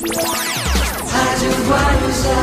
[0.00, 2.36] Rádio Guarujá.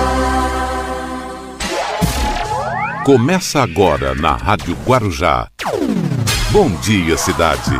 [3.05, 5.47] Começa agora na Rádio Guarujá.
[6.51, 7.71] Bom dia, cidade.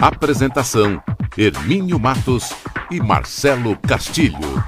[0.00, 1.02] Apresentação:
[1.36, 2.54] Hermínio Matos
[2.90, 4.64] e Marcelo Castilho.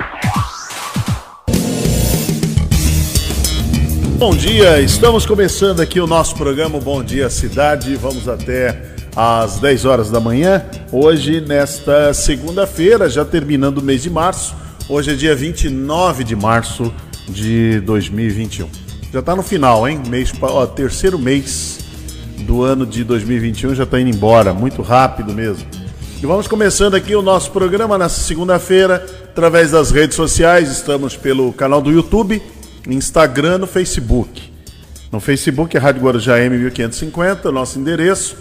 [4.19, 7.97] Bom dia, estamos começando aqui o nosso programa Bom Dia Cidade.
[7.97, 10.63] Vamos até às 10 horas da manhã.
[10.93, 14.55] Hoje, nesta segunda-feira, já terminando o mês de março.
[14.89, 16.93] Hoje é dia 29 de março
[17.27, 18.69] de 2021.
[19.11, 20.03] Já está no final, hein?
[20.07, 21.79] Mês, ó, terceiro mês
[22.41, 25.67] do ano de 2021 já está indo embora, muito rápido mesmo.
[26.23, 30.71] E vamos começando aqui o nosso programa nessa segunda-feira, através das redes sociais.
[30.71, 32.43] Estamos pelo canal do YouTube,
[32.87, 34.53] Instagram, no Facebook.
[35.11, 38.37] No Facebook é Rádio Guarujá M1550, nosso endereço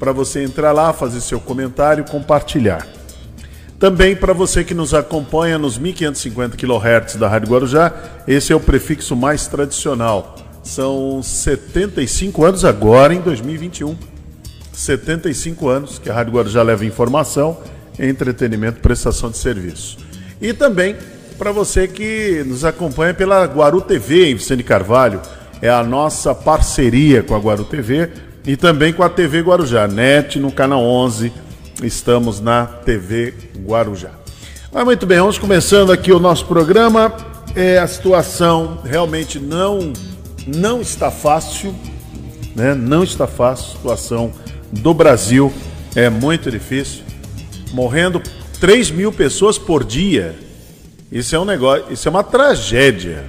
[0.00, 2.86] para você entrar lá, fazer seu comentário, compartilhar.
[3.78, 7.92] Também para você que nos acompanha nos 1550 kHz da Rádio Guarujá,
[8.26, 10.36] esse é o prefixo mais tradicional.
[10.62, 13.94] São 75 anos agora em 2021.
[14.72, 17.58] 75 anos que a Rádio Guarujá leva informação,
[17.98, 19.98] entretenimento prestação de serviço.
[20.40, 20.96] E também
[21.36, 25.20] para você que nos acompanha pela Guaru TV em Vicente Carvalho,
[25.60, 28.10] é a nossa parceria com a Guaru TV
[28.46, 31.32] e também com a TV Guarujá, NET no canal 11.
[31.82, 34.10] Estamos na TV Guarujá.
[34.72, 37.12] Mas muito bem, vamos começando aqui o nosso programa.
[37.54, 39.92] É, a situação realmente não
[40.46, 41.74] não está fácil,
[42.54, 42.74] né?
[42.74, 43.72] Não está fácil.
[43.72, 44.32] A situação
[44.70, 45.52] do Brasil
[45.94, 47.02] é muito difícil.
[47.72, 48.22] Morrendo
[48.60, 50.34] 3 mil pessoas por dia.
[51.10, 53.24] Isso é um negócio, isso é uma tragédia.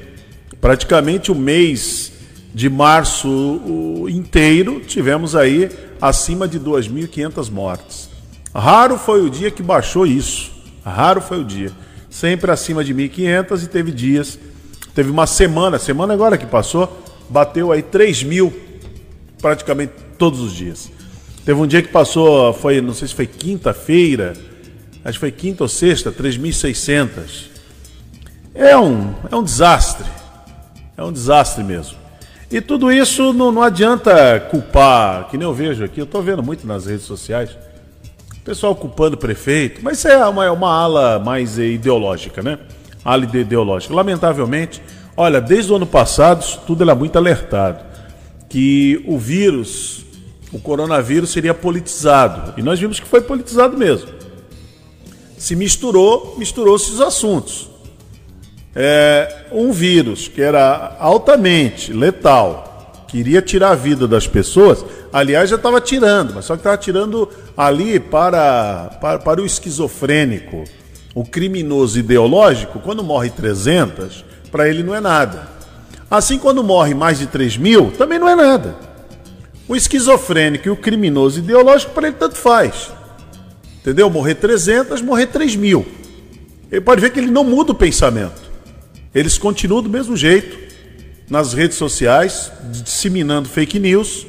[0.60, 2.11] Praticamente o mês
[2.54, 5.70] de março inteiro, tivemos aí
[6.02, 8.10] acima de 2.500 mortes.
[8.54, 10.52] Raro foi o dia que baixou isso.
[10.84, 11.72] Raro foi o dia.
[12.10, 14.38] Sempre acima de 1.500 e teve dias.
[14.94, 18.54] Teve uma semana, semana agora que passou, bateu aí 3 mil
[19.42, 20.92] praticamente todos os dias.
[21.46, 24.34] Teve um dia que passou, foi, não sei se foi quinta-feira,
[25.04, 27.50] acho que foi quinta ou sexta, 3.600.
[28.54, 30.06] É um, é um desastre.
[30.98, 32.01] É um desastre mesmo.
[32.52, 36.44] E tudo isso não, não adianta culpar, que nem eu vejo aqui, eu estou vendo
[36.44, 37.52] muito nas redes sociais,
[38.36, 42.60] o pessoal culpando o prefeito, mas isso é uma, é uma ala mais ideológica, né?
[43.06, 43.94] Ala ideológica.
[43.94, 44.82] Lamentavelmente,
[45.16, 47.86] olha, desde o ano passado, tudo era muito alertado,
[48.50, 50.04] que o vírus,
[50.52, 52.54] o coronavírus seria politizado.
[52.60, 54.10] E nós vimos que foi politizado mesmo.
[55.38, 57.71] Se misturou, misturou-se os assuntos
[58.76, 65.58] é, um vírus que era altamente letal, queria tirar a vida das pessoas, aliás, já
[65.58, 70.64] estava tirando, mas só que estava tirando ali para, para, para o esquizofrênico,
[71.14, 75.50] o criminoso ideológico, quando morre 300, para ele não é nada.
[76.10, 78.76] Assim, quando morre mais de 3 mil, também não é nada.
[79.68, 82.92] O esquizofrênico e o criminoso ideológico, para ele tanto faz.
[83.80, 84.10] Entendeu?
[84.10, 85.86] Morrer 300, morrer 3 mil.
[86.72, 88.41] Ele pode ver que ele não muda o pensamento.
[89.14, 90.58] Eles continuam do mesmo jeito
[91.30, 94.26] nas redes sociais, disseminando fake news,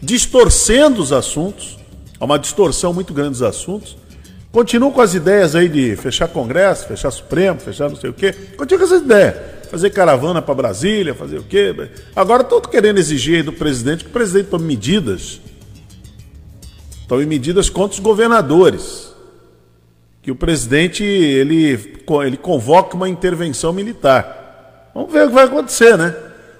[0.00, 1.78] distorcendo os assuntos,
[2.20, 3.96] há uma distorção muito grande dos assuntos.
[4.52, 8.32] Continuam com as ideias aí de fechar Congresso, fechar Supremo, fechar não sei o quê.
[8.56, 9.34] Continuam com essas ideias.
[9.70, 11.74] Fazer caravana para Brasília, fazer o quê.
[12.14, 15.40] Agora estão querendo exigir do presidente que o presidente tome medidas.
[17.08, 19.15] Tome medidas contra os governadores
[20.26, 21.78] que o presidente ele,
[22.24, 24.90] ele convoca uma intervenção militar.
[24.92, 26.16] Vamos ver o que vai acontecer, né?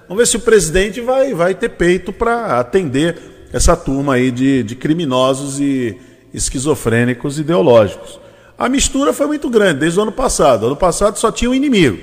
[0.07, 3.17] Vamos ver se o presidente vai, vai ter peito para atender
[3.51, 5.99] essa turma aí de, de criminosos e
[6.33, 8.17] esquizofrênicos ideológicos.
[8.57, 10.67] A mistura foi muito grande desde o ano passado.
[10.67, 11.97] Ano passado só tinha um inimigo,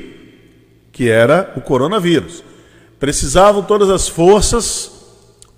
[0.93, 2.45] que era o coronavírus.
[3.01, 4.93] Precisavam todas as forças,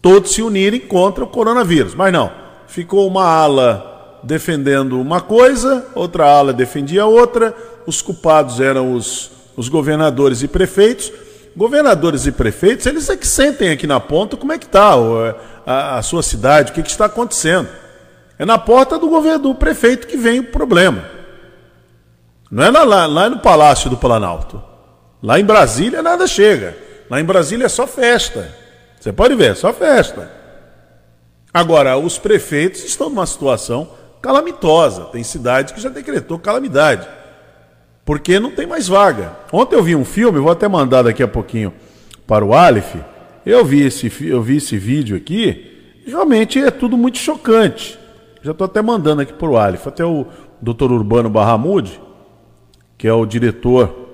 [0.00, 1.97] todos se unirem contra o coronavírus.
[1.97, 2.31] Mas não,
[2.69, 7.54] ficou uma ala defendendo uma coisa, outra ala defendia outra,
[7.87, 11.13] os culpados eram os, os governadores e prefeitos.
[11.57, 14.92] Governadores e prefeitos, eles é que sentem aqui na ponta como é que está
[15.65, 17.68] a, a, sua cidade, o que, que, está acontecendo.
[18.39, 21.03] É na porta do governo do prefeito que vem o problema.
[22.51, 24.63] Não é lá, lá no Palácio do Planalto.
[25.22, 26.77] Lá em Brasília nada chega.
[27.09, 28.54] Lá em Brasília é só festa.
[29.01, 30.30] Você pode ver, é só festa.
[31.54, 33.89] Agora, os prefeitos estão numa situação
[34.27, 35.05] calamitosa.
[35.05, 37.07] Tem cidade que já decretou calamidade.
[38.05, 39.37] Porque não tem mais vaga.
[39.53, 41.73] Ontem eu vi um filme, vou até mandar daqui a pouquinho
[42.27, 42.97] para o Aleph.
[43.45, 46.03] Eu vi esse, eu vi esse vídeo aqui.
[46.05, 47.97] Realmente é tudo muito chocante.
[48.43, 49.87] Já estou até mandando aqui para o Aleph.
[49.87, 50.27] Até o
[50.61, 50.91] Dr.
[50.91, 52.01] Urbano Barramude,
[52.99, 54.07] que é o diretor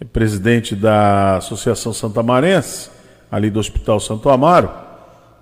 [0.00, 2.90] é presidente da Associação Santamarense,
[3.30, 4.70] ali do Hospital Santo Amaro,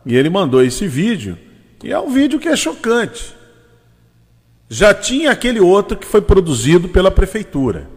[0.05, 1.39] e ele mandou esse vídeo,
[1.83, 3.35] e é um vídeo que é chocante.
[4.73, 7.91] Já tinha aquele outro que foi produzido pela prefeitura,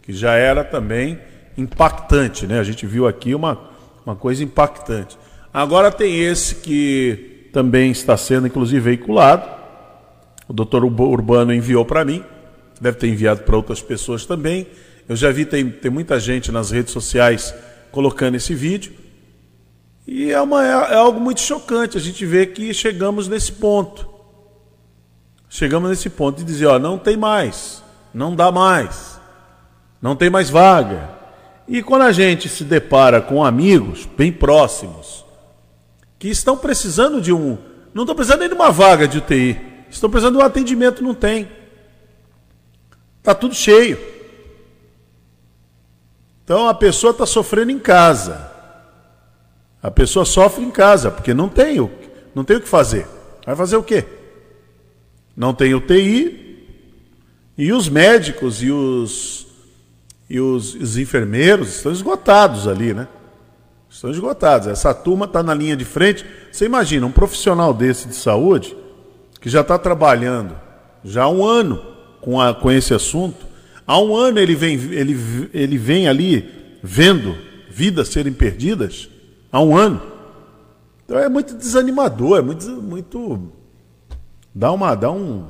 [0.00, 1.18] que já era também
[1.58, 2.58] impactante, né?
[2.58, 3.68] A gente viu aqui uma,
[4.06, 5.18] uma coisa impactante.
[5.52, 9.46] Agora tem esse que também está sendo, inclusive, veiculado.
[10.48, 12.24] O doutor Urbano enviou para mim,
[12.80, 14.66] deve ter enviado para outras pessoas também.
[15.06, 17.54] Eu já vi, tem, tem muita gente nas redes sociais
[17.90, 18.94] colocando esse vídeo.
[20.06, 24.11] E é, uma, é, é algo muito chocante a gente ver que chegamos nesse ponto.
[25.54, 27.82] Chegamos nesse ponto de dizer, ó, não tem mais,
[28.14, 29.20] não dá mais,
[30.00, 31.10] não tem mais vaga.
[31.68, 35.26] E quando a gente se depara com amigos bem próximos,
[36.18, 37.58] que estão precisando de um.
[37.92, 39.60] Não estão precisando nem de uma vaga de UTI,
[39.90, 41.46] estão precisando de um atendimento, não tem.
[43.18, 43.98] Está tudo cheio.
[46.42, 48.50] Então a pessoa está sofrendo em casa.
[49.82, 51.90] A pessoa sofre em casa, porque não tem, o,
[52.34, 53.06] não tem o que fazer.
[53.44, 54.21] Vai fazer o quê?
[55.36, 56.40] Não tem UTI,
[57.56, 59.46] e os médicos e os,
[60.28, 63.08] e os, os enfermeiros estão esgotados ali, né?
[63.88, 64.68] Estão esgotados.
[64.68, 66.24] Essa turma está na linha de frente.
[66.50, 68.76] Você imagina, um profissional desse de saúde,
[69.40, 70.56] que já está trabalhando
[71.04, 71.82] já há um ano
[72.20, 73.44] com, a, com esse assunto,
[73.86, 77.36] Há um ano ele vem, ele, ele vem ali vendo
[77.68, 79.08] vidas serem perdidas.
[79.50, 80.00] Há um ano.
[81.04, 82.66] Então é muito desanimador, é muito.
[82.70, 83.52] muito
[84.54, 85.46] dá uma, dá um,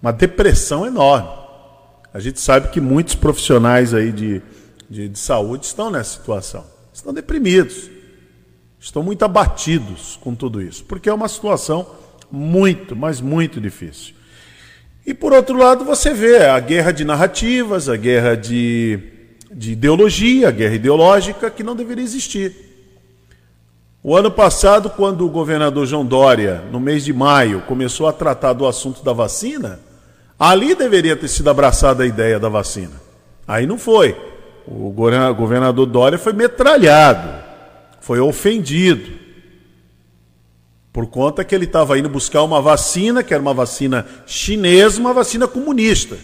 [0.00, 1.28] uma depressão enorme.
[2.12, 4.42] A gente sabe que muitos profissionais aí de,
[4.88, 6.64] de, de saúde estão nessa situação.
[6.92, 7.90] Estão deprimidos.
[8.80, 10.84] Estão muito abatidos com tudo isso.
[10.84, 11.86] Porque é uma situação
[12.30, 14.14] muito, mas muito difícil.
[15.06, 18.98] E por outro lado, você vê a guerra de narrativas, a guerra de,
[19.52, 22.65] de ideologia, a guerra ideológica que não deveria existir.
[24.08, 28.52] O ano passado, quando o governador João Dória, no mês de maio, começou a tratar
[28.52, 29.80] do assunto da vacina,
[30.38, 32.92] ali deveria ter sido abraçada a ideia da vacina.
[33.48, 34.16] Aí não foi.
[34.64, 37.42] O governador Dória foi metralhado,
[38.00, 39.10] foi ofendido
[40.92, 45.12] por conta que ele estava indo buscar uma vacina, que era uma vacina chinesa, uma
[45.12, 46.16] vacina comunista.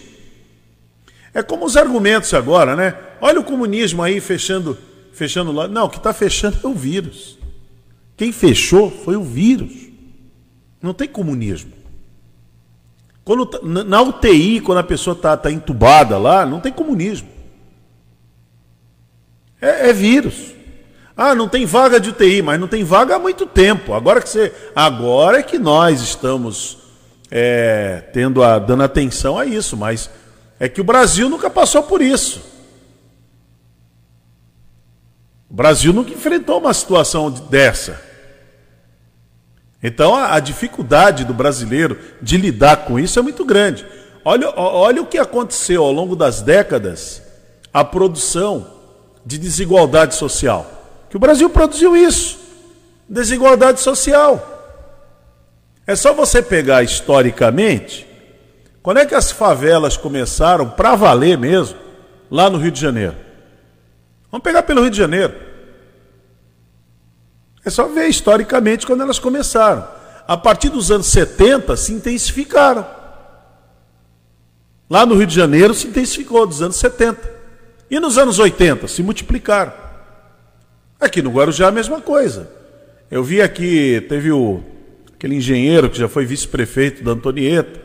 [1.33, 2.95] É como os argumentos agora, né?
[3.19, 4.77] Olha o comunismo aí fechando,
[5.11, 5.67] fechando lá.
[5.67, 7.42] Não, o que está fechando é o vírus.
[8.15, 9.71] Quem fechou foi o vírus.
[10.81, 11.71] Não tem comunismo.
[13.23, 17.27] Quando, tá, na UTI, quando a pessoa está tá entubada lá, não tem comunismo.
[19.61, 20.53] É, é vírus.
[21.15, 23.93] Ah, não tem vaga de UTI, mas não tem vaga há muito tempo.
[23.93, 26.79] Agora que você, agora é que nós estamos
[27.31, 30.09] é, tendo a, dando atenção a isso, mas
[30.59, 32.52] é que o Brasil nunca passou por isso.
[35.53, 38.01] O Brasil nunca enfrentou uma situação dessa.
[39.81, 43.85] Então a, dificuldade do brasileiro de lidar com isso é muito grande.
[44.25, 47.21] Olha, olha o que aconteceu ao longo das décadas,
[47.73, 48.67] a produção
[49.25, 50.73] de desigualdade social
[51.13, 52.39] que o Brasil produziu isso.
[53.07, 54.81] Desigualdade social.
[55.85, 58.07] É só você pegar historicamente,
[58.81, 61.77] quando é que as favelas começaram para valer mesmo,
[62.31, 63.15] lá no Rio de Janeiro?
[64.33, 65.31] Vamos pegar pelo Rio de Janeiro.
[67.63, 69.87] É só ver historicamente quando elas começaram.
[70.27, 72.83] A partir dos anos 70 se intensificaram.
[74.89, 77.31] Lá no Rio de Janeiro se intensificou dos anos 70.
[77.91, 79.71] E nos anos 80 se multiplicaram.
[80.99, 82.49] Aqui no Guarujá a mesma coisa.
[83.11, 84.63] Eu vi aqui, teve o,
[85.13, 87.79] aquele engenheiro que já foi vice-prefeito da Antonieta,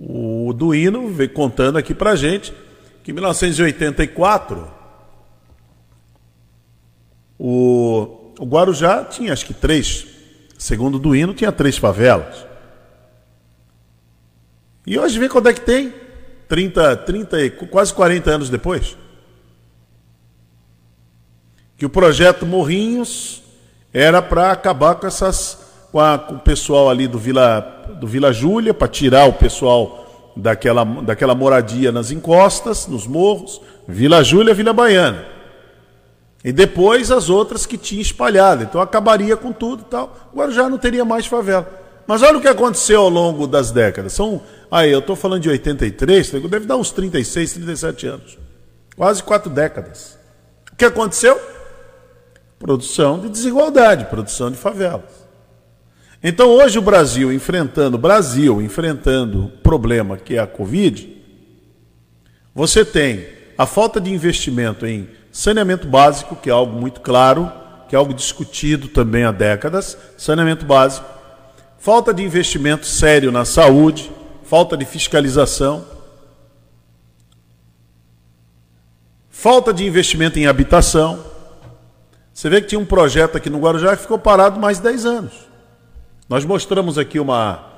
[0.00, 2.54] o Duíno, veio contando aqui pra gente
[3.04, 4.80] que em 1984
[7.44, 10.06] o, o Guarujá tinha acho que três,
[10.56, 12.46] segundo o Duíno, tinha três favelas.
[14.86, 15.92] E hoje vê quando é que tem?
[16.48, 18.96] 30, 30, quase 40 anos depois
[21.82, 23.42] que o projeto Morrinhos
[23.92, 25.58] era para acabar com essas
[25.90, 27.60] com, a, com, o pessoal ali do Vila
[27.98, 34.22] do Vila Júlia, para tirar o pessoal daquela, daquela moradia nas encostas, nos morros, Vila
[34.22, 35.26] Júlia, Vila Baiana.
[36.44, 38.64] E depois as outras que tinha espalhado.
[38.64, 40.16] Então acabaria com tudo e tal.
[40.32, 41.80] Agora já não teria mais favela.
[42.06, 44.12] Mas olha o que aconteceu ao longo das décadas.
[44.12, 48.38] São, aí, eu estou falando de 83, deve dar uns 36, 37 anos.
[48.96, 50.18] Quase quatro décadas.
[50.72, 51.40] O que aconteceu?
[52.58, 55.22] Produção de desigualdade, produção de favelas.
[56.22, 61.20] Então hoje o Brasil enfrentando, Brasil enfrentando o problema que é a Covid,
[62.54, 67.50] Você tem a falta de investimento em saneamento básico, que é algo muito claro,
[67.88, 71.06] que é algo discutido também há décadas, saneamento básico,
[71.78, 74.12] falta de investimento sério na saúde,
[74.44, 75.84] falta de fiscalização,
[79.30, 81.24] falta de investimento em habitação.
[82.32, 85.06] Você vê que tinha um projeto aqui no Guarujá que ficou parado mais de 10
[85.06, 85.32] anos.
[86.28, 87.72] Nós mostramos aqui uma.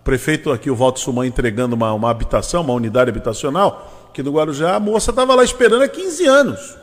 [0.00, 4.32] O prefeito aqui, o Walter Suman, entregando uma, uma habitação, uma unidade habitacional, que no
[4.32, 6.76] Guarujá a moça estava lá esperando há 15 anos.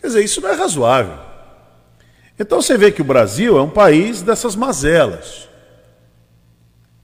[0.00, 1.18] Quer dizer, isso não é razoável.
[2.38, 5.48] Então você vê que o Brasil é um país dessas mazelas.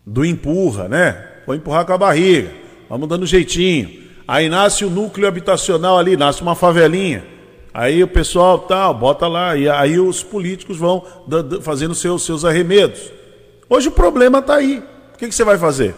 [0.07, 1.29] Do empurra, né?
[1.47, 2.53] Vou empurrar com a barriga,
[2.89, 4.05] vamos dando jeitinho.
[4.27, 7.25] Aí nasce o núcleo habitacional ali, nasce uma favelinha.
[7.73, 11.05] Aí o pessoal tal, bota lá, e aí os políticos vão
[11.61, 13.11] fazendo seus, seus arremedos.
[13.69, 14.83] Hoje o problema está aí.
[15.15, 15.95] O que, que você vai fazer?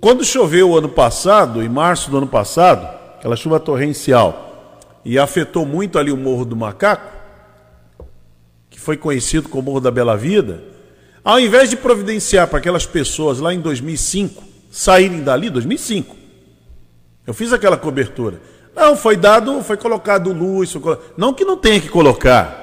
[0.00, 2.86] Quando choveu o ano passado, em março do ano passado,
[3.18, 7.12] aquela chuva torrencial, e afetou muito ali o Morro do Macaco,
[8.70, 10.62] que foi conhecido como Morro da Bela Vida,
[11.24, 16.16] ao invés de providenciar para aquelas pessoas lá em 2005 saírem dali, 2005,
[17.26, 18.40] eu fiz aquela cobertura.
[18.74, 20.98] Não, foi dado, foi colocado luz, foi colo...
[21.16, 22.62] não que não tenha que colocar.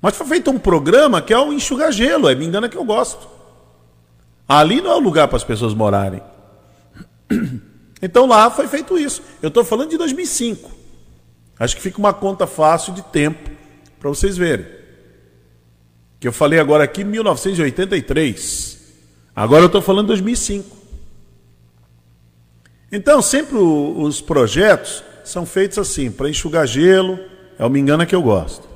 [0.00, 2.84] Mas foi feito um programa que é o enxugar gelo, é me engana que eu
[2.84, 3.39] gosto.
[4.50, 6.20] Ali não é o lugar para as pessoas morarem.
[8.02, 9.22] Então lá foi feito isso.
[9.42, 10.70] Eu estou falando de 2005.
[11.58, 13.50] Acho que fica uma conta fácil de tempo
[13.98, 14.64] para vocês verem.
[16.18, 18.78] Que eu falei agora aqui 1983.
[19.36, 20.74] Agora eu estou falando 2005.
[22.90, 27.18] Então sempre os projetos são feitos assim, para enxugar gelo,
[27.58, 28.66] é o me engana que eu gosto.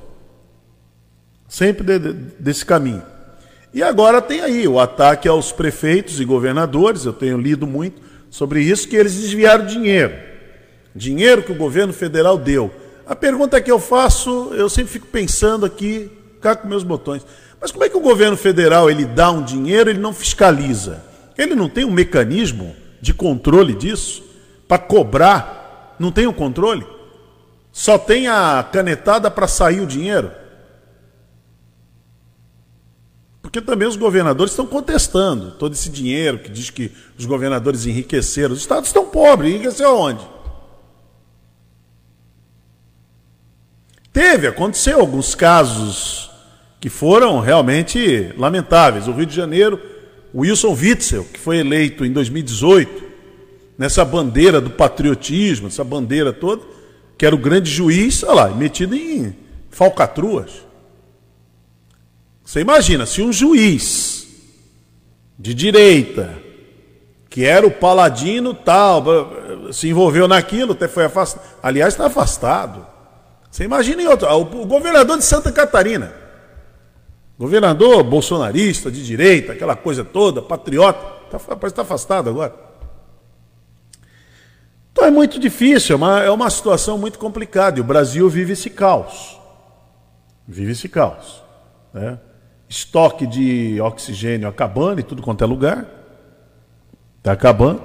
[1.49, 3.14] Sempre de, de, desse caminho.
[3.75, 8.61] E agora tem aí o ataque aos prefeitos e governadores, eu tenho lido muito sobre
[8.61, 10.13] isso, que eles desviaram dinheiro.
[10.95, 12.71] Dinheiro que o governo federal deu.
[13.05, 17.25] A pergunta que eu faço, eu sempre fico pensando aqui, cá com meus botões.
[17.59, 21.03] Mas como é que o governo federal ele dá um dinheiro, ele não fiscaliza?
[21.37, 24.23] Ele não tem um mecanismo de controle disso?
[24.69, 25.97] Para cobrar?
[25.99, 26.87] Não tem o um controle?
[27.73, 30.31] Só tem a canetada para sair o dinheiro?
[33.45, 38.55] Porque também os governadores estão contestando todo esse dinheiro que diz que os governadores enriqueceram.
[38.55, 40.27] Os estados estão pobres, enriqueceu aonde?
[44.11, 46.31] Teve, aconteceu alguns casos
[46.81, 49.07] que foram realmente lamentáveis.
[49.07, 49.79] O Rio de Janeiro,
[50.33, 53.03] Wilson Witzel, que foi eleito em 2018,
[53.77, 56.63] nessa bandeira do patriotismo, essa bandeira toda,
[57.15, 59.35] que era o grande juiz, olha lá, metido em
[59.69, 60.64] falcatruas.
[62.45, 64.27] Você imagina, se um juiz
[65.37, 66.37] de direita,
[67.27, 69.03] que era o paladino tal,
[69.73, 71.43] se envolveu naquilo, até foi afastado.
[71.61, 72.85] Aliás, está afastado.
[73.49, 74.29] Você imagina em outro.
[74.29, 76.13] O governador de Santa Catarina.
[77.37, 80.99] Governador bolsonarista, de direita, aquela coisa toda, patriota.
[81.31, 82.53] Tá, parece tá afastado agora.
[84.93, 87.79] Então é muito difícil, é uma, é uma situação muito complicada.
[87.79, 89.37] E o Brasil vive esse caos.
[90.47, 91.43] Vive esse caos.
[91.91, 92.19] Né?
[92.69, 95.85] Estoque de oxigênio acabando em tudo quanto é lugar.
[97.17, 97.81] Está acabando.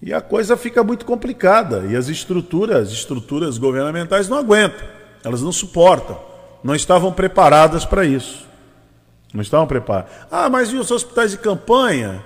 [0.00, 1.86] E a coisa fica muito complicada.
[1.88, 4.86] E as estruturas, estruturas governamentais não aguentam.
[5.24, 6.18] Elas não suportam.
[6.62, 8.46] Não estavam preparadas para isso.
[9.32, 10.10] Não estavam preparadas.
[10.30, 12.24] Ah, mas e os hospitais de campanha?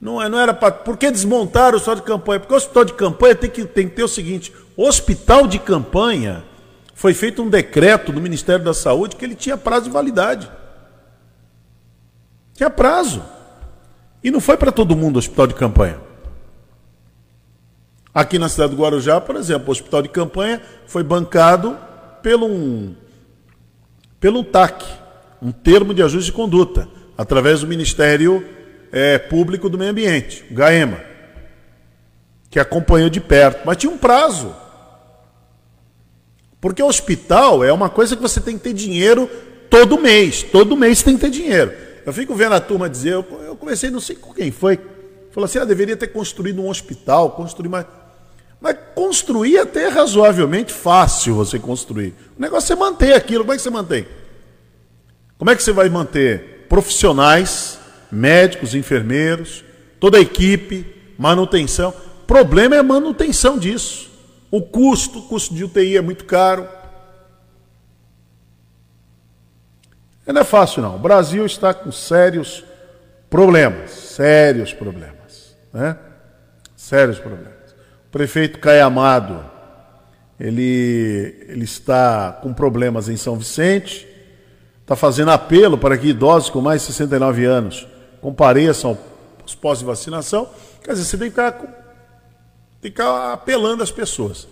[0.00, 0.72] Não, é, não era para.
[0.72, 2.40] Por que desmontar o hospital de campanha?
[2.40, 6.44] Porque o hospital de campanha tem que, tem que ter o seguinte: hospital de campanha
[6.94, 10.50] foi feito um decreto do Ministério da Saúde que ele tinha prazo de validade.
[12.54, 13.22] Tinha prazo.
[14.22, 15.98] E não foi para todo mundo o hospital de campanha.
[18.14, 21.78] Aqui na cidade do Guarujá, por exemplo, o hospital de campanha foi bancado
[22.22, 22.94] pelo um,
[24.20, 24.84] pelo TAC,
[25.40, 28.46] um termo de ajuste de conduta, através do Ministério
[28.92, 31.00] é, Público do Meio Ambiente, o GAEMA,
[32.50, 33.62] que acompanhou de perto.
[33.64, 34.54] Mas tinha um prazo.
[36.62, 39.28] Porque hospital é uma coisa que você tem que ter dinheiro
[39.68, 40.44] todo mês.
[40.44, 41.72] Todo mês tem que ter dinheiro.
[42.06, 44.78] Eu fico vendo a turma dizer, eu, eu comecei, não sei com quem foi,
[45.32, 47.84] falou assim, ah, deveria ter construído um hospital, construir mais.
[48.60, 52.14] Mas construir até é razoavelmente fácil você construir.
[52.38, 53.42] O negócio é manter aquilo.
[53.42, 54.06] Como é que você mantém?
[55.36, 57.76] Como é que você vai manter profissionais,
[58.08, 59.64] médicos, enfermeiros,
[59.98, 60.86] toda a equipe,
[61.18, 61.92] manutenção?
[62.22, 64.11] O problema é a manutenção disso.
[64.52, 66.68] O custo, o custo de UTI é muito caro.
[70.26, 70.96] Não é fácil, não.
[70.96, 72.62] O Brasil está com sérios
[73.30, 73.90] problemas.
[73.90, 75.56] Sérios problemas.
[75.72, 75.96] Né?
[76.76, 77.72] Sérios problemas.
[78.08, 79.42] O prefeito Caiamado,
[80.38, 84.06] ele, ele está com problemas em São Vicente,
[84.82, 87.88] está fazendo apelo para que idosos com mais de 69 anos
[88.20, 88.98] compareçam
[89.40, 90.46] aos pós de vacinação.
[90.84, 91.81] Quer dizer, você tem que ficar,
[92.82, 94.46] ficar apelando às pessoas.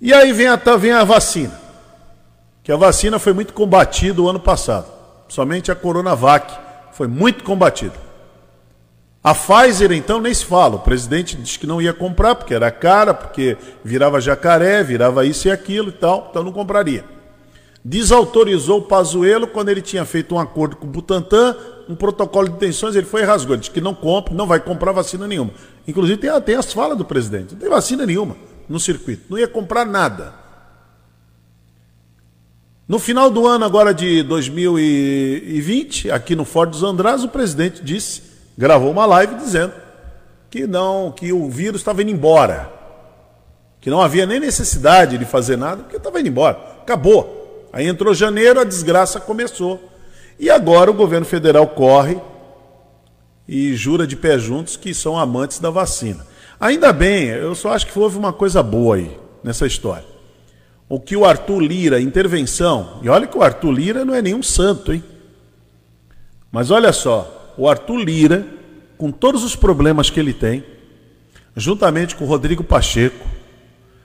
[0.00, 1.68] E aí vem a, vem a vacina
[2.68, 4.88] que a vacina foi muito combatida o ano passado.
[5.26, 6.54] Somente a Coronavac
[6.92, 7.94] foi muito combatida.
[9.24, 10.76] A Pfizer, então, nem se fala.
[10.76, 15.48] O presidente disse que não ia comprar, porque era cara, porque virava jacaré, virava isso
[15.48, 17.06] e aquilo e tal, então não compraria.
[17.88, 21.56] Desautorizou o Pazuello quando ele tinha feito um acordo com o Butantan,
[21.88, 23.54] um protocolo de intenções, ele foi e rasgou.
[23.54, 25.52] Ele disse que não compra, não vai comprar vacina nenhuma.
[25.86, 27.54] Inclusive tem, tem as falas do presidente.
[27.54, 28.36] Não tem vacina nenhuma
[28.68, 29.22] no circuito.
[29.30, 30.34] Não ia comprar nada.
[32.86, 38.22] No final do ano agora de 2020, aqui no Forte dos Andras, o presidente disse,
[38.56, 39.72] gravou uma live dizendo
[40.50, 42.70] que não, que o vírus estava indo embora.
[43.80, 46.58] Que não havia nem necessidade de fazer nada, porque estava indo embora.
[46.82, 47.37] Acabou.
[47.78, 49.88] Aí entrou janeiro, a desgraça começou.
[50.36, 52.18] E agora o governo federal corre
[53.46, 56.26] e jura de pé juntos que são amantes da vacina.
[56.58, 60.18] Ainda bem, eu só acho que houve uma coisa boa aí nessa história
[60.88, 64.42] o que o Arthur Lira, intervenção, e olha que o Arthur Lira não é nenhum
[64.42, 65.04] santo, hein?
[66.50, 68.46] Mas olha só, o Arthur Lira,
[68.96, 70.64] com todos os problemas que ele tem,
[71.54, 73.24] juntamente com o Rodrigo Pacheco,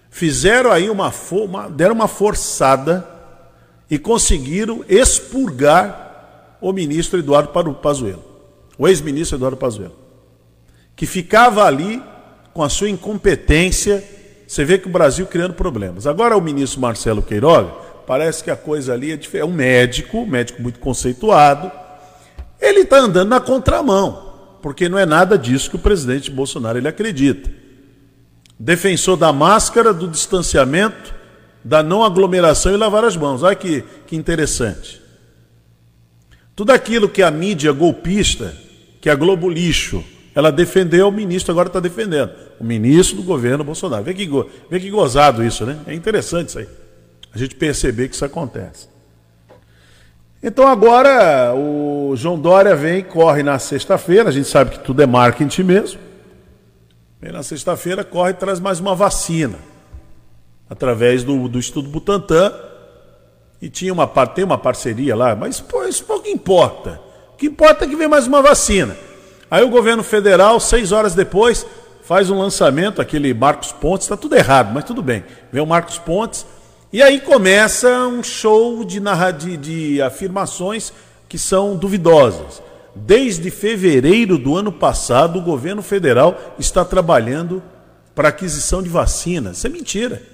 [0.09, 3.07] fizeram aí uma, uma deram uma forçada
[3.93, 8.23] e conseguiram expurgar o ministro Eduardo Pazuello,
[8.77, 9.95] o ex-ministro Eduardo Pazuello,
[10.95, 12.01] que ficava ali
[12.53, 14.03] com a sua incompetência
[14.47, 16.05] você vê que o Brasil criando problemas.
[16.05, 17.71] Agora o ministro Marcelo Queiroga,
[18.05, 19.41] parece que a coisa ali é diferente.
[19.41, 21.71] É um médico, um médico muito conceituado.
[22.61, 26.87] Ele está andando na contramão, porque não é nada disso que o presidente Bolsonaro ele
[26.87, 27.49] acredita.
[28.59, 31.15] Defensor da máscara, do distanciamento,
[31.63, 33.43] da não aglomeração e lavar as mãos.
[33.43, 35.01] Olha que, que interessante.
[36.55, 38.55] Tudo aquilo que a mídia golpista,
[39.01, 40.03] que a Globo Lixo,
[40.35, 42.31] ela defendeu, o ministro agora está defendendo.
[42.59, 44.03] O ministro do governo Bolsonaro.
[44.03, 44.29] Vê que,
[44.69, 45.79] vê que gozado isso, né?
[45.87, 46.67] É interessante isso aí.
[47.33, 48.87] A gente perceber que isso acontece.
[50.41, 55.05] Então agora o João Dória vem, corre na sexta-feira, a gente sabe que tudo é
[55.05, 55.99] marketing mesmo.
[57.21, 59.57] Vem na sexta-feira, corre e traz mais uma vacina.
[60.73, 62.51] Através do, do Estudo Butantan.
[63.61, 66.99] E tinha uma, tem uma parceria lá, mas pô, isso pouco importa.
[67.31, 68.97] O que importa é que vem mais uma vacina.
[69.51, 71.63] Aí o governo federal, seis horas depois,
[72.01, 75.23] faz um lançamento, aquele Marcos Pontes, está tudo errado, mas tudo bem.
[75.51, 76.43] Vem o Marcos Pontes,
[76.91, 78.99] e aí começa um show de,
[79.37, 80.91] de, de afirmações
[81.29, 82.63] que são duvidosas.
[82.95, 87.61] Desde fevereiro do ano passado, o governo federal está trabalhando
[88.15, 89.57] para aquisição de vacinas.
[89.57, 90.32] Isso é mentira.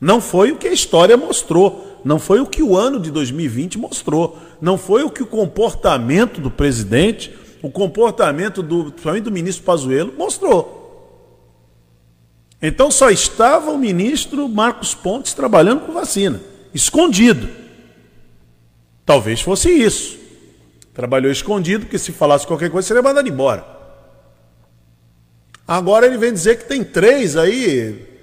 [0.00, 2.00] Não foi o que a história mostrou.
[2.04, 4.38] Não foi o que o ano de 2020 mostrou.
[4.60, 7.32] Não foi o que o comportamento do presidente
[7.64, 10.82] o comportamento do, principalmente do ministro Pazuello mostrou.
[12.60, 16.42] Então só estava o ministro Marcos Pontes trabalhando com vacina,
[16.74, 17.48] escondido.
[19.06, 20.18] Talvez fosse isso.
[20.92, 23.64] Trabalhou escondido, porque se falasse qualquer coisa seria mandado embora.
[25.66, 28.13] Agora ele vem dizer que tem três aí,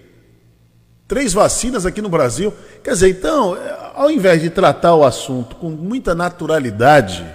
[1.11, 2.53] três vacinas aqui no Brasil.
[2.81, 3.57] Quer dizer, então,
[3.93, 7.25] ao invés de tratar o assunto com muita naturalidade,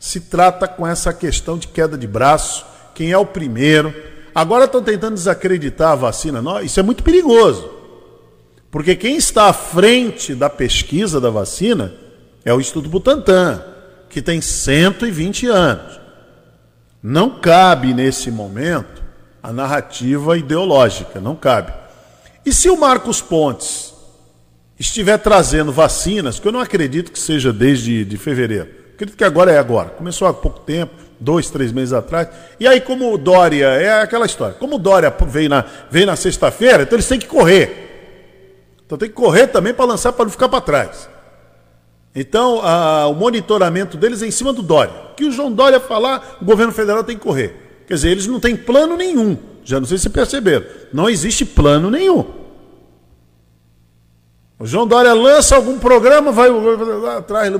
[0.00, 3.94] se trata com essa questão de queda de braço, quem é o primeiro.
[4.34, 6.42] Agora estão tentando desacreditar a vacina.
[6.42, 7.70] Não, isso é muito perigoso.
[8.68, 11.94] Porque quem está à frente da pesquisa da vacina
[12.44, 13.62] é o Instituto Butantan,
[14.10, 16.00] que tem 120 anos.
[17.00, 19.04] Não cabe nesse momento
[19.40, 21.83] a narrativa ideológica, não cabe.
[22.44, 23.94] E se o Marcos Pontes
[24.78, 29.50] estiver trazendo vacinas, que eu não acredito que seja desde de fevereiro, Acredito que agora
[29.50, 29.90] é agora.
[29.90, 32.28] Começou há pouco tempo, dois, três meses atrás.
[32.60, 34.54] E aí, como o Dória, é aquela história.
[34.54, 38.70] Como o Dória veio na, veio na sexta-feira, então eles têm que correr.
[38.86, 41.08] Então tem que correr também para lançar, para não ficar para trás.
[42.14, 44.94] Então, a, o monitoramento deles é em cima do Dória.
[45.10, 47.82] O que o João Dória falar, o governo federal tem que correr.
[47.88, 49.36] Quer dizer, eles não têm plano nenhum.
[49.64, 50.66] Já não sei se perceberam.
[50.92, 52.24] Não existe plano nenhum.
[54.58, 56.48] O João Dória lança algum programa, vai
[57.16, 57.52] atrás,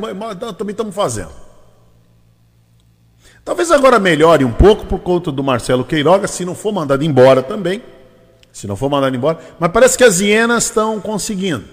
[0.57, 1.33] também estamos fazendo.
[3.45, 7.43] Talvez agora melhore um pouco por conta do Marcelo Queiroga, se não for mandado embora
[7.43, 7.83] também.
[8.53, 9.39] Se não for mandado embora.
[9.59, 11.65] Mas parece que as hienas estão conseguindo.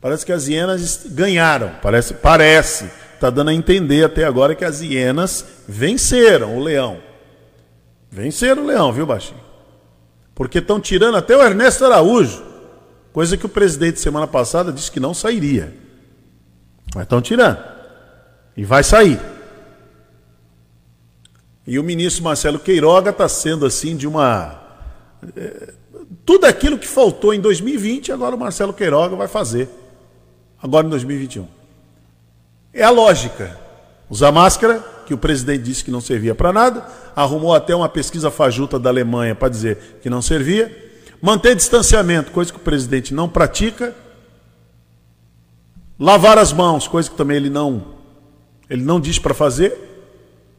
[0.00, 1.72] Parece que as hienas ganharam.
[1.82, 2.90] Parece, parece.
[3.14, 6.98] Está dando a entender até agora que as hienas venceram o leão.
[8.10, 9.40] Venceram o leão, viu, Baixinho?
[10.34, 12.44] Porque estão tirando até o Ernesto Araújo.
[13.12, 15.74] Coisa que o presidente semana passada disse que não sairia.
[16.94, 17.58] Mas estão tirando.
[18.56, 19.18] E vai sair.
[21.66, 24.62] E o ministro Marcelo Queiroga está sendo assim de uma.
[25.34, 25.72] É,
[26.24, 29.68] tudo aquilo que faltou em 2020, agora o Marcelo Queiroga vai fazer.
[30.62, 31.48] Agora em 2021.
[32.72, 33.58] É a lógica.
[34.08, 38.30] Usar máscara, que o presidente disse que não servia para nada, arrumou até uma pesquisa
[38.30, 40.84] fajuta da Alemanha para dizer que não servia.
[41.22, 43.94] Manter distanciamento, coisa que o presidente não pratica.
[45.98, 47.96] Lavar as mãos, coisa que também ele não
[48.68, 49.78] ele não diz para fazer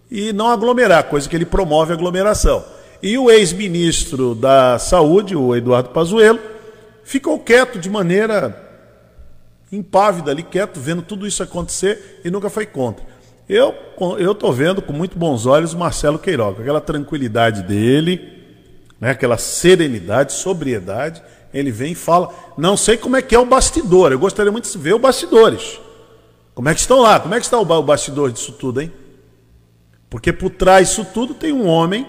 [0.09, 2.63] e não aglomerar, coisa que ele promove aglomeração.
[3.03, 6.39] E o ex-ministro da Saúde, o Eduardo Pazuello,
[7.03, 8.65] ficou quieto de maneira
[9.71, 13.05] impávida ali, quieto, vendo tudo isso acontecer e nunca foi contra.
[13.49, 13.73] Eu
[14.31, 18.19] estou vendo com muito bons olhos o Marcelo Queiroga, aquela tranquilidade dele,
[18.99, 21.23] né, aquela serenidade, sobriedade.
[21.53, 22.33] Ele vem e fala.
[22.57, 25.79] Não sei como é que é o bastidor, eu gostaria muito de ver os bastidores.
[26.53, 27.19] Como é que estão lá?
[27.19, 28.91] Como é que está o bastidor disso tudo, hein?
[30.09, 32.07] Porque por trás disso tudo tem um homem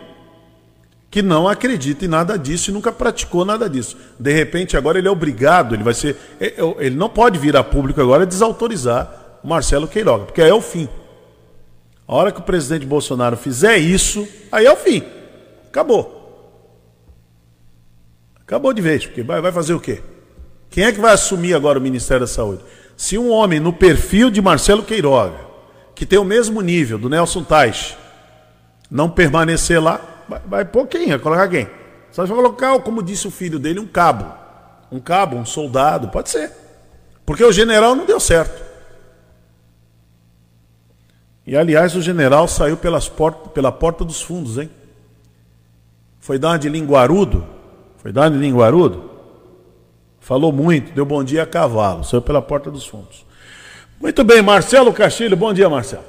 [1.11, 3.97] que não acredita em nada disso e nunca praticou nada disso.
[4.19, 6.17] De repente, agora ele é obrigado, ele vai ser.
[6.41, 10.43] É, é, ele não pode vir a público agora e desautorizar o Marcelo Queiroga, porque
[10.43, 10.89] é o fim.
[12.09, 15.05] A hora que o presidente Bolsonaro fizer isso, aí é o fim.
[15.69, 16.17] Acabou.
[18.41, 20.01] Acabou de vez, porque vai, vai fazer o quê?
[20.71, 22.65] Quem é que vai assumir agora o Ministério da Saúde?
[22.97, 25.39] Se um homem no perfil de Marcelo Queiroga,
[25.95, 27.95] que tem o mesmo nível do Nelson Tais,
[28.91, 31.09] não permanecer lá, vai, vai pôr quem?
[31.09, 31.69] Vai colocar quem?
[32.11, 34.33] Só vai colocar, como disse o filho dele, um cabo.
[34.91, 36.51] Um cabo, um soldado, pode ser.
[37.27, 38.68] Porque o general não deu certo.
[41.49, 44.69] E aliás, o general saiu pelas portas, pela porta dos fundos, hein?
[46.21, 47.43] Foi dar de linguarudo.
[47.97, 49.11] Foi dar de linguarudo.
[50.21, 53.25] Falou muito, deu bom dia a cavalo, saiu pela porta dos fundos.
[53.99, 56.05] Muito bem, Marcelo Castilho, bom dia, Marcelo.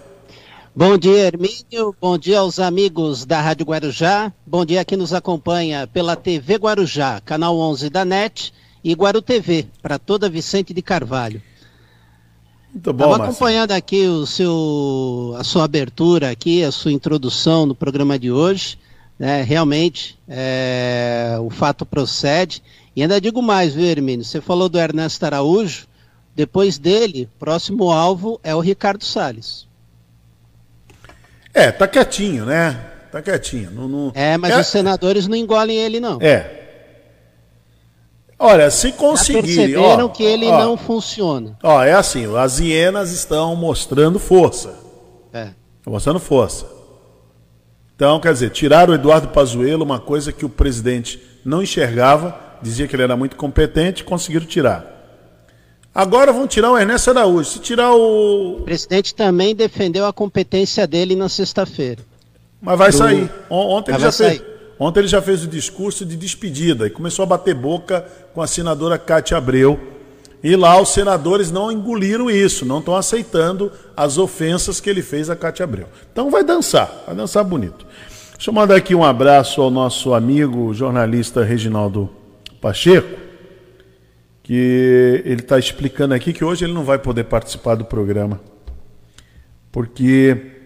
[0.76, 1.96] Bom dia, Hermínio.
[2.02, 4.34] Bom dia aos amigos da Rádio Guarujá.
[4.46, 9.22] Bom dia a quem nos acompanha pela TV Guarujá, canal 11 da NET e Guaru
[9.22, 11.42] TV, para toda Vicente de Carvalho.
[12.74, 17.74] Muito bom, Estava acompanhando aqui o seu, a sua abertura aqui, a sua introdução no
[17.74, 18.78] programa de hoje.
[19.18, 19.42] Né?
[19.42, 22.64] Realmente, é, o fato procede.
[22.96, 24.24] E ainda digo mais, viu, Hermínio?
[24.24, 25.88] Você falou do Ernesto Araújo.
[26.36, 29.68] Depois dele, próximo alvo é o Ricardo Salles.
[31.54, 32.80] É, tá quietinho, né?
[33.12, 33.72] Tá quietinho.
[33.72, 34.12] Não, não...
[34.14, 34.60] É, mas é...
[34.60, 36.20] os senadores não engolem ele, não.
[36.22, 36.59] É.
[38.40, 39.42] Olha, se conseguir.
[39.42, 41.58] perceberam ó, que ele ó, não funciona.
[41.62, 44.74] Ó, é assim, as hienas estão mostrando força.
[45.34, 45.50] É.
[45.78, 46.66] Estão mostrando força.
[47.96, 52.88] Então, quer dizer, tiraram o Eduardo Pazuello, uma coisa que o presidente não enxergava, dizia
[52.88, 55.00] que ele era muito competente, conseguiram tirar.
[55.94, 57.50] Agora vão tirar o Ernesto Araújo.
[57.50, 58.60] Se tirar o.
[58.60, 62.02] O presidente também defendeu a competência dele na sexta-feira.
[62.62, 62.98] Mas vai Do...
[62.98, 63.32] sair.
[63.50, 64.42] Ontem ele, já fez,
[64.80, 68.48] ontem ele já fez o discurso de despedida e começou a bater boca com a
[68.48, 69.80] senadora Cátia Abreu.
[70.42, 75.30] E lá os senadores não engoliram isso, não estão aceitando as ofensas que ele fez
[75.30, 75.88] a Cátia Abreu.
[76.12, 77.86] Então vai dançar, vai dançar bonito.
[78.36, 82.10] Deixa eu mandar aqui um abraço ao nosso amigo jornalista Reginaldo
[82.62, 83.30] Pacheco
[84.50, 88.42] que ele está explicando aqui que hoje ele não vai poder participar do programa.
[89.72, 90.59] Porque,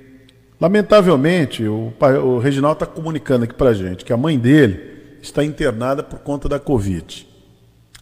[0.63, 1.91] lamentavelmente, o,
[2.23, 6.19] o Reginaldo está comunicando aqui para a gente que a mãe dele está internada por
[6.19, 7.27] conta da Covid.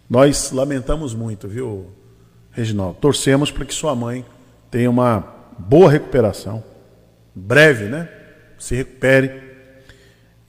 [0.08, 1.88] Nós lamentamos muito, viu,
[2.52, 2.98] Reginaldo?
[3.02, 4.24] Torcemos para que sua mãe
[4.70, 5.26] tenha uma
[5.58, 6.64] boa recuperação,
[7.34, 8.08] breve, né?
[8.60, 9.42] Se recupere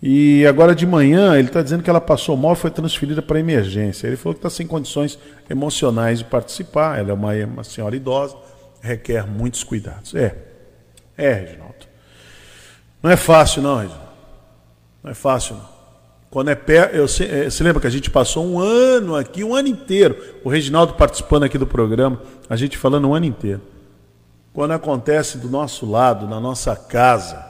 [0.02, 3.40] e agora de manhã ele está dizendo que ela passou mal e foi transferida para
[3.40, 4.06] emergência.
[4.06, 6.98] Ele falou que está sem condições emocionais de participar.
[6.98, 8.36] Ela é uma, uma senhora idosa,
[8.82, 10.14] requer muitos cuidados.
[10.14, 10.36] É,
[11.16, 11.81] é, Reginaldo.
[13.02, 14.08] Não é fácil, não, Reginaldo.
[15.02, 15.72] Não é fácil, não.
[16.30, 19.54] Quando é perto, eu é, você lembra que a gente passou um ano aqui, um
[19.54, 23.60] ano inteiro, o Reginaldo participando aqui do programa, a gente falando um ano inteiro.
[24.52, 27.44] Quando acontece do nosso lado, na nossa casa,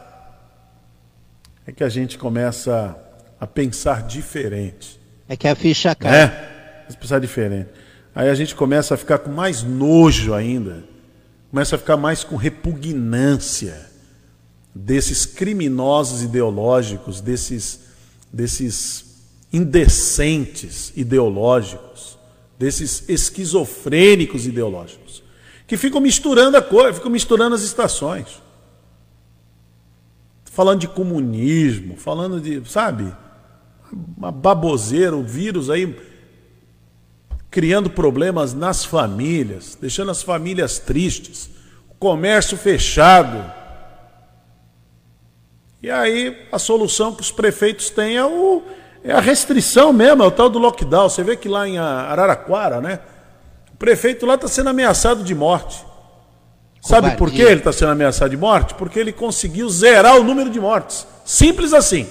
[1.66, 2.96] é que a gente começa
[3.38, 4.98] a pensar diferente.
[5.28, 6.12] É que a ficha cai.
[6.12, 7.68] É, a pensar diferente.
[8.14, 10.82] Aí a gente começa a ficar com mais nojo ainda,
[11.50, 13.91] começa a ficar mais com repugnância
[14.74, 17.80] desses criminosos ideológicos, desses,
[18.32, 22.18] desses indecentes ideológicos,
[22.58, 25.22] desses esquizofrênicos ideológicos,
[25.66, 28.42] que ficam misturando a coisa, ficam misturando as estações.
[30.44, 33.14] Falando de comunismo, falando de, sabe,
[34.16, 35.96] uma baboseira, o vírus aí
[37.50, 41.50] criando problemas nas famílias, deixando as famílias tristes,
[41.90, 43.61] o comércio fechado.
[45.82, 48.62] E aí a solução que os prefeitos têm é, o,
[49.02, 51.08] é a restrição mesmo, é o tal do lockdown.
[51.08, 53.00] Você vê que lá em Araraquara, né?
[53.74, 55.84] O prefeito lá está sendo ameaçado de morte.
[56.80, 58.74] Sabe por que ele está sendo ameaçado de morte?
[58.74, 61.06] Porque ele conseguiu zerar o número de mortes.
[61.24, 62.06] Simples assim.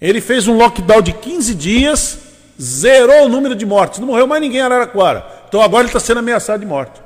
[0.00, 2.18] Ele fez um lockdown de 15 dias
[2.60, 3.98] zerou o número de mortes.
[3.98, 5.26] Não morreu mais ninguém em Araraquara.
[5.48, 7.00] Então agora ele está sendo ameaçado de morte.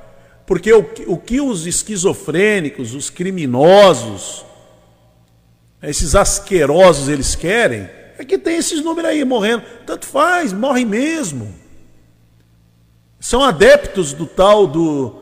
[0.47, 4.45] Porque o, o que os esquizofrênicos, os criminosos,
[5.83, 7.89] esses asquerosos eles querem,
[8.19, 9.63] é que tem esses números aí morrendo.
[9.87, 11.55] Tanto faz, morre mesmo.
[13.19, 15.15] São adeptos do tal do.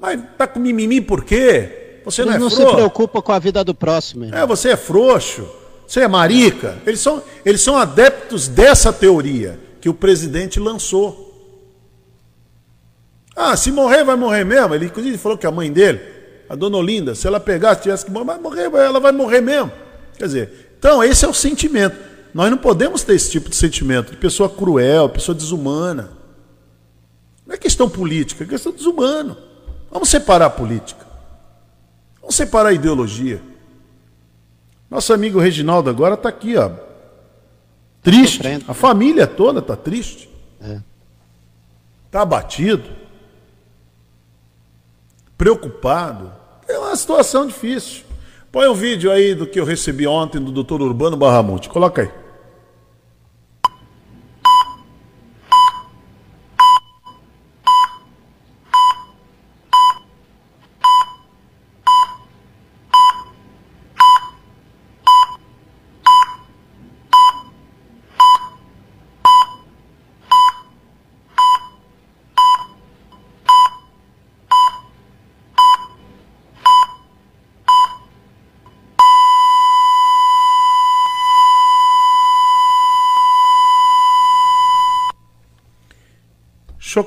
[0.00, 2.00] Mas tá com mimimi por quê?
[2.04, 4.24] Você não, é não se preocupa com a vida do próximo.
[4.24, 4.40] Irmão.
[4.40, 5.48] É, você é frouxo.
[5.86, 6.78] Você é marica.
[6.86, 11.30] Eles são, eles são adeptos dessa teoria que o presidente lançou.
[13.34, 14.74] Ah, se morrer, vai morrer mesmo.
[14.74, 16.00] Ele inclusive falou que a mãe dele,
[16.48, 19.70] a dona Olinda, se ela pegasse, tivesse que morrer, vai morrer, ela vai morrer mesmo.
[20.16, 21.96] Quer dizer, então esse é o sentimento.
[22.32, 26.10] Nós não podemos ter esse tipo de sentimento de pessoa cruel, pessoa desumana.
[27.46, 29.36] Não é questão política, é questão desumana.
[29.90, 31.06] Vamos separar a política.
[32.20, 33.42] Vamos separar a ideologia.
[34.90, 36.70] Nosso amigo Reginaldo agora está aqui, ó,
[38.02, 38.42] Triste.
[38.66, 40.28] A família toda está triste.
[40.60, 40.82] Está é.
[42.10, 42.90] Tá abatido.
[45.38, 46.32] Preocupado.
[46.66, 48.02] É uma situação difícil.
[48.52, 51.70] Põe um vídeo aí do que eu recebi ontem do doutor Urbano Barramonte.
[51.70, 52.21] Coloca aí.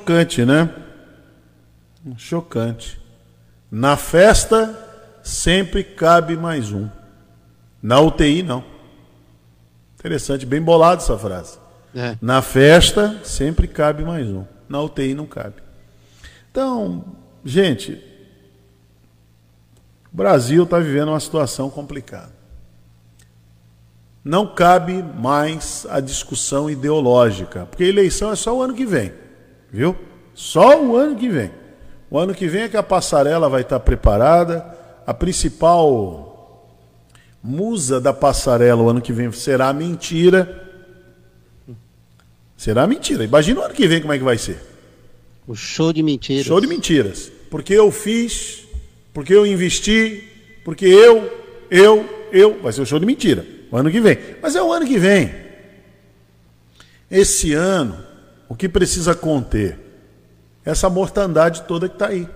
[0.06, 0.70] Chocante, né?
[2.16, 3.02] Chocante.
[3.72, 6.88] Na festa sempre cabe mais um.
[7.82, 8.64] Na UTI não.
[9.98, 11.58] Interessante, bem bolado essa frase.
[11.96, 12.16] É.
[12.22, 14.46] Na festa sempre cabe mais um.
[14.70, 15.56] Na UTI não cabe.
[16.52, 17.04] Então,
[17.44, 17.94] gente,
[20.14, 22.32] o Brasil está vivendo uma situação complicada.
[24.24, 29.25] Não cabe mais a discussão ideológica, porque a eleição é só o ano que vem.
[29.76, 29.94] Viu?
[30.34, 31.52] Só o ano que vem.
[32.10, 34.66] O ano que vem é que a passarela vai estar preparada.
[35.06, 36.72] A principal
[37.44, 40.64] musa da passarela o ano que vem será a mentira.
[42.56, 43.26] Será mentira.
[43.26, 44.62] Imagina o ano que vem como é que vai ser.
[45.46, 46.46] O show de mentiras.
[46.46, 47.30] Show de mentiras.
[47.52, 48.64] Porque eu fiz,
[49.14, 50.24] porque eu investi,
[50.64, 51.30] porque eu,
[51.70, 52.62] eu, eu.
[52.62, 53.46] Vai ser o show de mentira.
[53.70, 54.18] O ano que vem.
[54.42, 55.34] Mas é o ano que vem.
[57.12, 58.05] Esse ano
[58.48, 59.80] o que precisa conter?
[60.64, 62.28] Essa mortandade toda que está aí.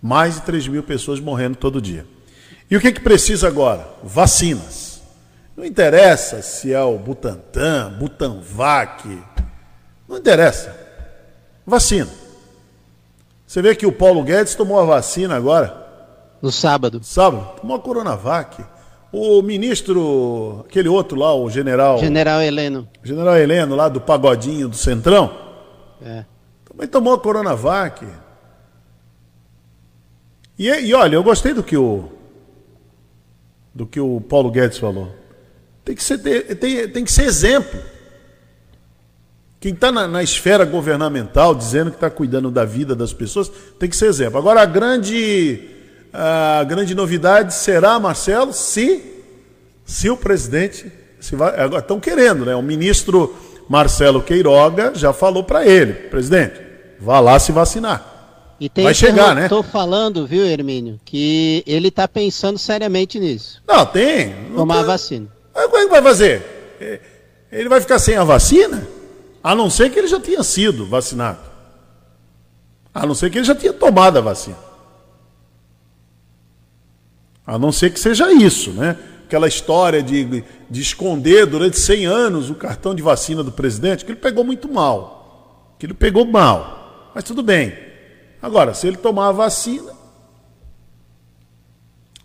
[0.00, 2.06] Mais de 3 mil pessoas morrendo todo dia.
[2.70, 3.88] E o que, que precisa agora?
[4.02, 5.02] Vacinas.
[5.56, 9.22] Não interessa se é o Butantan, Butanvac.
[10.08, 10.74] Não interessa.
[11.66, 12.08] Vacina.
[13.46, 15.76] Você vê que o Paulo Guedes tomou a vacina agora.
[16.40, 17.00] No sábado.
[17.04, 17.60] Sábado.
[17.60, 18.64] Tomou a Coronavac.
[19.12, 21.98] O ministro, aquele outro lá, o general.
[21.98, 22.88] General Heleno.
[23.04, 25.30] General Heleno, lá do Pagodinho do Centrão.
[26.02, 26.24] É.
[26.64, 28.06] Também tomou a Coronavac.
[30.58, 32.08] E, e olha, eu gostei do que o.
[33.74, 35.14] do que o Paulo Guedes falou.
[35.84, 37.80] Tem que ser, tem, tem que ser exemplo.
[39.60, 43.88] Quem está na, na, esfera governamental dizendo que está cuidando da vida das pessoas tem
[43.88, 44.38] que ser exemplo.
[44.38, 45.71] Agora, a grande
[46.12, 49.02] a grande novidade será, Marcelo, se,
[49.84, 50.92] se o presidente.
[51.18, 52.54] Se vai, agora estão querendo, né?
[52.54, 53.34] O ministro
[53.68, 56.60] Marcelo Queiroga já falou para ele, presidente,
[57.00, 58.12] vá lá se vacinar.
[58.60, 59.44] E tem vai chegar, né?
[59.44, 63.62] Estou falando, viu, Hermínio, que ele está pensando seriamente nisso.
[63.66, 64.34] Não, tem.
[64.50, 65.28] Não Tomar a vacina.
[65.54, 66.42] Aí, como é que vai fazer?
[67.50, 68.86] Ele vai ficar sem a vacina?
[69.42, 71.40] A não ser que ele já tenha sido vacinado.
[72.94, 74.71] A não ser que ele já tenha tomado a vacina.
[77.46, 78.96] A não ser que seja isso, né?
[79.26, 84.12] Aquela história de, de esconder durante 100 anos o cartão de vacina do presidente, que
[84.12, 85.74] ele pegou muito mal.
[85.78, 87.10] que ele pegou mal.
[87.14, 87.72] Mas tudo bem.
[88.40, 89.92] Agora, se ele tomar a vacina,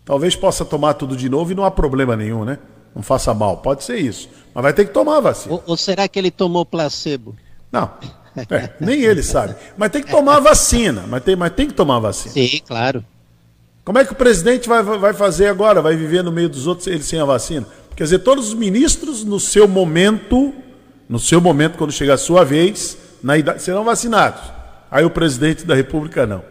[0.04, 2.58] talvez possa tomar tudo de novo e não há problema nenhum, né?
[2.94, 3.58] Não faça mal.
[3.58, 4.28] Pode ser isso.
[4.54, 5.54] Mas vai ter que tomar a vacina.
[5.54, 7.36] Ou, ou será que ele tomou placebo?
[7.70, 7.90] Não.
[8.50, 9.56] É, nem ele sabe.
[9.76, 11.04] Mas tem que tomar a vacina.
[11.08, 12.32] Mas tem, mas tem que tomar a vacina.
[12.32, 13.04] Sim, claro.
[13.88, 15.80] Como é que o presidente vai, vai fazer agora?
[15.80, 17.66] Vai viver no meio dos outros ele sem a vacina?
[17.96, 20.52] Quer dizer, todos os ministros, no seu momento,
[21.08, 24.42] no seu momento, quando chegar a sua vez, na idade, serão vacinados.
[24.90, 26.42] Aí o presidente da República não.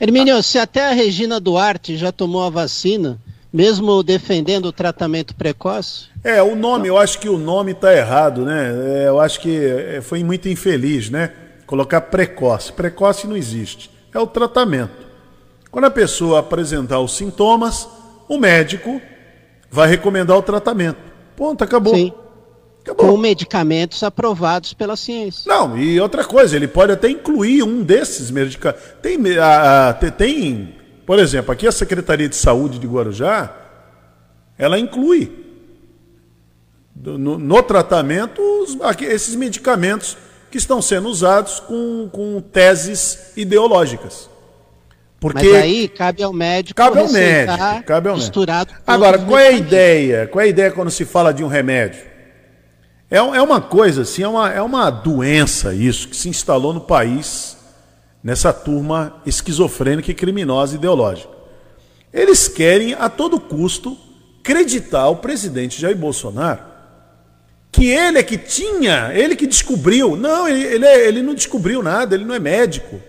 [0.00, 3.20] Hermínio, se até a Regina Duarte já tomou a vacina,
[3.52, 6.06] mesmo defendendo o tratamento precoce?
[6.24, 9.04] É, o nome, eu acho que o nome está errado, né?
[9.04, 11.30] É, eu acho que é, foi muito infeliz, né?
[11.68, 12.72] Colocar precoce.
[12.72, 13.88] Precoce não existe.
[14.12, 15.07] É o tratamento.
[15.78, 17.86] Quando a pessoa apresentar os sintomas,
[18.28, 19.00] o médico
[19.70, 20.98] vai recomendar o tratamento.
[21.36, 21.94] Ponto, acabou.
[21.94, 22.12] Sim.
[22.82, 23.12] Acabou.
[23.12, 25.44] Com medicamentos aprovados pela ciência.
[25.46, 28.82] Não, e outra coisa, ele pode até incluir um desses medicamentos.
[29.00, 30.74] Tem, a, a, tem,
[31.06, 33.54] por exemplo, aqui a Secretaria de Saúde de Guarujá,
[34.58, 35.30] ela inclui
[36.96, 40.16] no, no tratamento os, aqui, esses medicamentos
[40.50, 44.28] que estão sendo usados com, com teses ideológicas.
[45.20, 48.90] Porque Mas aí cabe ao médico cabe ao médico, cabe ao misturado médico.
[48.90, 50.26] Agora, qual é a ideia?
[50.28, 52.02] Qual é a ideia quando se fala de um remédio?
[53.10, 56.80] É, é uma coisa assim, é uma, é uma doença isso que se instalou no
[56.80, 57.56] país
[58.22, 61.32] nessa turma esquizofrênica e criminosa ideológica.
[62.12, 63.96] Eles querem a todo custo
[64.40, 66.68] acreditar o presidente Jair Bolsonaro
[67.70, 70.16] que ele é que tinha, ele que descobriu.
[70.16, 73.00] Não, ele, ele, é, ele não descobriu nada, ele não é médico.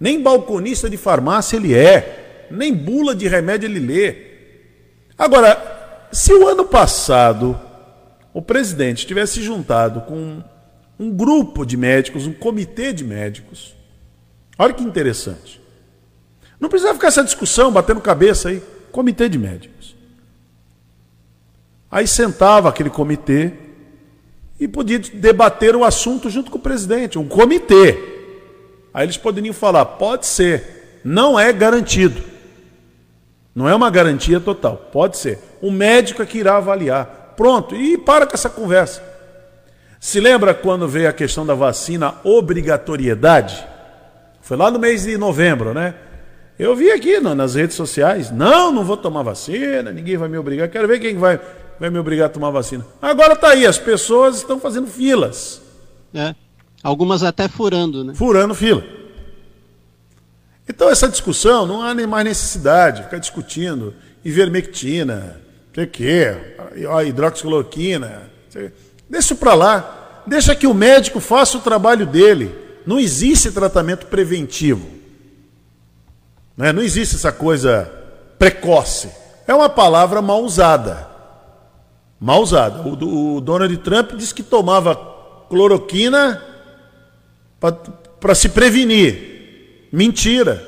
[0.00, 2.46] Nem balconista de farmácia ele é.
[2.50, 4.16] Nem bula de remédio ele lê.
[5.16, 7.58] Agora, se o ano passado
[8.32, 10.42] o presidente tivesse juntado com
[10.98, 13.74] um grupo de médicos, um comitê de médicos,
[14.58, 15.60] olha que interessante.
[16.60, 18.62] Não precisa ficar essa discussão, batendo cabeça aí.
[18.90, 19.96] Comitê de médicos.
[21.90, 23.52] Aí sentava aquele comitê
[24.58, 28.17] e podia debater o assunto junto com o presidente, um comitê.
[28.92, 32.22] Aí eles poderiam falar: pode ser, não é garantido.
[33.54, 35.38] Não é uma garantia total, pode ser.
[35.60, 37.34] O médico é que irá avaliar.
[37.36, 39.02] Pronto, e para com essa conversa.
[40.00, 43.66] Se lembra quando veio a questão da vacina obrigatoriedade?
[44.40, 45.94] Foi lá no mês de novembro, né?
[46.58, 50.38] Eu vi aqui no, nas redes sociais: não, não vou tomar vacina, ninguém vai me
[50.38, 50.68] obrigar.
[50.68, 51.40] Quero ver quem vai,
[51.78, 52.86] vai me obrigar a tomar vacina.
[53.00, 55.60] Agora está aí, as pessoas estão fazendo filas.
[56.14, 56.34] É.
[56.82, 58.14] Algumas até furando, né?
[58.14, 58.84] Furando fila.
[60.68, 65.40] Então essa discussão não há nem mais necessidade de ficar discutindo ivermectina,
[65.74, 66.36] sei quê,
[67.06, 68.30] hidroxicloroquina.
[69.08, 70.22] Deixa para lá.
[70.26, 72.54] Deixa que o médico faça o trabalho dele.
[72.84, 74.86] Não existe tratamento preventivo.
[76.56, 76.72] Né?
[76.72, 77.90] Não existe essa coisa
[78.38, 79.10] precoce.
[79.46, 81.08] É uma palavra mal usada.
[82.20, 82.82] Mal usada.
[82.82, 84.94] O, o Donald Trump disse que tomava
[85.48, 86.42] cloroquina
[87.60, 89.88] para se prevenir.
[89.92, 90.66] Mentira.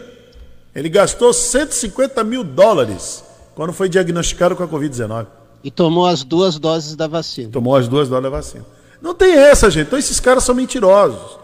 [0.74, 3.24] Ele gastou 150 mil dólares
[3.54, 5.26] quando foi diagnosticado com a Covid-19.
[5.62, 7.50] E tomou as duas doses da vacina.
[7.50, 8.64] Tomou as duas doses da vacina.
[9.02, 9.88] Não tem essa, gente.
[9.88, 11.38] Então esses caras são mentirosos.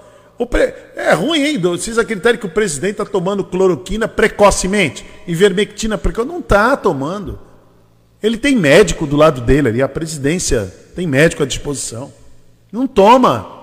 [0.51, 0.75] Pre...
[0.95, 1.59] É ruim, hein?
[1.59, 5.05] Vocês acreditarem que o presidente está tomando cloroquina precocemente?
[5.27, 6.29] Ivermectina precoce?
[6.29, 7.39] Não está tomando.
[8.23, 9.83] Ele tem médico do lado dele ali.
[9.83, 12.13] A presidência tem médico à disposição.
[12.71, 13.56] Não toma.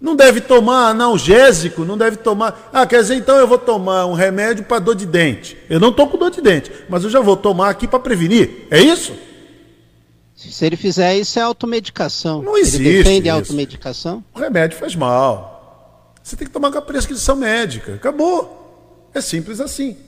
[0.00, 2.70] Não deve tomar analgésico, não deve tomar.
[2.72, 5.58] Ah, quer dizer, então eu vou tomar um remédio para dor de dente.
[5.68, 8.66] Eu não estou com dor de dente, mas eu já vou tomar aqui para prevenir.
[8.70, 9.12] É isso?
[10.34, 12.40] Se ele fizer isso, é automedicação.
[12.40, 12.82] Não existe.
[12.82, 13.30] Ele defende isso.
[13.30, 14.24] a automedicação?
[14.34, 16.14] O remédio faz mal.
[16.22, 17.94] Você tem que tomar com a prescrição médica.
[17.94, 19.10] Acabou.
[19.12, 19.98] É simples assim.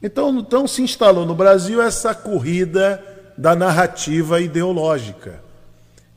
[0.00, 3.04] Então, então se instalou no Brasil essa corrida
[3.36, 5.42] da narrativa ideológica.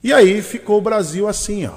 [0.04, 1.74] E aí ficou o Brasil assim, ó.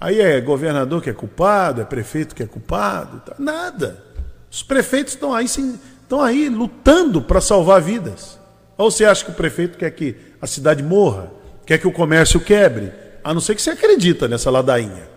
[0.00, 3.20] Aí é governador que é culpado, é prefeito que é culpado.
[3.20, 3.34] Tá?
[3.38, 4.02] Nada.
[4.50, 8.38] Os prefeitos estão aí, estão aí lutando para salvar vidas.
[8.76, 11.30] Ou você acha que o prefeito quer que a cidade morra?
[11.64, 12.92] Quer que o comércio quebre?
[13.22, 15.08] A não ser que você acredita nessa ladainha.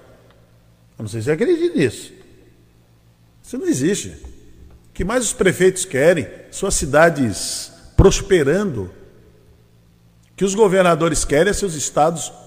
[0.97, 2.13] A não ser que você acredite nisso.
[3.43, 4.09] Isso não existe.
[4.89, 6.27] O que mais os prefeitos querem?
[6.51, 8.83] Suas cidades prosperando.
[10.31, 12.46] O que os governadores querem é seus estados prosperando.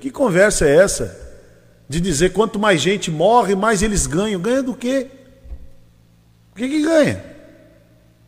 [0.00, 1.20] Que conversa é essa?
[1.88, 4.40] De dizer quanto mais gente morre, mais eles ganham.
[4.40, 5.08] Ganha do quê?
[6.52, 7.24] O que, que ganha?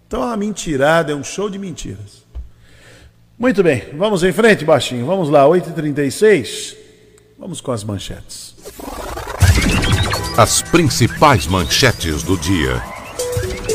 [0.06, 2.24] Então é uma mentirada, é um show de mentiras.
[3.38, 5.04] Muito bem, vamos em frente, baixinho.
[5.04, 6.76] Vamos lá, 8h36.
[7.38, 8.54] Vamos com as manchetes.
[10.36, 12.80] As principais manchetes do dia.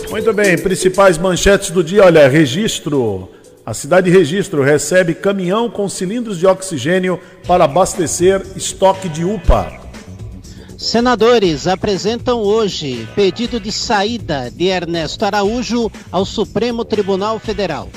[0.10, 2.06] Muito bem, principais manchetes do dia.
[2.06, 3.30] Olha, registro.
[3.70, 9.72] A cidade de Registro recebe caminhão com cilindros de oxigênio para abastecer estoque de UPA.
[10.76, 17.90] Senadores apresentam hoje pedido de saída de Ernesto Araújo ao Supremo Tribunal Federal.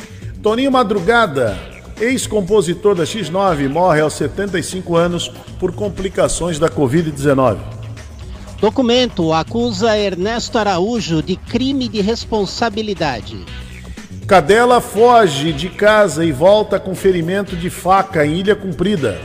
[0.42, 1.56] Toninho Madrugada,
[1.98, 7.56] ex-compositor da X9, morre aos 75 anos por complicações da Covid-19.
[8.60, 13.42] Documento acusa Ernesto Araújo de crime de responsabilidade.
[14.26, 19.20] Cadela foge de casa e volta com ferimento de faca em Ilha Cumprida.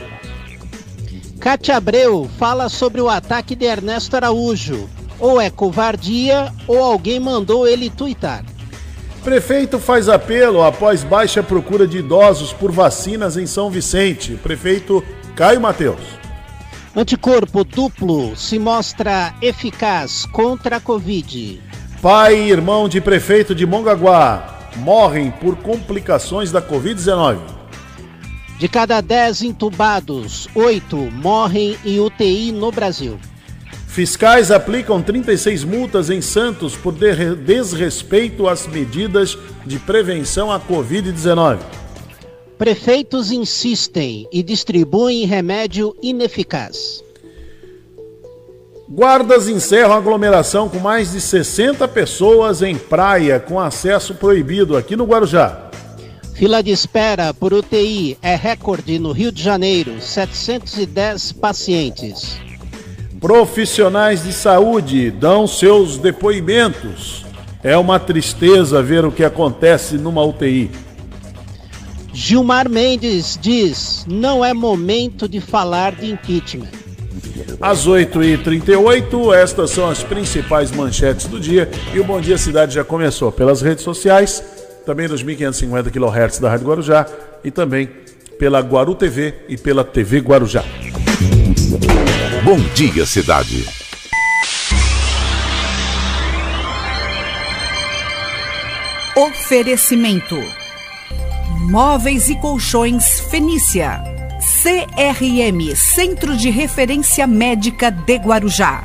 [1.38, 4.88] Cátia Abreu fala sobre o ataque de Ernesto Araújo.
[5.20, 8.44] Ou é covardia ou alguém mandou ele tuitar.
[9.22, 14.34] Prefeito faz apelo após baixa procura de idosos por vacinas em São Vicente.
[14.34, 15.02] Prefeito
[15.34, 16.00] Caio Mateus.
[16.94, 21.62] Anticorpo duplo se mostra eficaz contra a Covid.
[22.02, 27.38] Pai e irmão de prefeito de Mongaguá morrem por complicações da Covid-19.
[28.58, 33.18] De cada 10 entubados, 8 morrem em UTI no Brasil.
[33.86, 41.58] Fiscais aplicam 36 multas em Santos por de- desrespeito às medidas de prevenção à Covid-19.
[42.56, 47.02] Prefeitos insistem e distribuem remédio ineficaz.
[48.90, 55.04] Guardas encerram aglomeração com mais de 60 pessoas em praia com acesso proibido aqui no
[55.04, 55.68] Guarujá.
[56.34, 62.38] Fila de espera por UTI é recorde no Rio de Janeiro, 710 pacientes.
[63.20, 67.26] Profissionais de saúde dão seus depoimentos.
[67.62, 70.70] É uma tristeza ver o que acontece numa UTI.
[72.14, 76.87] Gilmar Mendes diz: não é momento de falar de impeachment.
[77.60, 81.68] Às 8h38, estas são as principais manchetes do dia.
[81.92, 84.42] E o Bom Dia Cidade já começou pelas redes sociais,
[84.86, 87.06] também nos 1550 kHz da Rádio Guarujá
[87.44, 87.88] e também
[88.38, 90.64] pela Guaru TV e pela TV Guarujá.
[92.44, 93.66] Bom dia, cidade.
[99.16, 100.36] Oferecimento:
[101.68, 104.17] Móveis e Colchões Fenícia.
[104.60, 108.82] CRM Centro de Referência Médica de Guarujá.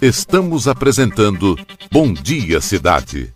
[0.00, 1.58] Estamos apresentando
[1.90, 3.34] Bom Dia, cidade.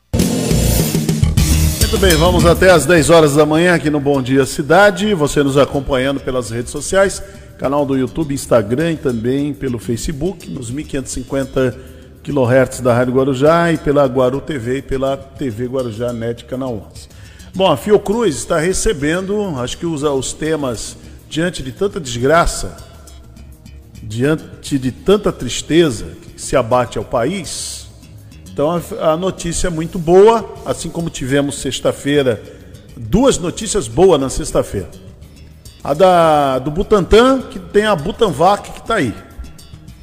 [1.80, 5.12] Muito bem, vamos até às 10 horas da manhã aqui no Bom Dia Cidade.
[5.12, 7.20] Você nos acompanhando pelas redes sociais,
[7.58, 11.76] canal do YouTube, Instagram e também pelo Facebook, nos 1550
[12.22, 17.11] kHz da Rádio Guarujá e pela Guaru TV e pela TV Guarujá Net Canal 11.
[17.54, 20.96] Bom, a Fiocruz está recebendo, acho que usa os temas
[21.28, 22.78] diante de tanta desgraça,
[24.02, 27.88] diante de tanta tristeza que se abate ao país.
[28.50, 32.42] Então a, notícia é muito boa, assim como tivemos sexta-feira,
[32.96, 34.88] duas notícias boas na sexta-feira.
[35.84, 39.14] A da, do Butantan, que tem a Butanvac que está aí.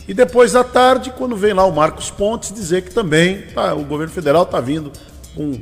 [0.07, 3.83] E depois à tarde, quando vem lá o Marcos Pontes dizer que também tá, o
[3.83, 4.91] governo federal está vindo
[5.35, 5.59] com,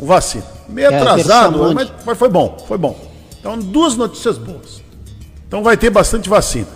[0.00, 0.44] com vacina.
[0.68, 2.98] Meio É atrasado, mas, mas foi bom, foi bom.
[3.38, 4.82] Então, duas notícias boas.
[5.46, 6.66] Então vai ter bastante vacina.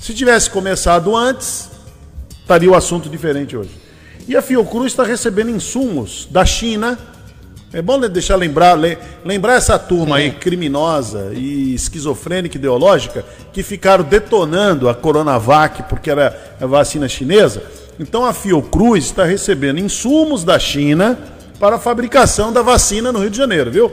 [0.00, 1.68] Se tivesse começado antes,
[2.40, 3.70] estaria o assunto diferente hoje.
[4.26, 6.98] E a Fiocruz está recebendo insumos da China.
[7.72, 14.02] É bom deixar lembrar, le- lembrar essa turma aí criminosa e esquizofrênica ideológica que ficaram
[14.04, 17.62] detonando a Coronavac porque era a vacina chinesa.
[17.98, 21.18] Então a Fiocruz está recebendo insumos da China
[21.60, 23.92] para a fabricação da vacina no Rio de Janeiro, viu?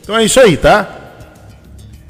[0.00, 0.94] Então é isso aí, tá?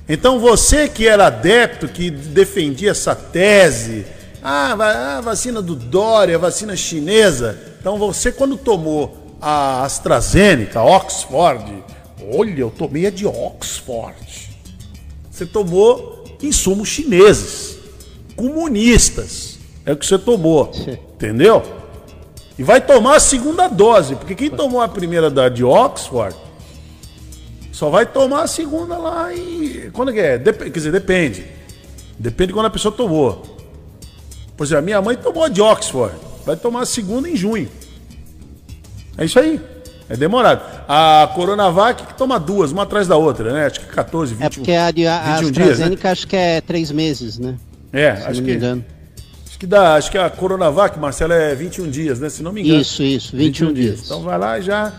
[0.07, 4.07] Então você que era adepto, que defendia essa tese,
[4.43, 11.83] ah, a vacina do Dória, a vacina chinesa, então você quando tomou a AstraZeneca, Oxford,
[12.31, 14.51] olha, eu tomei a de Oxford.
[15.31, 17.79] Você tomou insumos chineses,
[18.37, 20.71] comunistas, é o que você tomou,
[21.15, 21.63] entendeu?
[22.59, 26.35] E vai tomar a segunda dose, porque quem tomou a primeira da de Oxford
[27.73, 29.91] só vai tomar a segunda lá e.
[29.93, 30.37] Quando que é?
[30.39, 31.45] Dep- quer dizer, depende.
[32.19, 33.57] Depende de quando a pessoa tomou.
[34.57, 36.13] Por exemplo, a minha mãe tomou a de Oxford.
[36.45, 37.69] Vai tomar a segunda em junho.
[39.17, 39.61] É isso aí.
[40.09, 40.63] É demorado.
[40.89, 43.67] A Coronavac que toma duas, uma atrás da outra, né?
[43.67, 45.63] Acho que 14, 21, É porque a, de, a 21 dias, né?
[45.73, 47.55] AstraZeneca acho que é três meses, né?
[47.93, 48.85] É, Se acho não me que, engano.
[49.59, 49.95] Acho que dá.
[49.97, 52.29] Acho que a Coronavac, Marcelo, é 21 dias, né?
[52.31, 52.81] Se não me engano.
[52.81, 54.03] Isso, isso, 21 dias.
[54.05, 54.93] Então vai lá e já.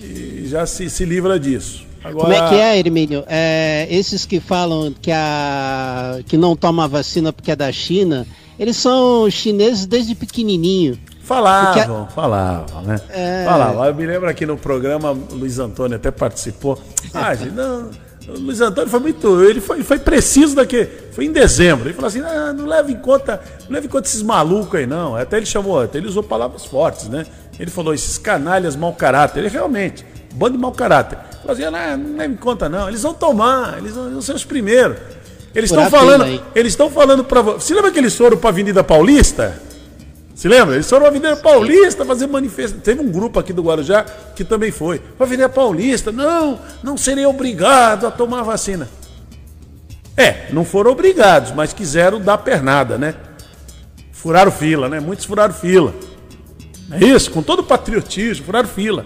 [0.00, 1.86] E já se, se livra disso.
[2.02, 2.24] Agora...
[2.24, 3.24] Como é que é, Hermínio?
[3.26, 8.26] É, esses que falam que, a, que não toma vacina porque é da China,
[8.58, 10.98] eles são chineses desde pequenininho.
[11.22, 12.14] Falavam, porque...
[12.14, 13.00] falavam, né?
[13.10, 13.44] É...
[13.44, 13.84] Falavam.
[13.84, 16.80] Eu me lembro aqui no programa, Luiz Antônio até participou.
[17.12, 17.90] Ah, gente, não
[18.28, 19.42] o Luiz Antônio foi muito.
[19.42, 20.86] Ele foi, foi preciso daqui.
[21.12, 21.86] Foi em dezembro.
[21.86, 24.86] Ele falou assim: ah, não leva em conta, não leva em conta esses malucos aí,
[24.86, 25.16] não.
[25.16, 27.24] Até ele chamou, até ele usou palavras fortes, né?
[27.58, 29.40] Ele falou, esses canalhas mau caráter.
[29.40, 31.18] Ele realmente, bando de mau caráter.
[31.18, 32.88] Ele falou assim, ah, não, leva em conta, não.
[32.88, 34.96] Eles vão tomar, eles vão, vão ser os primeiros.
[35.54, 36.42] Eles estão falando.
[36.54, 37.74] Eles estão falando para você.
[37.74, 39.60] lembra que eles foram para Avenida Paulista?
[40.38, 40.76] Se lembra?
[40.76, 42.80] Eles foram à Avenida Paulista fazer manifestação.
[42.80, 44.04] Teve um grupo aqui do Guarujá
[44.36, 45.00] que também foi.
[45.00, 48.88] Para a Avenida Paulista, não, não serei obrigado a tomar a vacina.
[50.16, 53.16] É, não foram obrigados, mas quiseram dar pernada, né?
[54.12, 55.00] Furaram fila, né?
[55.00, 55.92] Muitos furaram fila.
[56.92, 59.04] É isso, com todo o patriotismo, furaram fila.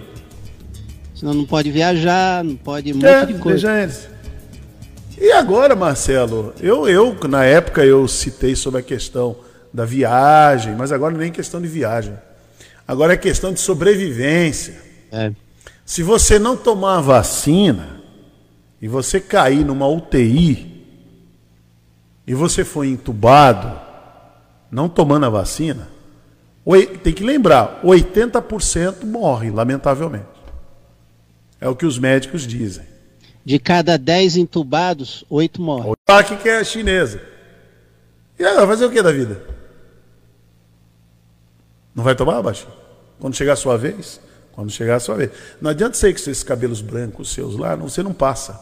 [1.14, 3.80] Senão não pode viajar, não pode um monte é, de coisa.
[3.80, 4.06] Eles.
[5.18, 9.34] E agora, Marcelo, eu, eu, na época, eu citei sobre a questão
[9.72, 12.14] da viagem, mas agora nem questão de viagem.
[12.86, 14.80] Agora é questão de sobrevivência.
[15.10, 15.32] É.
[15.84, 18.02] Se você não tomar a vacina
[18.80, 20.84] e você cair numa UTI
[22.26, 23.80] e você foi entubado,
[24.70, 25.88] não tomando a vacina,
[27.02, 30.26] tem que lembrar, 80% morre, lamentavelmente.
[31.60, 32.84] É o que os médicos dizem.
[33.44, 35.94] De cada 10 entubados, 8 morrem.
[36.08, 37.20] Olha que é chinesa.
[38.38, 39.42] E aí, vai fazer o que da vida?
[41.94, 42.66] Não vai tomar, baixo?
[43.20, 44.20] Quando chegar a sua vez?
[44.52, 45.30] Quando chegar a sua vez.
[45.60, 48.60] Não adianta ser que esses cabelos brancos seus lá, não, você não passa.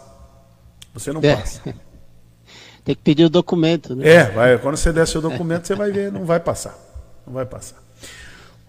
[0.95, 1.37] Você não é.
[1.37, 1.63] passa.
[2.85, 4.09] Tem que pedir o documento, né?
[4.09, 6.77] É, vai, quando você der seu documento, você vai ver, não vai passar.
[7.27, 7.77] Não vai passar.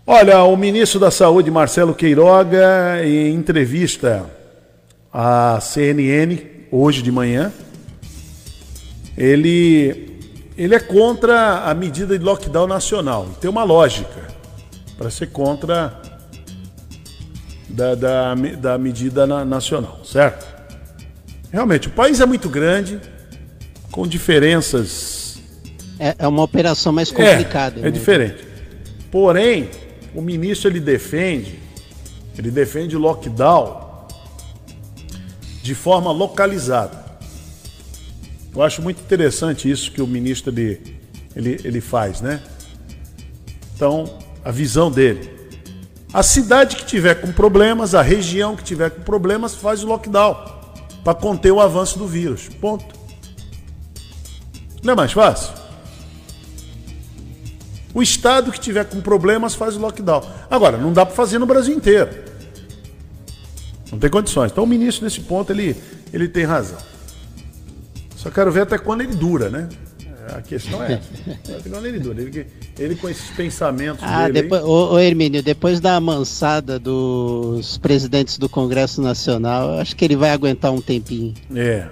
[0.05, 4.25] Olha, o ministro da Saúde, Marcelo Queiroga, em entrevista
[5.13, 6.37] à CNN,
[6.71, 7.51] hoje de manhã,
[9.17, 10.19] ele,
[10.57, 13.27] ele é contra a medida de lockdown nacional.
[13.39, 14.40] Tem uma lógica
[14.97, 16.01] para ser contra
[17.69, 20.45] da, da, da medida na, nacional, certo?
[21.51, 22.99] Realmente, o país é muito grande,
[23.91, 25.39] com diferenças.
[25.99, 27.81] É, é uma operação mais complicada.
[27.81, 28.47] É, é diferente.
[29.11, 29.69] Porém,
[30.15, 31.59] o ministro ele defende,
[32.37, 34.07] ele defende lockdown
[35.61, 36.99] de forma localizada.
[38.53, 40.97] Eu acho muito interessante isso que o ministro ele,
[41.35, 42.41] ele, ele faz, né?
[43.75, 45.29] Então, a visão dele.
[46.13, 50.35] A cidade que tiver com problemas, a região que tiver com problemas, faz o lockdown
[51.03, 52.49] para conter o avanço do vírus.
[52.49, 52.99] Ponto.
[54.83, 55.53] Não é mais fácil?
[57.93, 60.21] O estado que tiver com problemas faz o lockdown.
[60.49, 62.09] Agora, não dá para fazer no Brasil inteiro.
[63.91, 64.51] Não tem condições.
[64.51, 65.75] Então o ministro nesse ponto ele,
[66.13, 66.77] ele tem razão.
[68.15, 69.67] Só quero ver até quando ele dura, né?
[70.29, 71.69] A questão é essa.
[71.69, 71.97] quando ele.
[71.97, 72.47] Ele,
[72.77, 74.43] ele com esses pensamentos ah, dele.
[74.43, 80.15] Depois, ô, ô, Hermínio, depois da amansada dos presidentes do Congresso Nacional, acho que ele
[80.15, 81.33] vai aguentar um tempinho.
[81.55, 81.87] É.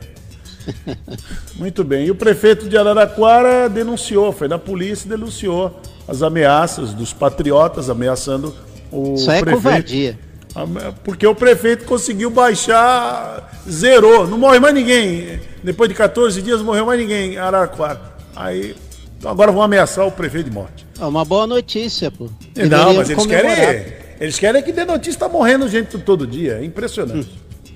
[1.55, 2.05] Muito bem.
[2.05, 7.89] E o prefeito de Araraquara denunciou, foi na polícia e denunciou as ameaças dos patriotas
[7.89, 8.53] ameaçando
[8.91, 9.63] o Isso é prefeito.
[9.63, 10.19] covardia.
[11.03, 15.39] Porque o prefeito conseguiu baixar, zerou, não morre mais ninguém.
[15.63, 18.08] Depois de 14 dias não morreu mais ninguém em Araraquara.
[18.39, 18.75] Aí
[19.19, 20.87] então agora vão ameaçar o prefeito de morte.
[20.97, 22.29] É uma boa notícia, pô.
[22.53, 23.99] Deveriam não, mas eles querem.
[24.17, 26.53] Eles querem que dê notícia, está morrendo gente todo dia.
[26.53, 27.29] É impressionante.
[27.29, 27.71] Hum.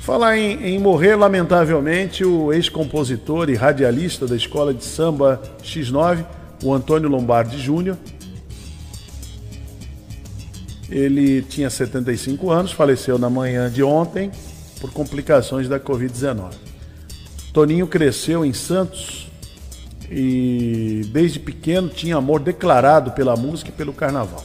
[0.00, 6.24] Falar em, em, morrer, lamentavelmente, o ex-compositor e radialista da escola de samba X9,
[6.62, 7.96] o Antônio Lombardi Júnior.
[10.88, 14.30] Ele tinha 75 anos, faleceu na manhã de ontem
[14.80, 16.52] por complicações da Covid-19.
[17.52, 19.25] Toninho cresceu em Santos,
[20.10, 24.44] e desde pequeno tinha amor declarado pela música e pelo carnaval.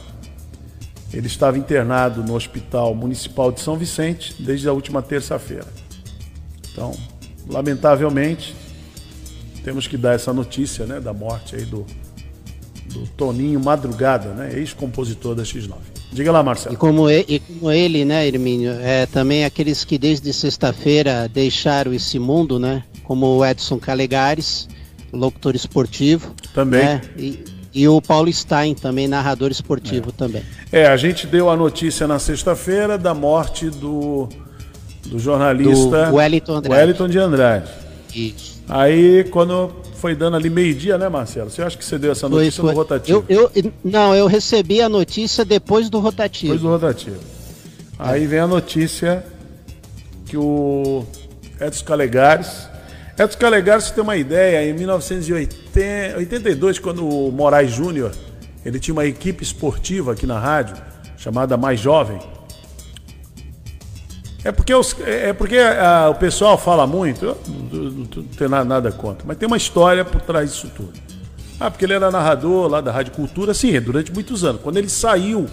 [1.12, 5.66] Ele estava internado no Hospital Municipal de São Vicente desde a última terça-feira.
[6.72, 6.92] Então,
[7.48, 8.54] lamentavelmente,
[9.62, 11.84] temos que dar essa notícia né, da morte aí do,
[12.86, 15.76] do Toninho Madrugada, né, ex-compositor da X9.
[16.10, 16.74] Diga lá, Marcelo.
[16.74, 21.92] E como, ele, e como ele, né, Hermínio, é, também aqueles que desde sexta-feira deixaram
[21.92, 24.68] esse mundo, né, como o Edson Calegares,
[25.12, 26.34] locutor esportivo.
[26.54, 26.82] Também.
[26.82, 27.00] Né?
[27.16, 27.44] E,
[27.74, 30.12] e, o Paulo Stein, também narrador esportivo é.
[30.12, 30.42] também.
[30.70, 34.28] É, a gente deu a notícia na sexta-feira da morte do,
[35.06, 36.80] do jornalista do Wellington, Andrade.
[36.80, 37.70] Wellington de Andrade.
[38.14, 38.62] Isso.
[38.68, 41.48] Aí, quando foi dando ali meio-dia, né, Marcelo?
[41.48, 42.72] Você acha que você deu essa notícia foi, foi.
[42.72, 43.24] no rotativo?
[43.28, 46.52] Eu, eu, não, eu recebi a notícia depois do rotativo.
[46.54, 47.20] Depois do rotativo.
[47.98, 49.24] Aí vem a notícia
[50.26, 51.04] que o
[51.60, 52.71] Edson Calegares.
[53.18, 58.10] Edson Calegares, você tem uma ideia, em 1982, quando o Moraes Júnior,
[58.64, 60.76] ele tinha uma equipe esportiva aqui na rádio,
[61.16, 62.18] chamada Mais Jovem.
[64.42, 68.64] É porque, os, é porque a, o pessoal fala muito, eu não, não tenho nada,
[68.64, 70.98] nada contra, mas tem uma história por trás disso tudo.
[71.60, 74.60] Ah, porque ele era narrador lá da Rádio Cultura, sim, durante muitos anos.
[74.62, 75.46] Quando ele saiu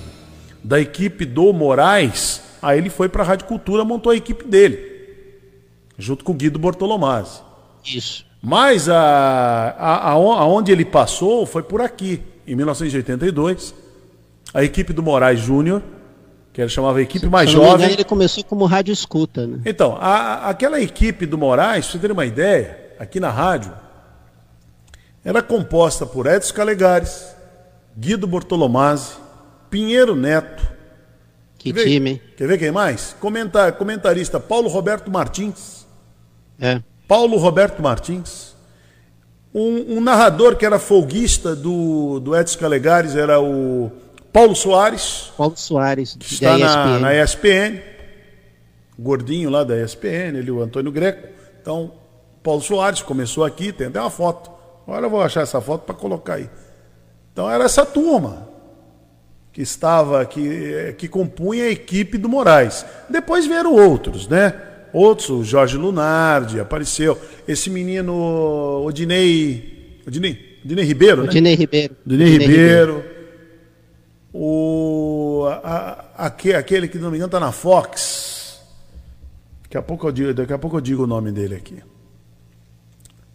[0.64, 4.80] da equipe do Moraes, aí ele foi para a Rádio Cultura, montou a equipe dele,
[5.97, 7.48] junto com o Guido Bortolomazzi.
[7.95, 8.25] Isso.
[8.41, 8.97] Mas a,
[9.77, 13.73] a, aonde ele passou foi por aqui, em 1982.
[14.53, 15.81] A equipe do Moraes Júnior,
[16.53, 17.73] que ele chamava a equipe Se- mais se jovem.
[17.75, 19.59] engano, ele começou como rádio escuta, né?
[19.65, 23.71] Então, a- aquela equipe do Moraes, pra você ter uma ideia, aqui na rádio,
[25.23, 27.25] era composta por Edson Calegares,
[27.97, 29.13] Guido Bortolomazzi,
[29.69, 30.67] Pinheiro Neto.
[31.57, 32.21] Que Quer ver- time, hein?
[32.37, 33.15] Quer ver quem mais?
[33.19, 35.85] Comentar, comentarista Paulo Roberto Martins.
[36.59, 36.81] É.
[37.10, 38.55] Paulo Roberto Martins.
[39.51, 43.91] Um, um narrador que era folguista do, do Edson Calegares era o
[44.32, 46.99] Paulo Soares, Paulo Soares, que está da na, ESPN.
[46.99, 47.82] na ESPN,
[48.99, 51.30] gordinho lá da ESPN, ele o Antônio Greco.
[51.60, 51.93] Então,
[52.43, 54.51] Paulo Soares começou aqui, tem até uma foto.
[54.88, 56.47] Agora eu vou achar essa foto para colocar aí.
[57.34, 58.47] Então era essa turma
[59.51, 62.86] que estava, que, que compunha a equipe do Moraes.
[63.10, 64.68] Depois vieram outros, né?
[64.93, 67.17] Outros, o Jorge Lunardi apareceu.
[67.47, 70.01] Esse menino, Odinei.
[70.07, 71.29] Odinei, Odinei Ribeiro, né?
[71.29, 71.95] Dinei Ribeiro.
[72.05, 73.03] Dinei Ribeiro.
[74.33, 78.59] O, a- a- aque- aquele que, não me engano, está na Fox.
[79.63, 81.77] Daqui a, pouco eu digo, daqui a pouco eu digo o nome dele aqui.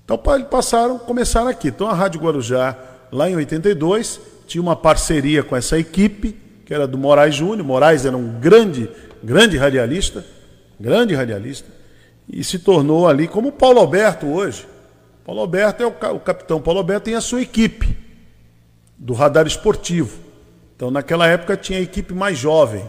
[0.04, 1.68] Então pa- passaram, começaram aqui.
[1.68, 2.76] Então a Rádio Guarujá,
[3.10, 7.64] lá em 82, tinha uma parceria com essa equipe, que era do Moraes Júnior.
[7.66, 8.88] Moraes era um grande,
[9.22, 10.24] grande radialista,
[10.78, 11.68] grande radialista,
[12.28, 14.66] e se tornou ali como Paulo Alberto hoje.
[15.24, 17.96] Paulo Alberto é o, o capitão Paulo Alberto tem a sua equipe
[18.98, 20.18] do radar esportivo.
[20.76, 22.84] Então, naquela época tinha a equipe mais jovem.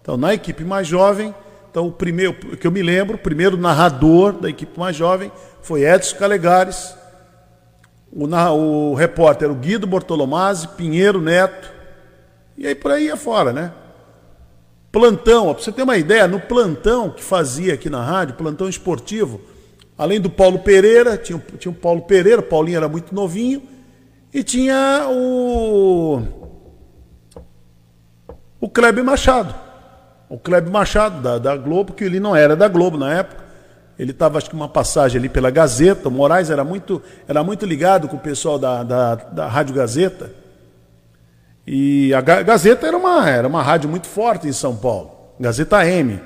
[0.00, 1.34] Então, na equipe mais jovem,
[1.70, 5.84] então o primeiro que eu me lembro, o primeiro narrador da equipe mais jovem foi
[5.84, 6.94] Edson Calegares.
[8.12, 11.72] O, o repórter o Guido Bortolomazzi, Pinheiro Neto.
[12.58, 13.72] E aí por aí ia fora, né?
[14.92, 19.40] Plantão, para você ter uma ideia, no plantão que fazia aqui na rádio, plantão esportivo,
[19.96, 23.62] além do Paulo Pereira, tinha, tinha o Paulo Pereira, Paulinho era muito novinho,
[24.34, 26.22] e tinha o.
[28.60, 29.54] O Kleber Machado.
[30.28, 33.42] O Kleber Machado, da, da Globo, que ele não era da Globo na época.
[33.98, 36.08] Ele estava, acho que, uma passagem ali pela Gazeta.
[36.08, 40.41] O Moraes era muito, era muito ligado com o pessoal da, da, da Rádio Gazeta.
[41.66, 45.10] E a Ga- Gazeta era uma, era uma rádio muito forte em São Paulo.
[45.38, 46.20] Gazeta M.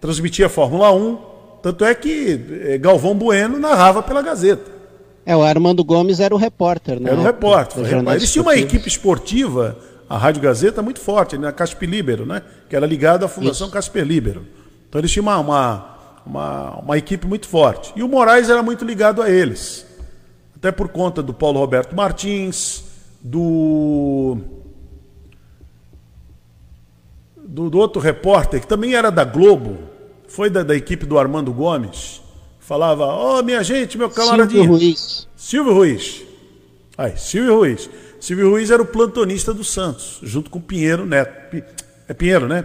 [0.00, 1.18] Transmitia Fórmula 1.
[1.62, 4.70] Tanto é que eh, Galvão Bueno narrava pela Gazeta.
[5.26, 7.10] É, o Armando Gomes era o repórter, né?
[7.10, 7.84] Era o repórter.
[7.84, 8.14] Repórter.
[8.14, 9.76] Eles tinham uma equipe esportiva,
[10.08, 12.42] a Rádio Gazeta, muito forte, na Casper Libero, né?
[12.68, 13.74] Que era ligada à Fundação Isso.
[13.74, 14.46] Casper Libero.
[14.88, 17.92] Então eles tinham uma, uma, uma, uma equipe muito forte.
[17.94, 19.86] E o Moraes era muito ligado a eles.
[20.56, 22.84] Até por conta do Paulo Roberto Martins,
[23.20, 24.38] do.
[27.50, 29.76] Do, do outro repórter, que também era da Globo,
[30.28, 32.22] foi da, da equipe do Armando Gomes,
[32.60, 34.62] falava: Ô, minha gente, meu camaradinho.
[34.62, 35.28] Silvio Ruiz.
[35.34, 36.22] Silvio Ruiz.
[36.96, 37.90] Aí, Silvio Ruiz.
[38.20, 41.64] Silvio Ruiz era o plantonista do Santos, junto com Pinheiro Neto.
[42.06, 42.64] É Pinheiro, né?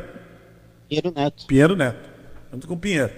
[0.88, 1.48] Pinheiro Neto.
[1.48, 2.10] Pinheiro Neto,
[2.54, 3.12] junto com Pinheiro.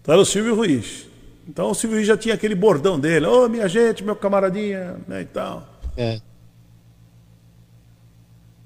[0.00, 1.06] Então era o Silvio Ruiz.
[1.46, 3.26] Então o Silvio Ruiz já tinha aquele bordão dele.
[3.26, 5.68] Ô, minha gente, meu camaradinha, né, e tal.
[5.94, 6.20] É.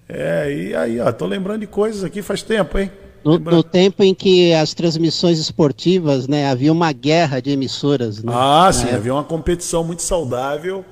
[0.09, 2.91] É, e aí, ó, tô lembrando de coisas aqui faz tempo, hein?
[3.23, 8.33] No, no tempo em que as transmissões esportivas, né, havia uma guerra de emissoras, né?
[8.35, 10.85] Ah, sim, havia uma competição muito saudável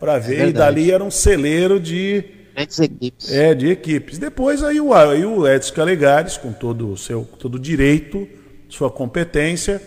[0.00, 0.52] para ver, e verdade.
[0.54, 2.24] dali era um celeiro de
[2.56, 3.32] equipes.
[3.32, 4.18] É, de equipes.
[4.18, 8.26] Depois aí o, aí o Edson Calegares, com todo o seu todo o direito,
[8.68, 9.80] sua competência,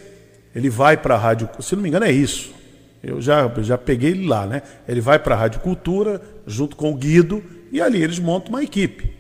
[0.56, 2.56] ele vai para a Rádio, se não me engano é isso.
[3.04, 4.62] Eu já, já peguei ele lá, né?
[4.88, 8.64] Ele vai para a Rádio Cultura, junto com o Guido, e ali eles montam uma
[8.64, 9.16] equipe.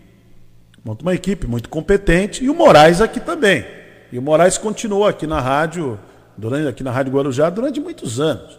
[0.83, 3.65] Montam uma equipe muito competente, e o Moraes aqui também.
[4.11, 5.99] E o Moraes continuou aqui na rádio,
[6.37, 8.57] durante, aqui na Rádio Guarujá, durante muitos anos.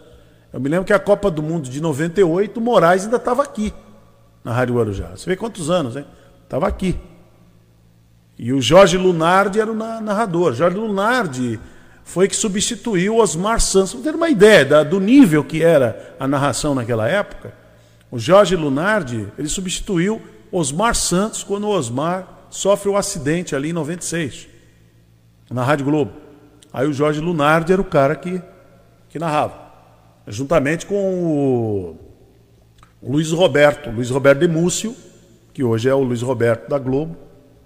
[0.53, 3.73] Eu me lembro que a Copa do Mundo de 98, o Moraes ainda estava aqui
[4.43, 5.09] na Rádio Guarujá.
[5.15, 6.05] Você vê quantos anos, hein?
[6.43, 6.95] Estava aqui.
[8.37, 10.53] E o Jorge Lunardi era o na- narrador.
[10.53, 11.59] Jorge Lunardi
[12.03, 13.93] foi que substituiu Osmar Santos.
[13.93, 17.53] Para ter uma ideia do nível que era a narração naquela época,
[18.11, 20.19] o Jorge Lunardi ele substituiu
[20.51, 24.47] Osmar Santos quando o Osmar sofre o acidente ali em 96,
[25.49, 26.11] na Rádio Globo.
[26.73, 28.41] Aí o Jorge Lunardi era o cara que,
[29.09, 29.69] que narrava.
[30.27, 31.97] Juntamente com o,
[33.01, 34.93] Luiz Roberto, Luiz Roberto de Múcio,
[35.53, 37.15] que hoje é o Luiz Roberto da Globo.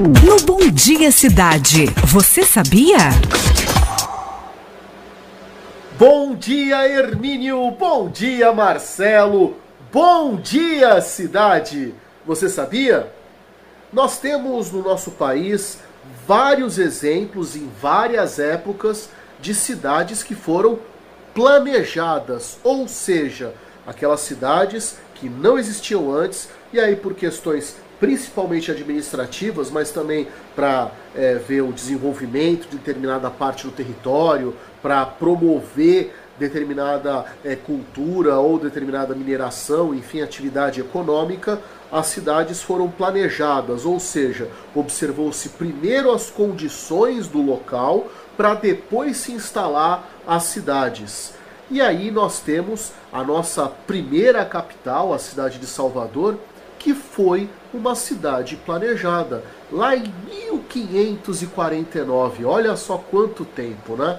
[0.00, 2.96] No Bom Dia Cidade, você sabia?
[5.98, 7.72] Bom dia, Hermínio!
[7.72, 9.56] Bom dia, Marcelo!
[9.92, 11.92] Bom dia, cidade!
[12.24, 13.12] Você sabia?
[13.92, 15.80] Nós temos no nosso país
[16.24, 20.78] vários exemplos em várias épocas de cidades que foram
[21.34, 23.52] planejadas, ou seja,
[23.84, 30.90] aquelas cidades que não existiam antes e aí por questões principalmente administrativas, mas também para
[31.16, 38.58] é, ver o desenvolvimento de determinada parte do território, para promover determinada é, cultura ou
[38.58, 41.60] determinada mineração, enfim, atividade econômica,
[41.90, 48.06] as cidades foram planejadas, ou seja, observou-se primeiro as condições do local
[48.36, 51.34] para depois se instalar as cidades.
[51.70, 56.38] E aí nós temos a nossa primeira capital, a cidade de Salvador,
[56.78, 62.44] que foi uma cidade planejada lá em 1549.
[62.44, 64.18] Olha só quanto tempo, né?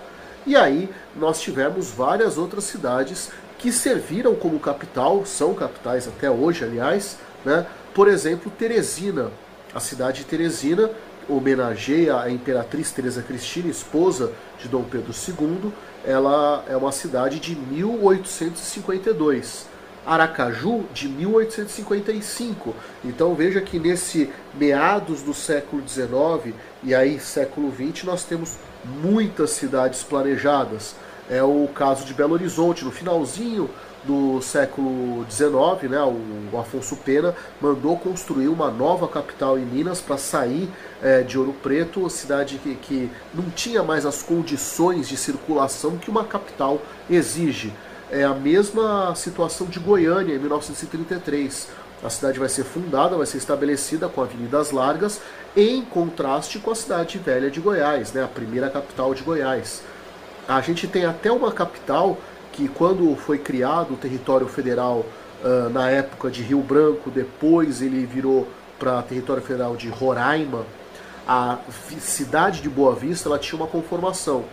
[0.49, 3.29] E aí nós tivemos várias outras cidades
[3.59, 7.67] que serviram como capital, são capitais até hoje, aliás, né?
[7.93, 9.29] Por exemplo, Teresina.
[9.75, 10.89] A cidade de Teresina
[11.27, 15.71] homenageia a imperatriz Teresa Cristina, esposa de Dom Pedro II.
[16.03, 19.67] Ela é uma cidade de 1852.
[20.03, 22.73] Aracaju de 1855.
[23.05, 29.51] Então veja que nesse meados do século XIX e aí século XX nós temos muitas
[29.51, 30.95] cidades planejadas.
[31.29, 33.69] É o caso de Belo Horizonte, no finalzinho
[34.03, 35.99] do século XIX, né,
[36.51, 40.69] o Afonso Pena mandou construir uma nova capital em Minas para sair
[41.01, 46.09] é, de Ouro Preto, cidade que, que não tinha mais as condições de circulação que
[46.09, 47.73] uma capital exige.
[48.11, 51.67] É a mesma situação de Goiânia em 1933.
[52.03, 55.19] A cidade vai ser fundada, vai ser estabelecida com avenidas largas,
[55.55, 59.81] em contraste com a cidade velha de Goiás, né, a primeira capital de Goiás.
[60.47, 62.17] A gente tem até uma capital
[62.53, 65.05] que, quando foi criado o território federal
[65.43, 68.47] uh, na época de Rio Branco, depois ele virou
[68.79, 70.65] para território federal de Roraima,
[71.27, 71.59] a
[71.99, 74.45] cidade de Boa Vista ela tinha uma conformação.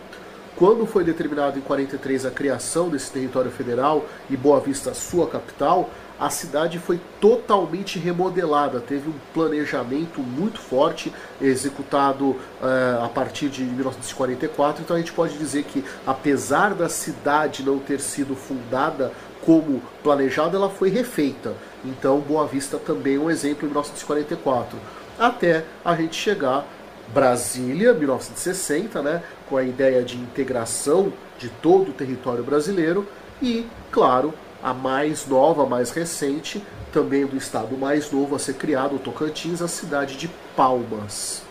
[0.55, 5.89] Quando foi determinado em 43 a criação desse território federal e Boa Vista sua capital,
[6.19, 13.63] a cidade foi totalmente remodelada, teve um planejamento muito forte executado uh, a partir de
[13.63, 14.81] 1944.
[14.81, 19.11] Então a gente pode dizer que, apesar da cidade não ter sido fundada
[19.45, 21.53] como planejada, ela foi refeita.
[21.85, 24.77] Então Boa Vista também é um exemplo em 1944.
[25.19, 26.65] Até a gente chegar
[27.13, 33.07] Brasília, 1960, né, com a ideia de integração de todo o território brasileiro
[33.41, 34.33] e, claro,
[34.67, 36.61] a mais nova, a mais recente,
[36.91, 41.41] também do estado mais novo a ser criado, Tocantins, a cidade de Palmas.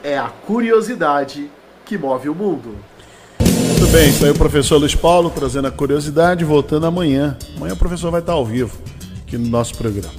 [0.00, 1.50] É a curiosidade
[1.84, 2.76] que move o mundo.
[3.40, 7.36] Muito bem, isso aí o professor Luiz Paulo trazendo a curiosidade, voltando amanhã.
[7.56, 8.78] Amanhã o professor vai estar ao vivo
[9.26, 10.14] aqui no nosso programa.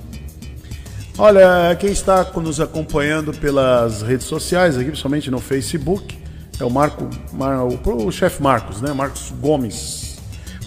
[1.17, 6.17] Olha, quem está nos acompanhando pelas redes sociais, aqui, principalmente no Facebook,
[6.59, 8.91] é o Marco, o, o chefe Marcos, né?
[8.91, 10.06] Marcos Gomes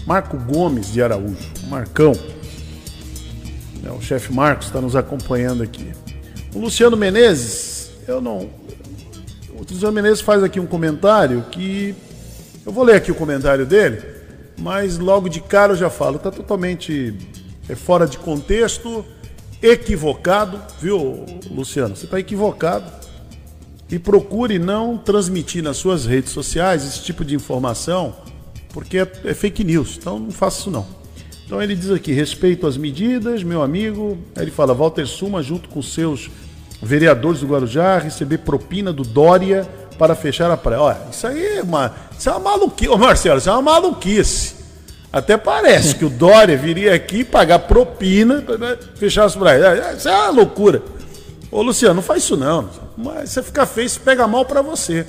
[0.05, 2.13] Marco Gomes de Araújo, Marcão.
[3.85, 5.91] É, o chefe Marcos está nos acompanhando aqui.
[6.53, 8.49] O Luciano Menezes, eu não.
[9.53, 11.95] O Luciano Menezes faz aqui um comentário que.
[12.65, 14.03] Eu vou ler aqui o comentário dele,
[14.59, 17.15] mas logo de cara eu já falo, está totalmente
[17.67, 19.05] é fora de contexto,
[19.61, 21.95] equivocado, viu, Luciano?
[21.95, 22.91] Você está equivocado.
[23.89, 28.15] E procure não transmitir nas suas redes sociais esse tipo de informação
[28.73, 30.85] porque é, é fake news, então não faça isso não.
[31.45, 34.17] Então ele diz aqui, respeito às medidas, meu amigo.
[34.35, 36.31] Aí ele fala, Walter Suma, junto com seus
[36.81, 39.67] vereadores do Guarujá, receber propina do Dória
[39.97, 40.81] para fechar a praia.
[40.81, 42.89] Olha, isso aí é uma, isso é uma maluquice.
[42.89, 44.55] Ô Marcelo, isso é uma maluquice.
[45.11, 49.77] Até parece que o Dória viria aqui pagar propina para fechar as praias.
[49.77, 50.81] É, isso é uma loucura.
[51.51, 52.69] Ô Luciano, não faz isso não.
[52.97, 55.05] Mas você fica feio, isso pega mal para você.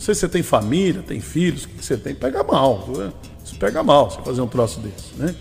[0.00, 2.88] Não sei se você tem família, tem filhos, o que você tem, pega mal.
[2.88, 3.12] Né?
[3.44, 5.34] Isso pega mal você fazer um troço desse, né?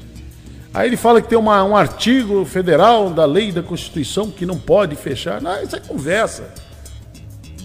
[0.73, 4.59] Aí ele fala que tem uma, um artigo federal da lei da Constituição que não
[4.59, 5.41] pode fechar.
[5.41, 6.53] Não, isso é conversa.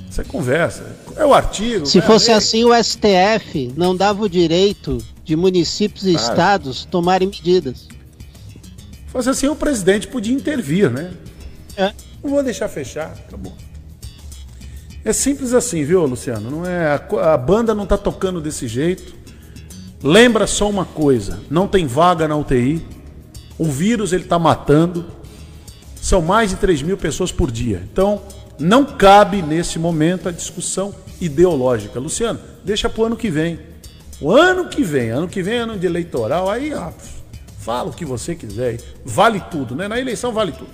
[0.08, 0.94] Isso é conversa.
[1.16, 1.84] É o artigo.
[1.84, 6.30] Se é fosse assim, o STF não dava o direito de municípios e Claro.
[6.30, 7.88] estados tomarem medidas.
[7.88, 11.12] Se fosse assim, o presidente podia intervir, né?
[11.76, 11.92] É.
[12.22, 13.52] Não vou deixar fechar, acabou.
[15.04, 16.50] É simples assim, viu, Luciano?
[16.50, 19.14] Não é a, a banda não tá tocando desse jeito.
[20.02, 22.84] Lembra só uma coisa: não tem vaga na UTI.
[23.58, 25.04] O vírus ele tá matando.
[26.00, 27.82] São mais de 3 mil pessoas por dia.
[27.90, 28.22] Então,
[28.58, 32.00] não cabe nesse momento a discussão ideológica.
[32.00, 33.58] Luciano, deixa pro ano que vem.
[34.20, 36.90] O ano que vem, ano que vem é ano de eleitoral, aí ó,
[37.58, 38.80] fala o que você quiser.
[39.04, 39.88] Vale tudo, né?
[39.88, 40.70] Na eleição vale tudo.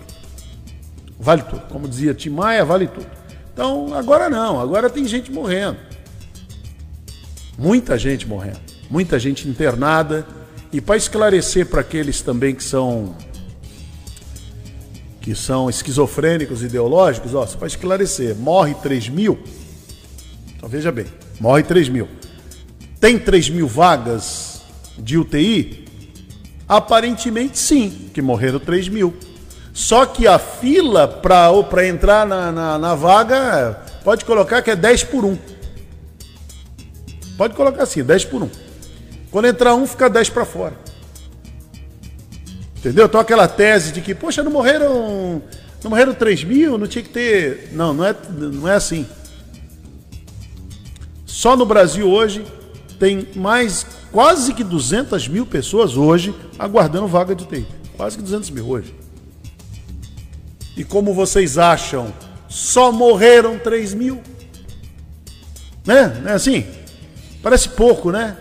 [1.19, 1.63] Vale tudo.
[1.69, 3.20] Como dizia Tim Maia, vale tudo.
[3.53, 4.61] Então, agora não.
[4.61, 5.79] Agora tem gente morrendo.
[7.59, 8.61] Muita gente morrendo.
[8.91, 10.27] Muita gente internada.
[10.73, 13.15] E para esclarecer para aqueles também que são
[15.21, 19.39] que são esquizofrênicos ideológicos, ó, só para esclarecer, morre 3 mil.
[20.57, 21.07] Então veja bem,
[21.39, 22.09] morre 3 mil.
[22.99, 24.63] Tem 3 mil vagas
[24.99, 25.85] de UTI?
[26.67, 29.15] Aparentemente sim, que morreram 3 mil.
[29.73, 35.05] Só que a fila para entrar na, na, na vaga, pode colocar que é 10
[35.05, 35.39] por 1.
[37.37, 38.51] Pode colocar assim, 10 por 1.
[39.31, 40.75] Quando entrar um, fica 10 para fora.
[42.77, 43.07] Entendeu?
[43.07, 45.43] Então aquela tese de que, poxa, não morreram.
[45.83, 47.71] Não morreram 3 mil, não tinha que ter.
[47.73, 49.07] Não, não é, não é assim.
[51.25, 52.45] Só no Brasil hoje
[52.99, 57.67] tem mais quase que 200 mil pessoas hoje aguardando vaga de UTI.
[57.97, 59.00] Quase que 200 mil hoje.
[60.81, 62.11] E como vocês acham,
[62.49, 64.23] só morreram 3 mil?
[65.85, 66.21] Né?
[66.23, 66.65] Não é assim?
[67.43, 68.35] Parece pouco, né?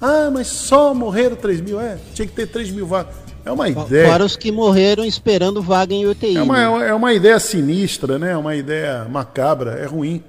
[0.00, 1.80] Ah, mas só morreram 3 mil.
[1.80, 3.12] É, tinha que ter 3 mil vagas.
[3.44, 4.06] É uma ideia.
[4.06, 6.36] Fora os que morreram esperando vaga em UTI.
[6.36, 6.88] É uma, né?
[6.90, 8.30] é uma ideia sinistra, né?
[8.30, 10.22] É uma ideia macabra, é ruim.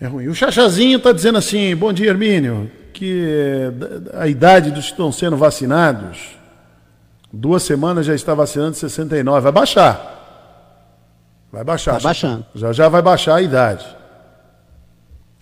[0.00, 0.26] É ruim.
[0.26, 5.12] O Chachazinho está dizendo assim: bom dia, Hermínio, que eh, a idade dos que estão
[5.12, 6.39] sendo vacinados,
[7.32, 9.40] duas semanas já está vacinando 69.
[9.42, 10.16] Vai baixar.
[11.52, 11.92] Vai baixar.
[11.94, 12.08] Tá Chacha.
[12.28, 12.46] baixando.
[12.54, 13.86] Já já vai baixar a idade.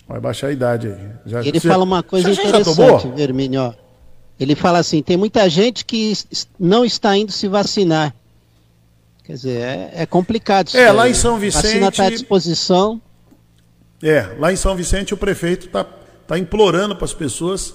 [0.07, 1.11] Vai baixar a idade aí.
[1.27, 3.09] Já, Ele você- fala uma coisa já interessante?
[3.09, 3.61] Vermínio.
[3.63, 3.75] ó.
[4.41, 6.13] Ele fala assim: tem muita gente que
[6.59, 8.15] não está indo se vacinar.
[9.25, 10.69] Quer dizer, é, é complicado.
[10.69, 11.15] isso É, lá em né?
[11.15, 13.03] São A vacina está à Vicente- disposição.
[14.03, 15.85] É, lá em São Vicente o prefeito está
[16.27, 17.75] tá implorando para as pessoas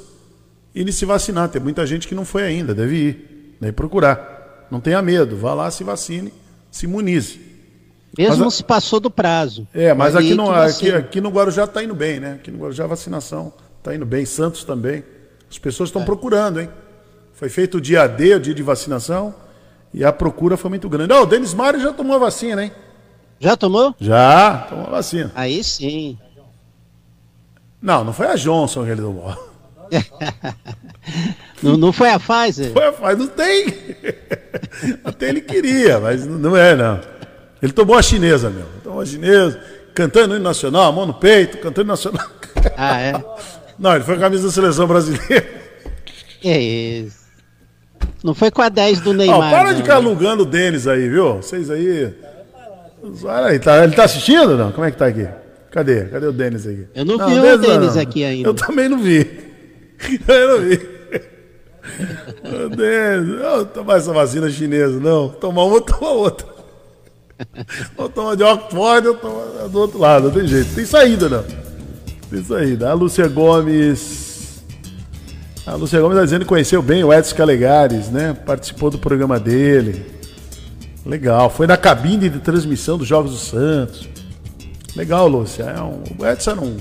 [0.74, 1.49] irem se vacinar.
[1.49, 4.67] Tem muita gente que não foi ainda, deve ir, deve procurar.
[4.71, 6.33] Não tenha medo, vá lá, se vacine,
[6.71, 7.39] se imunize.
[8.17, 9.67] Mesmo Mas se passou do prazo.
[9.73, 12.33] É, mas aqui no, aqui, aqui no Guarujá está indo bem, né?
[12.33, 15.03] Aqui no Guarujá a vacinação está indo bem, Santos também.
[15.49, 15.91] As pessoas É.
[15.91, 16.69] estão procurando, hein?
[17.33, 19.33] Foi feito o dia D, o dia de vacinação,
[19.93, 21.11] e a procura foi muito grande.
[21.11, 22.71] Ó, o Denis Mário já tomou a vacina, hein?
[23.39, 23.93] Já tomou?
[23.99, 25.31] Já, tomou a vacina.
[25.35, 26.17] Aí sim.
[27.81, 29.52] Não, não foi a Johnson que ele tomou.
[31.61, 32.71] Não, não foi a Pfizer?
[32.75, 33.67] Ué, mas não tem.
[35.03, 36.99] Até ele queria, mas não é, não.
[37.61, 38.65] Ele tomou a chinesa, meu.
[38.83, 39.59] Tomou a chinesa,
[39.93, 42.27] cantando o hino nacional, a mão no peito, cantando o nacional.
[42.77, 43.13] Ah, é?
[43.77, 45.45] Não, ele foi com a camisa da seleção brasileira.
[46.39, 47.23] Que isso.
[48.23, 49.49] Não foi com a 10 do Neymar.
[49.49, 50.07] para não, de ficar né?
[50.07, 51.35] alugando o Denis aí, viu?
[51.35, 52.13] Vocês aí.
[53.23, 54.71] Olha aí, tá, ele tá assistindo não?
[54.71, 55.27] Como é que tá aqui?
[55.69, 56.05] Cadê?
[56.05, 56.87] Cadê o Denis aqui?
[56.95, 58.47] Eu não vi o Denis aqui ainda.
[58.47, 59.52] Eu também não vi.
[60.27, 60.59] Eu
[62.69, 65.29] não Denis, não tomar essa vacina chinesa, não.
[65.29, 66.47] Tomar uma, tomar outra.
[67.97, 70.73] Ou toma de Oxford ou toma do outro lado, não tem jeito.
[70.73, 71.43] Tem saída, não.
[72.29, 72.89] Tem saída.
[72.89, 74.63] A Lúcia Gomes.
[75.65, 78.33] A Lúcia Gomes está dizendo que conheceu bem o Edson Calegares, né?
[78.45, 80.05] Participou do programa dele.
[81.05, 81.49] Legal.
[81.49, 84.07] Foi na cabine de transmissão dos Jogos do Santos.
[84.95, 85.63] Legal, Lúcia.
[85.63, 86.77] É um, o Edson era um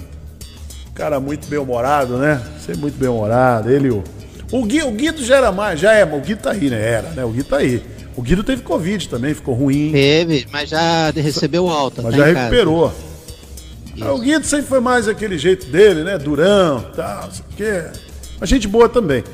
[0.94, 2.40] cara muito bem-humorado, né?
[2.64, 3.70] Sempre muito bem-humorado.
[3.70, 4.02] Ele o.
[4.50, 6.78] O, Gui, o Guido já era mais, já é, mas o Guido tá aí, né?
[6.78, 7.24] Era, né?
[7.24, 7.82] O Guido tá aí.
[8.14, 9.90] O Guido teve Covid também, ficou ruim.
[9.92, 12.02] Teve, mas já recebeu alta.
[12.02, 12.44] Mas tá já em casa.
[12.46, 12.92] recuperou.
[14.02, 16.18] Ah, O Guido sempre foi mais aquele jeito dele, né?
[16.18, 17.84] Durão, tal, não sei o quê.
[18.36, 19.24] Uma gente boa também.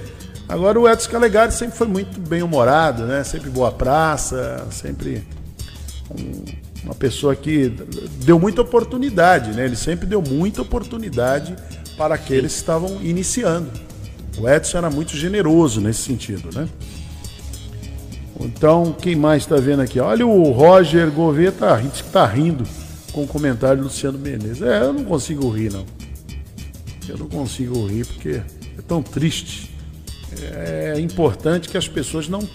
[0.48, 3.24] Agora o Edson Calegari sempre foi muito bem humorado, né?
[3.24, 5.26] Sempre boa praça, sempre
[6.16, 6.44] um-
[6.88, 7.70] uma pessoa que
[8.24, 9.66] deu muita oportunidade, né?
[9.66, 11.54] Ele sempre deu muita oportunidade
[11.98, 13.70] para aqueles que estavam iniciando.
[14.38, 16.66] O Edson era muito generoso nesse sentido, né?
[18.40, 20.00] Então, quem mais está vendo aqui?
[20.00, 22.64] Olha o Roger Gouveia, tá, que tá rindo
[23.12, 24.62] com o comentário do Luciano Menezes.
[24.62, 25.84] É, eu não consigo rir, não.
[27.06, 28.40] Eu não consigo rir porque
[28.78, 29.74] é tão triste.
[30.40, 32.48] É importante que as pessoas não,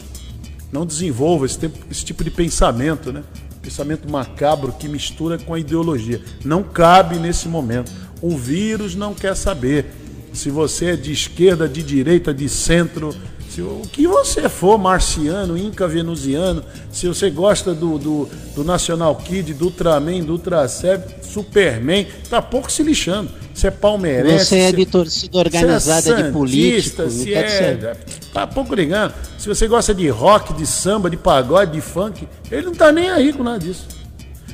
[0.71, 3.23] não desenvolvam esse, tempo, esse tipo de pensamento, né?
[3.63, 6.21] Pensamento macabro que mistura com a ideologia.
[6.43, 7.91] Não cabe nesse momento.
[8.21, 9.85] O vírus não quer saber
[10.33, 13.15] se você é de esquerda, de direita, de centro,
[13.49, 19.15] se, o que você for, marciano, inca venusiano, se você gosta do, do, do National
[19.15, 23.29] Kid, do Ultraman, do Ultraceb, Superman, tá pouco se lixando.
[23.53, 24.45] Você é palmeirense.
[24.45, 27.09] Você é de torcida organizada, é de político.
[27.09, 27.95] Se é,
[28.33, 29.13] tá pouco ligando.
[29.37, 33.09] Se você gosta de rock, de samba, de pagode, de funk, ele não tá nem
[33.09, 33.87] aí com nada disso.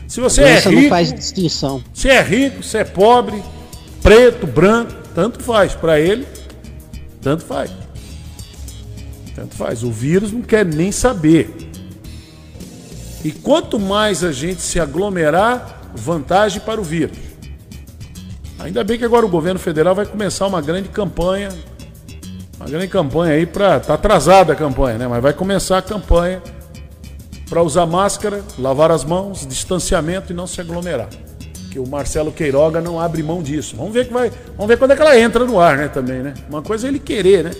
[0.07, 0.71] Se você é rico.
[0.71, 1.83] não faz distinção.
[1.93, 3.41] Se é rico, se é pobre,
[4.01, 5.75] preto, branco, tanto faz.
[5.75, 6.27] Para ele,
[7.21, 7.71] tanto faz.
[9.35, 9.83] Tanto faz.
[9.83, 11.55] O vírus não quer nem saber.
[13.23, 17.28] E quanto mais a gente se aglomerar, vantagem para o vírus.
[18.59, 21.49] Ainda bem que agora o governo federal vai começar uma grande campanha.
[22.59, 23.79] Uma grande campanha aí para.
[23.79, 25.07] Tá atrasada a campanha, né?
[25.07, 26.41] Mas vai começar a campanha
[27.49, 31.07] para usar máscara, lavar as mãos, distanciamento e não se aglomerar.
[31.71, 33.75] Que o Marcelo Queiroga não abre mão disso.
[33.75, 36.21] Vamos ver que vai, vamos ver quando é que ela entra no ar, né, também,
[36.21, 36.33] né?
[36.49, 37.51] Uma coisa é ele querer, né?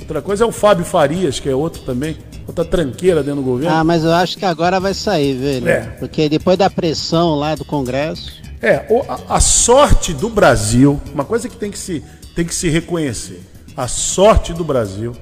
[0.00, 3.76] Outra coisa é o Fábio Farias, que é outro também, outra tranqueira dentro do governo.
[3.76, 5.68] Ah, mas eu acho que agora vai sair, velho.
[5.68, 5.80] É.
[5.98, 8.32] Porque depois da pressão lá do Congresso.
[8.60, 8.84] É,
[9.28, 12.02] a, sorte do Brasil, uma coisa que tem que se,
[12.34, 13.40] tem que se reconhecer:
[13.76, 15.14] a sorte do Brasil,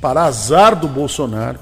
[0.00, 1.58] para azar do Bolsonaro,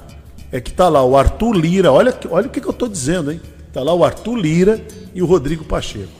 [0.51, 3.31] é que tá lá o Arthur Lira, olha, olha o que, que eu estou dizendo,
[3.31, 3.39] hein?
[3.71, 4.81] Tá lá o Arthur Lira
[5.15, 6.11] e o Rodrigo Pacheco.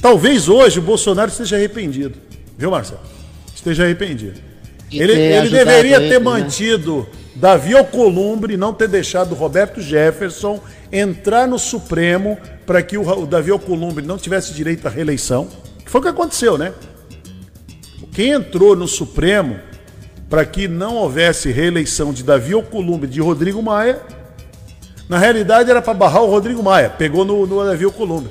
[0.00, 2.18] Talvez hoje o Bolsonaro esteja arrependido,
[2.56, 3.00] viu, Marcelo?
[3.54, 4.40] Esteja arrependido.
[4.90, 6.18] Ele, ele deveria ter né?
[6.18, 13.50] mantido Davi Alcolumbre, não ter deixado Roberto Jefferson entrar no Supremo para que o, Davi
[13.50, 15.48] Alcolumbre não tivesse direito à reeleição.
[15.84, 16.72] Que foi o que aconteceu, né?
[18.12, 19.58] Quem entrou no Supremo
[20.28, 24.00] para que não houvesse reeleição de Davi Alcolumbre de Rodrigo Maia,
[25.08, 26.88] na realidade era para barrar o Rodrigo Maia.
[26.88, 28.30] Pegou no, no Davi Alcolumbre.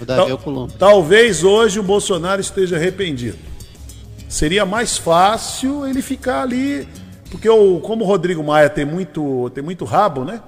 [0.00, 0.74] O Davi Alcolumbre.
[0.78, 3.38] Talvez hoje o Bolsonaro esteja arrependido.
[4.28, 6.88] Seria mais fácil ele ficar ali,
[7.30, 10.40] porque o, como o Rodrigo Maia tem muito, tem muito rabo, né?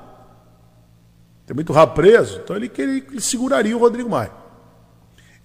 [1.50, 4.30] Tem muito rabo preso, então ele, ele, ele seguraria o Rodrigo Maia.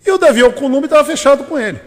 [0.06, 1.82] E o Davi Alcolumbre estava fechado com ele.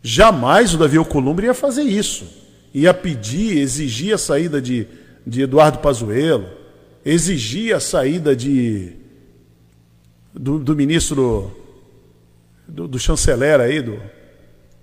[0.00, 2.26] Jamais o Davi Alcolumbre ia fazer isso.
[2.72, 4.88] Ia pedir, exigir a saída de,
[5.26, 6.48] de Eduardo Pazuello,
[7.04, 8.96] exigir a saída de
[10.32, 11.54] do, do ministro
[12.66, 14.00] do, do chanceler aí, do,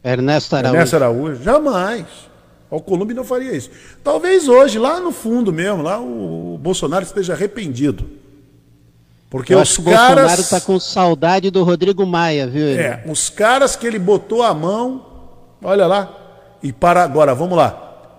[0.04, 0.76] Ernesto Araújo.
[0.76, 1.44] Ernesto Araújo.
[1.44, 2.06] Jamais.
[2.70, 3.72] O Columbi não faria isso.
[4.04, 8.08] Talvez hoje, lá no fundo mesmo, lá o Bolsonaro esteja arrependido.
[9.30, 10.00] Porque Eu os acho caras.
[10.00, 12.66] O Bolsonaro está com saudade do Rodrigo Maia, viu?
[12.68, 12.82] Ele?
[12.82, 15.06] É, os caras que ele botou a mão,
[15.64, 16.16] olha lá.
[16.62, 17.72] E para agora, vamos lá.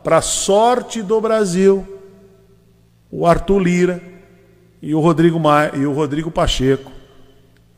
[0.03, 1.87] Para sorte do Brasil,
[3.11, 4.03] o Arthur Lira
[4.81, 6.91] e o Rodrigo Maia e o Rodrigo Pacheco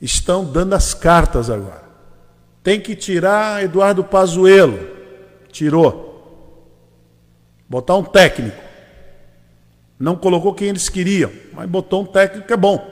[0.01, 1.83] estão dando as cartas agora.
[2.63, 4.79] Tem que tirar Eduardo Pazuello.
[5.51, 6.12] Tirou.
[7.73, 8.63] Botar um técnico.
[9.99, 12.87] Não colocou quem eles queriam, mas botou um técnico é bom.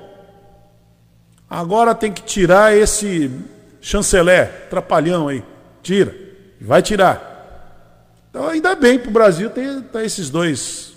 [1.51, 3.31] Agora tem que tirar esse
[3.79, 5.45] chanceler, trapalhão aí.
[5.83, 6.17] Tira.
[6.59, 8.25] Vai tirar.
[8.31, 10.95] Então ainda bem para o Brasil ter, ter, esses dois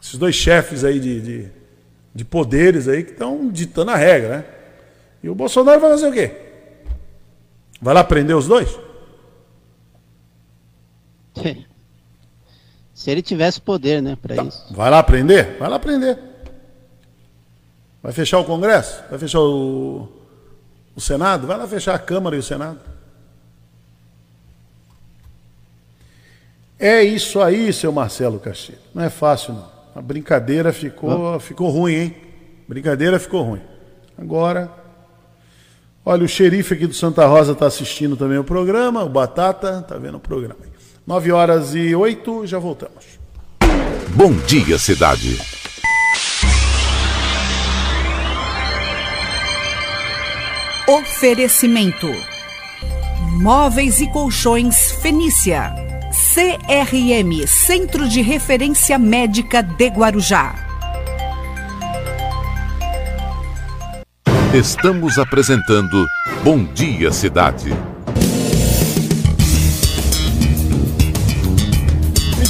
[0.00, 1.48] esses dois chefes aí de, de,
[2.14, 4.44] de poderes aí que estão ditando a regra, né?
[5.20, 6.30] E o Bolsonaro vai fazer o quê?
[7.82, 8.78] Vai lá prender os dois?
[12.98, 14.42] Se ele tivesse poder, né, para tá.
[14.42, 14.66] isso.
[14.72, 15.56] Vai lá prender?
[15.56, 16.18] Vai lá prender.
[18.02, 19.04] Vai fechar o Congresso?
[19.08, 20.08] Vai fechar o,
[20.96, 21.46] o Senado?
[21.46, 22.80] Vai lá fechar a Câmara e o Senado.
[26.76, 28.80] É isso aí, seu Marcelo Castilho.
[28.92, 29.70] Não é fácil, não.
[29.94, 32.16] A brincadeira ficou, ficou ruim, hein?
[32.66, 33.62] Brincadeira ficou ruim.
[34.20, 34.72] Agora
[36.10, 39.98] Olha, o xerife aqui do Santa Rosa está assistindo também o programa, o Batata está
[39.98, 40.67] vendo o programa.
[41.08, 43.18] 9 horas e 8, já voltamos.
[44.10, 45.38] Bom dia, cidade.
[50.86, 52.08] Oferecimento:
[53.40, 55.74] Móveis e Colchões Fenícia.
[56.34, 60.54] CRM Centro de Referência Médica de Guarujá.
[64.52, 66.06] Estamos apresentando
[66.44, 67.72] Bom Dia Cidade.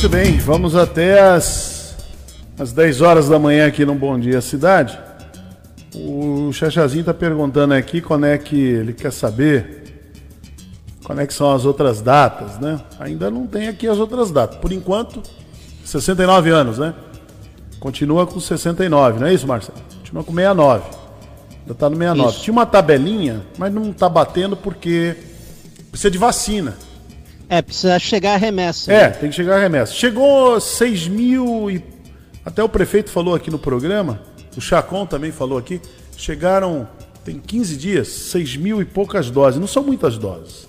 [0.00, 1.96] Muito bem, vamos até as,
[2.56, 4.96] as 10 horas da manhã aqui no Bom Dia Cidade.
[5.92, 9.82] O Chachazinho tá perguntando aqui quando é que ele quer saber
[11.02, 12.80] quando é que são as outras datas, né?
[13.00, 14.60] Ainda não tem aqui as outras datas.
[14.60, 15.20] Por enquanto,
[15.84, 16.94] 69 anos, né?
[17.80, 19.78] Continua com 69, não é isso, Marcelo?
[19.98, 20.84] Continua com 69.
[21.62, 22.30] Ainda tá no 69.
[22.30, 22.44] Isso.
[22.44, 25.16] Tinha uma tabelinha, mas não tá batendo porque
[25.90, 26.76] precisa de vacina.
[27.48, 28.92] É, precisa chegar a remessa.
[28.92, 29.10] É, né?
[29.10, 29.92] tem que chegar a remessa.
[29.92, 31.82] Chegou 6 mil e.
[32.44, 34.20] Até o prefeito falou aqui no programa,
[34.56, 35.80] o Chacon também falou aqui.
[36.16, 36.88] Chegaram,
[37.24, 39.60] tem 15 dias, 6 mil e poucas doses.
[39.60, 40.66] Não são muitas doses.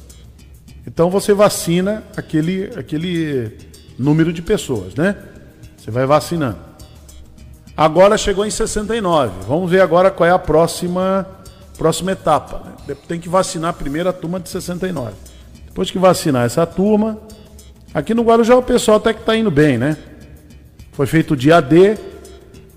[0.85, 3.57] Então você vacina aquele, aquele
[3.97, 5.15] número de pessoas, né?
[5.77, 6.57] Você vai vacinando.
[7.75, 9.45] Agora chegou em 69.
[9.47, 11.25] Vamos ver agora qual é a próxima,
[11.77, 12.61] próxima etapa.
[12.87, 12.95] né?
[13.07, 15.13] Tem que vacinar primeiro a turma de 69.
[15.79, 17.17] Depois que vacinar essa turma,
[17.93, 19.95] aqui no Guarujá o pessoal até que está indo bem, né?
[20.91, 21.97] Foi feito o dia D,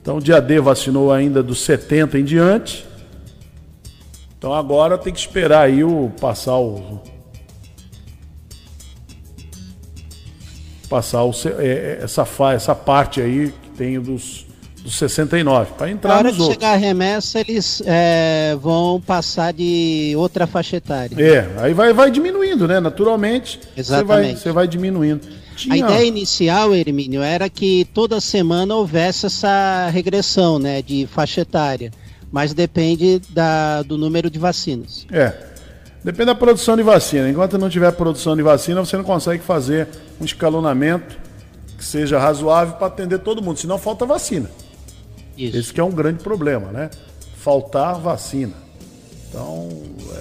[0.01, 2.87] então o dia D vacinou ainda dos 70 em diante.
[4.39, 7.03] Então agora tem que esperar aí o passar o
[10.89, 12.25] passar o, é, é, essa
[12.55, 14.47] essa parte aí que tem dos
[14.83, 16.55] dos 69 para Na entrar hora nos que outros.
[16.59, 21.15] chegar a remessa, eles é, vão passar de outra faixa etária.
[21.23, 22.81] É, aí vai, vai diminuindo, né?
[22.81, 24.41] Naturalmente, você vai, Exatamente.
[24.41, 25.21] você vai diminuindo.
[25.53, 31.43] A Tinha- ideia inicial, Hermínio, era que toda semana houvesse essa regressão né, de faixa
[31.43, 31.93] etária,
[32.33, 35.07] mas depende da, do número de vacinas.
[35.13, 35.33] É.
[36.03, 37.31] Depende da produção de vacina.
[37.31, 39.87] Enquanto não tiver produção de vacina, você não consegue fazer
[40.21, 41.17] um escalonamento
[41.79, 43.59] que seja razoável para atender todo mundo.
[43.61, 44.51] Senão falta vacina.
[45.37, 45.57] Isso.
[45.57, 46.91] Esse que é um grande problema, né?
[47.37, 48.53] Faltar vacina.
[49.29, 49.69] Então,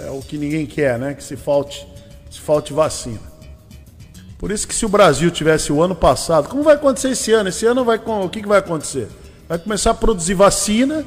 [0.05, 1.14] é o que ninguém quer, né?
[1.14, 1.86] Que se falte,
[2.30, 3.32] se falte vacina.
[4.38, 7.49] Por isso que se o Brasil tivesse o ano passado, como vai acontecer esse ano?
[7.49, 9.07] Esse ano vai o que, que vai acontecer?
[9.47, 11.05] Vai começar a produzir vacina,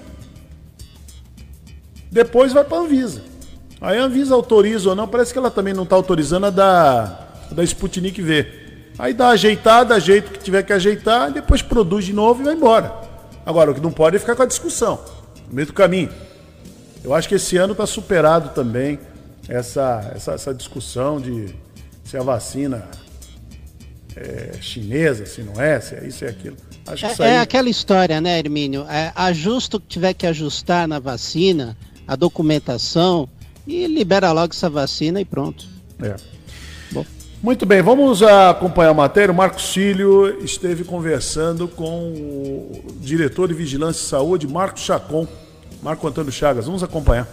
[2.12, 3.22] depois vai para a Anvisa.
[3.80, 7.26] Aí a Anvisa autoriza ou não, parece que ela também não está autorizando a da,
[7.50, 8.46] a da Sputnik V.
[8.96, 12.54] Aí dá ajeitada, ajeita o que tiver que ajeitar, depois produz de novo e vai
[12.54, 12.92] embora.
[13.44, 15.00] Agora, o que não pode é ficar com a discussão,
[15.48, 16.10] no meio do caminho.
[17.02, 18.98] Eu acho que esse ano está superado também
[19.48, 21.54] essa, essa, essa discussão de
[22.02, 22.88] se a vacina
[24.16, 26.56] é chinesa, se não é, se é isso e aquilo.
[26.86, 27.30] Acho que É, aí...
[27.32, 28.86] é aquela história, né, Hermínio?
[28.88, 31.76] É, ajusta o que tiver que ajustar na vacina,
[32.06, 33.28] a documentação,
[33.66, 35.66] e libera logo essa vacina e pronto.
[36.02, 36.14] É.
[37.44, 39.30] Muito bem, vamos acompanhar a matéria.
[39.30, 45.28] O Marcos Cílio esteve conversando com o diretor de Vigilância e Saúde, Marcos Chacon.
[45.82, 47.28] Marco Antônio Chagas, vamos acompanhar.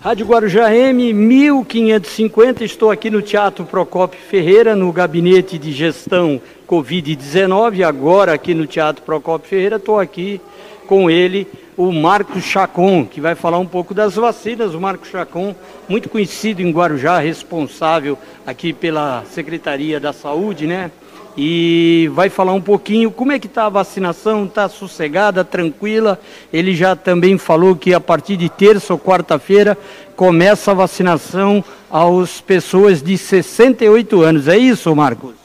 [0.00, 7.84] Rádio Guarujá M 1550, estou aqui no Teatro Procópio Ferreira, no gabinete de gestão Covid-19,
[7.84, 10.40] agora aqui no Teatro Procópio Ferreira, estou aqui
[10.86, 11.44] com ele,
[11.78, 14.74] o Marcos Chacon, que vai falar um pouco das vacinas.
[14.74, 15.54] O Marcos Chacon,
[15.88, 20.90] muito conhecido em Guarujá, responsável aqui pela Secretaria da Saúde, né?
[21.36, 26.18] E vai falar um pouquinho como é que está a vacinação, está sossegada, tranquila.
[26.52, 29.78] Ele já também falou que a partir de terça ou quarta-feira
[30.16, 34.48] começa a vacinação aos pessoas de 68 anos.
[34.48, 35.36] É isso, Marcos?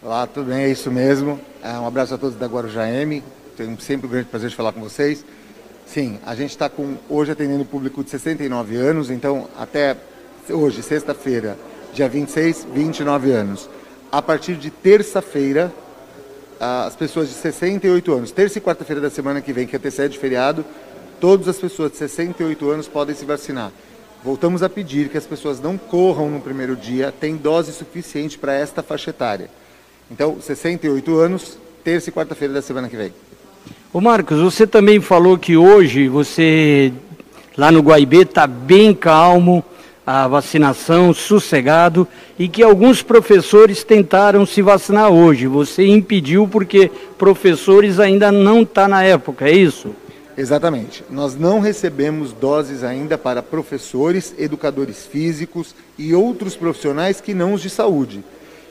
[0.00, 0.66] Olá, tudo bem?
[0.66, 1.40] É isso mesmo.
[1.64, 3.24] É, Um abraço a todos da Guarujá M.
[3.56, 5.24] Tenho sempre um grande prazer de falar com vocês.
[5.92, 9.96] Sim, a gente está com hoje atendendo o público de 69 anos, então até
[10.48, 11.58] hoje, sexta-feira,
[11.92, 13.68] dia 26, 29 anos.
[14.12, 15.72] A partir de terça-feira,
[16.60, 20.20] as pessoas de 68 anos, terça e quarta-feira da semana que vem, que antecede o
[20.20, 20.64] feriado,
[21.18, 23.72] todas as pessoas de 68 anos podem se vacinar.
[24.22, 28.54] Voltamos a pedir que as pessoas não corram no primeiro dia, tem dose suficiente para
[28.54, 29.50] esta faixa etária.
[30.08, 33.12] Então, 68 anos, terça e quarta-feira da semana que vem.
[33.92, 36.92] Ô Marcos, você também falou que hoje você,
[37.56, 39.64] lá no Guaibê, está bem calmo,
[40.06, 42.06] a vacinação, sossegado,
[42.38, 45.48] e que alguns professores tentaram se vacinar hoje.
[45.48, 46.88] Você impediu porque
[47.18, 49.88] professores ainda não estão na época, é isso?
[50.38, 51.02] Exatamente.
[51.10, 57.60] Nós não recebemos doses ainda para professores, educadores físicos e outros profissionais que não os
[57.60, 58.22] de saúde.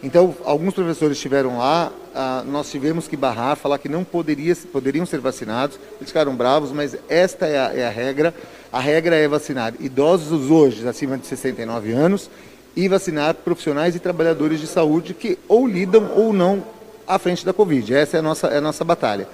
[0.02, 5.06] Então, alguns professores estiveram lá, ah, nós tivemos que barrar, falar que não poderia, poderiam
[5.06, 8.34] ser vacinados, eles ficaram bravos, mas esta é a, é a regra.
[8.72, 12.30] A regra é vacinar idosos hoje acima de 69 anos
[12.76, 16.64] e vacinar profissionais e trabalhadores de saúde que ou lidam ou não
[17.06, 17.94] à frente da Covid.
[17.94, 19.28] Essa é a nossa, é a nossa batalha.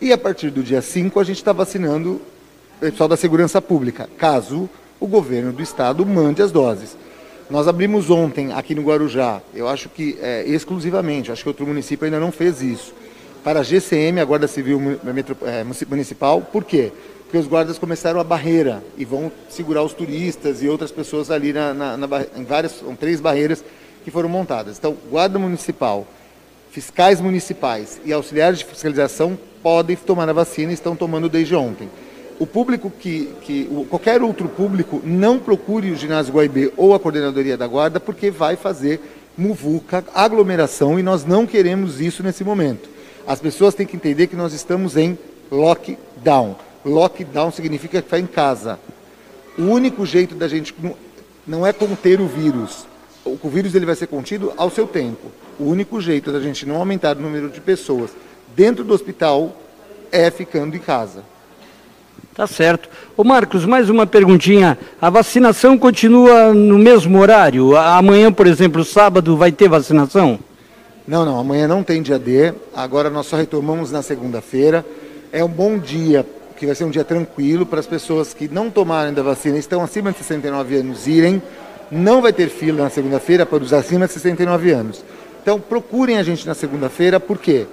[0.00, 2.20] E a partir do dia 5 a gente está vacinando
[2.78, 4.68] o pessoal da segurança pública, caso
[4.98, 6.96] o governo do estado mande as doses.
[7.50, 12.04] Nós abrimos ontem aqui no Guarujá, eu acho que é, exclusivamente, acho que outro município
[12.04, 12.92] ainda não fez isso.
[13.42, 14.78] para a GCM, a Guarda Civil
[15.42, 16.42] é, Municipal.
[16.42, 16.92] Por quê?
[17.22, 21.52] Porque os guardas começaram a barreira e vão segurar os turistas e outras pessoas ali
[21.52, 22.06] na, na, na
[22.36, 23.64] em várias, são três barreiras
[24.04, 24.76] que foram montadas.
[24.76, 26.06] Então, Guarda Municipal,
[26.70, 31.88] fiscais municipais e auxiliares de fiscalização podem tomar a vacina e estão tomando desde ontem.
[32.38, 37.56] O público que, que qualquer outro público não procure o ginásio Guaibê ou a coordenadoria
[37.56, 39.00] da guarda porque vai fazer
[39.36, 42.88] muvuca, aglomeração e nós não queremos isso nesse momento.
[43.26, 45.18] As pessoas têm que entender que nós estamos em
[45.50, 46.56] lockdown.
[46.84, 48.78] Lockdown significa ficar em casa.
[49.58, 50.74] O único jeito da gente
[51.46, 52.86] não é conter o vírus.
[53.24, 55.30] O vírus ele vai ser contido ao seu tempo.
[55.58, 58.10] O único jeito da gente não aumentar o número de pessoas
[58.54, 59.56] dentro do hospital
[60.12, 61.24] é ficando em casa.
[62.34, 62.88] Tá certo.
[63.16, 64.78] Ô Marcos, mais uma perguntinha.
[65.00, 67.76] A vacinação continua no mesmo horário?
[67.76, 70.38] Amanhã, por exemplo, sábado, vai ter vacinação?
[71.06, 71.40] Não, não.
[71.40, 72.54] Amanhã não tem dia D.
[72.76, 74.86] Agora nós só retomamos na segunda-feira.
[75.32, 76.24] É um bom dia,
[76.56, 79.60] que vai ser um dia tranquilo para as pessoas que não tomaram ainda vacina e
[79.60, 81.42] estão acima de 69 anos irem.
[81.90, 85.04] Não vai ter fila na segunda-feira para os acima de 69 anos.
[85.42, 87.66] Então procurem a gente na segunda-feira, por quê?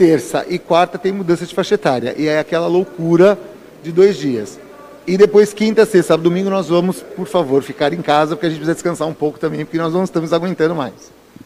[0.00, 2.14] Terça e quarta tem mudança de faixa etária.
[2.16, 3.38] E é aquela loucura
[3.82, 4.58] de dois dias.
[5.06, 8.48] E depois, quinta, sexta, sábado, domingo, nós vamos, por favor, ficar em casa, porque a
[8.48, 10.94] gente precisa descansar um pouco também, porque nós não estamos aguentando mais.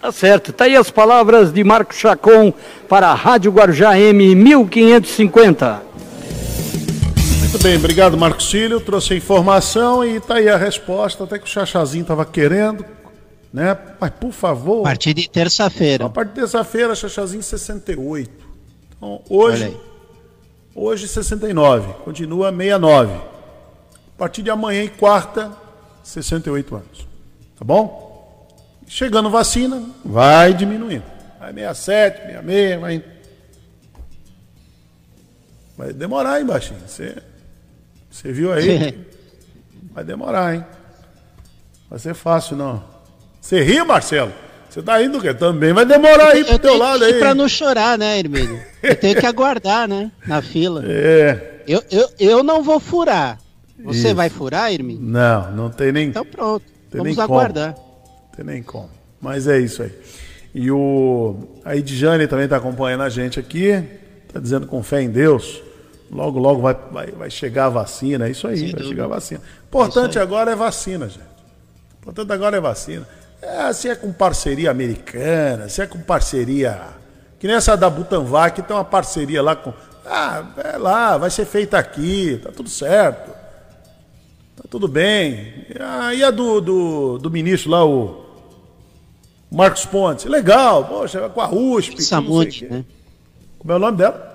[0.01, 0.53] Tá certo.
[0.53, 2.55] Tá aí as palavras de Marcos Chacon
[2.89, 5.83] para a Rádio Guarujá M 1550.
[7.41, 11.45] Muito bem, obrigado Marcos Cílio, trouxe a informação e tá aí a resposta, até que
[11.45, 12.85] o Chachazinho estava querendo,
[13.53, 13.77] né?
[14.01, 14.83] Mas por favor.
[14.83, 16.07] A partir de terça-feira.
[16.07, 18.44] A partir de terça-feira, Chachazinho 68.
[19.05, 19.79] Então, hoje
[20.77, 23.15] Hoje 69, continua 69.
[23.15, 25.53] A partir de amanhã e quarta,
[26.03, 27.07] 68 anos.
[27.57, 28.49] Tá bom?
[28.89, 31.05] Chegando vacina, vai diminuindo.
[31.39, 33.05] Vai 67, 66, vai.
[35.77, 36.81] Vai demorar, hein, baixinho?
[36.85, 37.23] Você,
[38.11, 39.07] você viu aí?
[39.93, 40.65] Vai demorar, hein?
[41.89, 42.83] Vai ser fácil, não.
[43.41, 44.33] Você ri, Marcelo?
[44.75, 45.33] Você tá indo o quê?
[45.33, 47.15] Também vai demorar aí pro teu lado aí.
[47.21, 48.61] Pra não chorar, né, Hermínio?
[48.83, 50.11] Eu tenho que aguardar, né?
[50.27, 50.83] Na fila.
[50.85, 51.61] É.
[51.65, 53.39] Eu, eu, eu não vou furar.
[53.85, 54.15] Você Isso.
[54.17, 55.01] vai furar, Hermínio?
[55.01, 56.09] Não, não tem nem.
[56.09, 56.65] Então pronto.
[56.91, 57.75] Tem Vamos aguardar.
[57.75, 57.87] Como.
[58.35, 58.91] Tem nem como.
[59.21, 59.93] Mas é isso aí.
[60.53, 61.37] E o.
[61.65, 63.81] A Edjane também tá acompanhando a gente aqui.
[64.33, 65.63] Tá dizendo com fé em Deus.
[66.11, 68.27] Logo, logo vai, vai, vai chegar a vacina.
[68.27, 68.89] É isso aí, Sem vai dúvida.
[68.89, 69.41] chegar a vacina.
[69.69, 71.23] Importante é agora é vacina, gente.
[72.01, 73.07] Importante agora é vacina.
[73.45, 76.81] É, se é com parceria americana, se é com parceria.
[77.39, 79.73] Que nem essa da Butanvac, tem uma parceria lá com.
[80.07, 83.31] Ah, é lá, vai ser feita aqui, tá tudo certo.
[84.57, 85.67] Tá tudo bem.
[85.79, 88.25] Ah, e a do, do, do ministro lá, o
[89.51, 90.25] Marcos Pontes?
[90.25, 91.97] Legal, poxa, com a USP.
[91.97, 92.85] Versamune, né?
[93.59, 94.35] Como é o nome dela?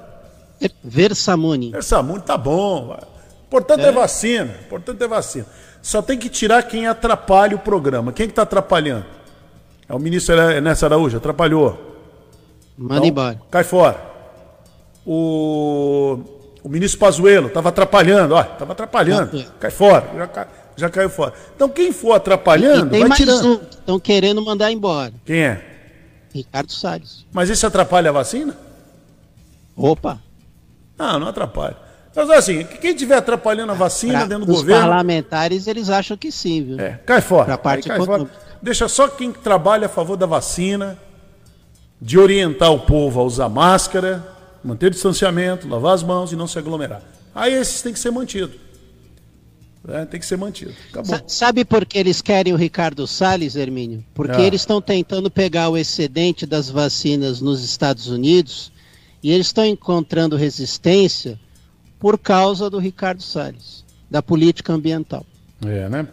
[0.84, 1.72] Versamune.
[1.72, 2.98] Versamune, tá bom.
[3.48, 4.56] Importante é, é vacina.
[4.66, 5.46] Importante é vacina.
[5.82, 8.12] Só tem que tirar quem atrapalha o programa.
[8.12, 9.06] Quem que está atrapalhando?
[9.88, 11.90] É o ministro Ernesto Araújo, atrapalhou.
[12.78, 13.42] Manda então, embora.
[13.50, 14.10] Cai fora.
[15.06, 16.20] O,
[16.64, 19.46] o ministro Pazuello estava atrapalhando, ó, estava atrapalhando.
[19.60, 21.34] Cai fora, já, cai, já caiu fora.
[21.56, 23.46] Então quem for atrapalhando, e, tem vai tirando.
[23.46, 25.14] Um, estão querendo mandar embora.
[25.26, 25.66] Quem é?
[26.34, 27.26] Ricardo Salles.
[27.32, 28.56] Mas isso atrapalha a vacina?
[29.76, 30.20] Opa.
[30.98, 31.89] Não, não atrapalha.
[32.20, 34.82] Mas assim, quem estiver atrapalhando a vacina pra, dentro do os governo.
[34.82, 36.80] Os parlamentares, eles acham que sim, viu?
[36.80, 37.46] É, cai fora.
[37.46, 38.30] Pra parte cai fora.
[38.62, 41.00] Deixa só quem trabalha a favor da vacina,
[42.02, 44.22] de orientar o povo a usar máscara,
[44.62, 47.02] manter o distanciamento, lavar as mãos e não se aglomerar.
[47.34, 48.58] Aí esses têm que ser mantidos.
[49.88, 50.74] É, tem que ser mantido.
[50.90, 51.22] Acabou.
[51.26, 54.04] Sabe por que eles querem o Ricardo Salles, Hermínio?
[54.14, 54.46] Porque ah.
[54.46, 58.74] eles estão tentando pegar o excedente das vacinas nos Estados Unidos
[59.24, 61.40] e eles estão encontrando resistência
[62.00, 65.26] por causa do Ricardo Salles, da política ambiental.
[65.66, 66.08] É, né?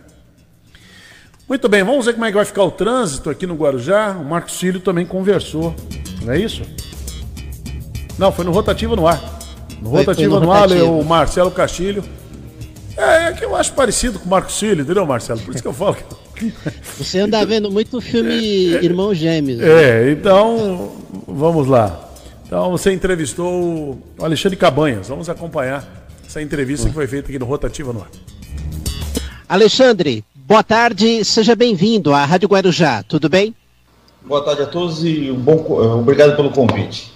[1.48, 4.16] Muito bem, vamos ver como é que vai ficar o trânsito aqui no Guarujá.
[4.20, 5.74] O Marcos Cílio também conversou,
[6.22, 6.62] não é isso?
[8.18, 9.22] Não, foi no Rotativa no Ar.
[9.80, 12.02] No foi, Rotativa foi no, no Ar, o Marcelo Castilho.
[12.96, 15.40] É, é que eu acho parecido com o Marcos Cílio, entendeu, Marcelo?
[15.40, 15.94] Por isso que eu falo
[16.34, 16.52] que...
[16.98, 19.58] Você anda vendo muito filme é, Irmão Gêmeos.
[19.58, 19.68] Né?
[19.68, 20.92] É, então,
[21.28, 22.05] vamos lá.
[22.46, 25.08] Então você entrevistou o Alexandre Cabanhas.
[25.08, 25.84] Vamos acompanhar
[26.24, 28.08] essa entrevista que foi feita aqui no Rotativa no Ar.
[29.48, 33.54] Alexandre, boa tarde, seja bem-vindo à Rádio Guarujá, tudo bem?
[34.24, 37.12] Boa tarde a todos e um bom, eh, obrigado pelo convite.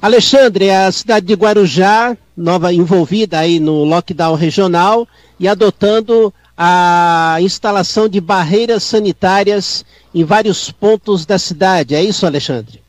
[0.00, 5.08] Alexandre, a cidade de Guarujá, nova envolvida aí no lockdown regional
[5.40, 9.84] e adotando a instalação de barreiras sanitárias
[10.14, 11.94] em vários pontos da cidade.
[11.94, 12.87] É isso, Alexandre?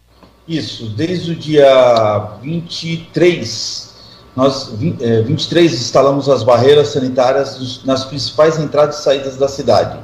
[0.49, 3.93] Isso, desde o dia 23,
[4.35, 9.99] nós 23 instalamos as barreiras sanitárias nas principais entradas e saídas da cidade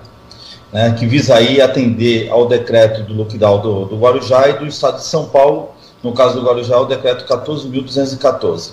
[0.76, 4.98] né, que visa aí atender ao decreto do lockdown do, do Guarujá e do Estado
[4.98, 5.70] de São Paulo,
[6.04, 8.72] no caso do Guarujá, o decreto 14.214.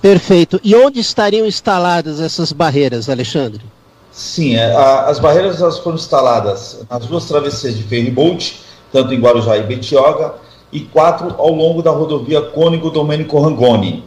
[0.00, 0.60] Perfeito.
[0.62, 3.60] E onde estariam instaladas essas barreiras, Alexandre?
[4.12, 8.62] Sim, é, a, as barreiras elas foram instaladas nas duas travessias de Ferryboat,
[8.92, 10.34] tanto em Guarujá e Betioga,
[10.72, 14.04] e quatro ao longo da rodovia Cônigo Domênico Rangoni.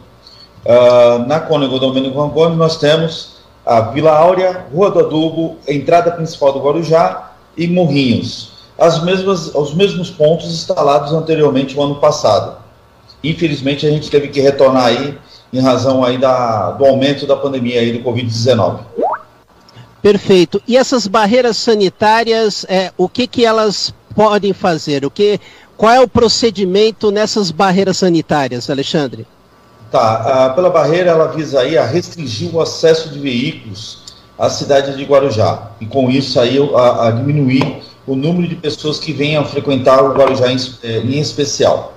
[0.64, 3.32] Uh, na Cônigo Domênico Rangoni nós temos
[3.66, 8.52] a Vila Áurea, Rua do Adubo, entrada principal do Guarujá e Morrinhos.
[8.78, 12.56] As mesmas, os mesmos pontos instalados anteriormente no ano passado.
[13.22, 15.16] Infelizmente a gente teve que retornar aí
[15.52, 18.80] em razão aí da, do aumento da pandemia aí do Covid-19.
[20.00, 20.60] Perfeito.
[20.66, 25.04] E essas barreiras sanitárias, é, o que, que elas podem fazer?
[25.04, 25.40] O que,
[25.76, 29.26] qual é o procedimento nessas barreiras sanitárias, Alexandre?
[29.90, 33.98] Tá, a, pela barreira ela visa aí a restringir o acesso de veículos
[34.38, 38.98] à cidade de Guarujá e com isso aí a, a diminuir o número de pessoas
[38.98, 41.92] que venham frequentar o Guarujá em, eh, em especial.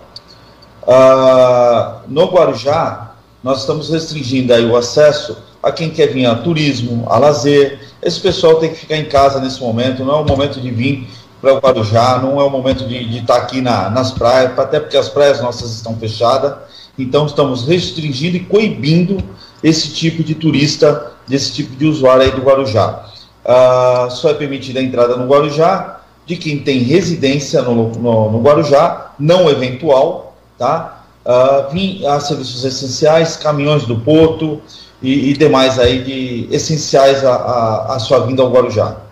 [0.87, 7.05] Ah, no Guarujá, nós estamos restringindo aí o acesso a quem quer vir a turismo,
[7.09, 7.79] a lazer.
[8.01, 11.07] Esse pessoal tem que ficar em casa nesse momento, não é o momento de vir
[11.41, 14.97] para o Guarujá, não é o momento de, estar aqui na, nas praias, até porque
[14.97, 16.55] as praias nossas estão fechadas.
[16.97, 19.17] Então, estamos restringindo e coibindo
[19.61, 23.05] esse tipo de turista, desse tipo de usuário aí do Guarujá.
[23.43, 28.41] Ah, só é permitida a entrada no Guarujá de quem tem residência no, no, no
[28.41, 31.03] Guarujá, não eventual, tá?
[31.25, 34.61] Ah, vim a serviços essenciais, caminhões do porto
[35.01, 39.04] e, e demais aí de essenciais à sua vinda ao Guarujá.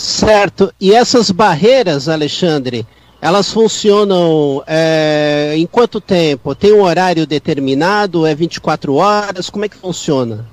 [0.00, 0.72] Certo.
[0.80, 2.86] E essas barreiras, Alexandre,
[3.20, 6.54] elas funcionam é, em quanto tempo?
[6.54, 8.26] Tem um horário determinado?
[8.26, 9.50] É 24 horas?
[9.50, 10.46] Como é que funciona?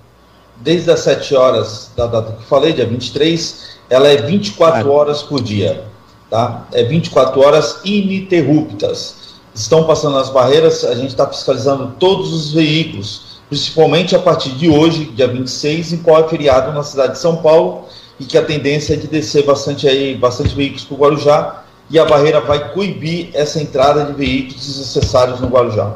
[0.57, 4.91] Desde as 7 horas da data que falei, dia 23, ela é 24 claro.
[4.91, 5.85] horas por dia.
[6.29, 6.67] Tá?
[6.73, 9.15] É 24 horas ininterruptas.
[9.55, 14.69] Estão passando as barreiras, a gente está fiscalizando todos os veículos, principalmente a partir de
[14.69, 17.85] hoje, dia 26, em qual é feriado na cidade de São Paulo,
[18.19, 21.97] e que a tendência é de descer bastante aí, bastante veículos para o Guarujá, e
[21.97, 25.95] a barreira vai coibir essa entrada de veículos desnecessários no Guarujá.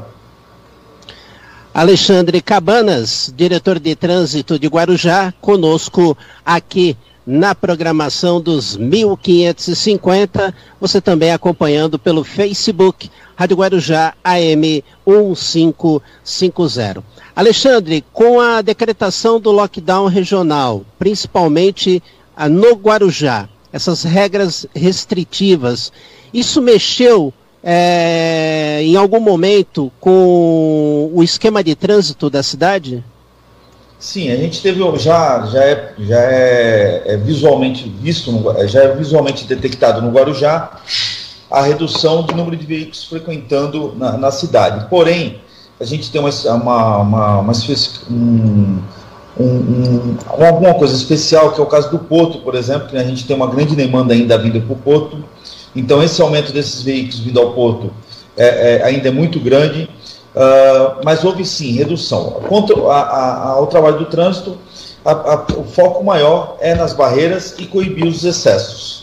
[1.74, 10.54] Alexandre Cabanas, diretor de trânsito de Guarujá, conosco aqui na programação dos 1550.
[10.80, 17.04] Você também acompanhando pelo Facebook Rádio Guarujá AM 1550.
[17.36, 22.04] Alexandre, com a decretação do lockdown regional, principalmente
[22.50, 25.92] no Guarujá, essas regras restritivas.
[26.34, 27.34] Isso mexeu
[27.64, 33.04] é, em algum momento com o esquema de trânsito da cidade?
[34.02, 38.34] Sim, a gente teve já já é, já é, é visualmente visto,
[38.66, 40.72] já é visualmente detectado no Guarujá
[41.52, 44.88] a redução do número de veículos frequentando na, na cidade.
[44.90, 45.40] Porém,
[45.80, 47.54] a gente tem uma, uma, uma, uma
[48.10, 48.82] um,
[49.40, 53.04] um, um, alguma coisa especial, que é o caso do Porto, por exemplo, que a
[53.04, 55.24] gente tem uma grande demanda ainda vindo para o Porto.
[55.76, 57.94] Então, esse aumento desses veículos vindo ao Porto
[58.36, 59.88] é, é ainda é muito grande,
[60.36, 62.42] uh, mas houve sim redução.
[62.48, 64.58] Quanto ao trabalho do trânsito,
[65.04, 69.02] a, o foco maior é nas barreiras e coibir os excessos.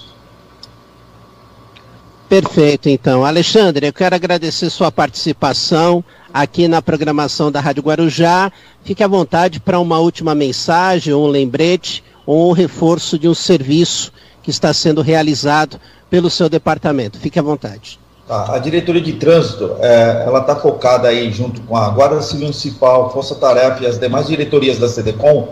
[2.29, 3.25] Perfeito, então.
[3.25, 8.53] Alexandre, eu quero agradecer sua participação aqui na programação da Rádio Guarujá.
[8.85, 14.13] Fique à vontade para uma última mensagem, um lembrete ou um reforço de um serviço
[14.43, 15.81] que está sendo realizado
[16.11, 17.19] pelo seu departamento.
[17.19, 17.99] Fique à vontade.
[18.29, 23.11] A diretoria de trânsito, é, ela está focada aí junto com a Guarda Civil Municipal,
[23.11, 25.49] Força Tarefa e as demais diretorias da CDCOM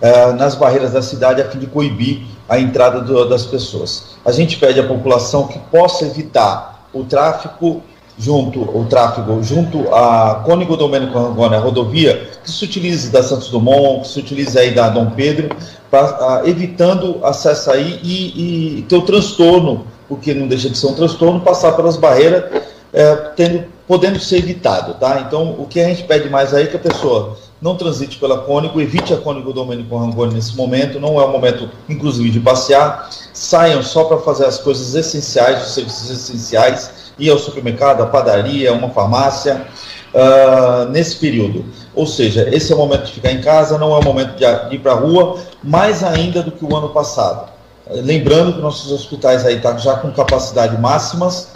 [0.00, 4.16] é, nas barreiras da cidade a fim de coibir a entrada do, das pessoas.
[4.24, 7.82] A gente pede à população que possa evitar o tráfico
[8.18, 13.48] junto o tráfego junto a Cônigo Domênico Rangoni, a rodovia, que se utilize da Santos
[13.48, 15.54] Dumont, que se utilize aí da Dom Pedro,
[15.90, 20.94] pra, evitando acesso aí e, e, ter o transtorno, porque não deixa de ser um
[20.94, 22.44] transtorno, passar pelas barreiras,
[22.92, 25.24] é, tendo, podendo ser evitado, tá?
[25.26, 28.38] Então, o que a gente pede mais aí é que a pessoa não transite pela
[28.38, 33.10] Cônigo, evite a Cônigo Domênico Rangoni nesse momento, não é o momento, inclusive, de passear,
[33.32, 38.72] saiam só para fazer as coisas essenciais, os serviços essenciais, ir ao supermercado, à padaria,
[38.72, 39.66] uma farmácia,
[40.14, 41.64] uh, nesse período.
[41.94, 44.44] Ou seja, esse é o momento de ficar em casa, não é o momento de
[44.74, 47.55] ir para a rua, mais ainda do que o ano passado.
[47.88, 51.48] Lembrando que nossos hospitais aí estão tá já com capacidade máximas,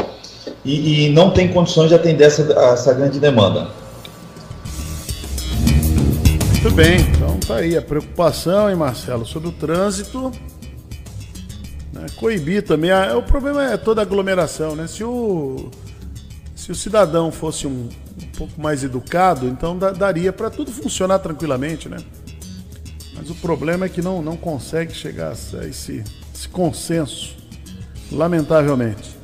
[0.65, 3.69] e, e não tem condições de atender essa, essa grande demanda.
[6.62, 10.31] Muito bem, então tá aí a preocupação, hein, Marcelo, sobre o trânsito.
[11.93, 12.07] Né?
[12.16, 12.90] Coibir também.
[12.90, 14.86] Ah, o problema é toda aglomeração, né?
[14.86, 15.70] Se o,
[16.55, 17.89] se o cidadão fosse um,
[18.23, 21.97] um pouco mais educado, então da, daria para tudo funcionar tranquilamente, né?
[23.21, 26.03] Mas o problema é que não, não consegue chegar a esse,
[26.35, 27.37] esse consenso,
[28.11, 29.15] lamentavelmente.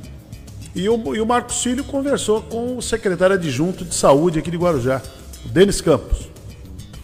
[0.75, 4.57] E o, e o Marcos Cílio conversou com o secretário adjunto de saúde aqui de
[4.57, 5.01] Guarujá,
[5.43, 6.29] o Denis Campos.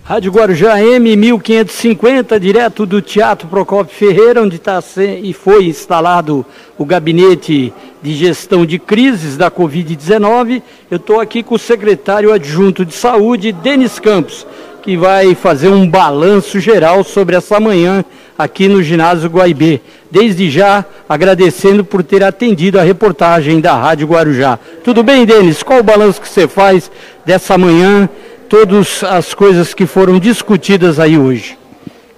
[0.03, 4.83] Rádio Guarujá M 1550, direto do Teatro Procopio Ferreira, onde está
[5.19, 6.45] e foi instalado
[6.77, 10.61] o gabinete de gestão de crises da Covid-19.
[10.91, 14.45] Eu estou aqui com o secretário adjunto de saúde, Denis Campos,
[14.83, 18.03] que vai fazer um balanço geral sobre essa manhã
[18.37, 19.79] aqui no ginásio Guaibê.
[20.11, 24.59] Desde já, agradecendo por ter atendido a reportagem da Rádio Guarujá.
[24.83, 25.63] Tudo bem, Denis?
[25.63, 26.91] Qual o balanço que você faz
[27.25, 28.09] dessa manhã,
[28.49, 31.57] todas as coisas que foram discutidas aí hoje?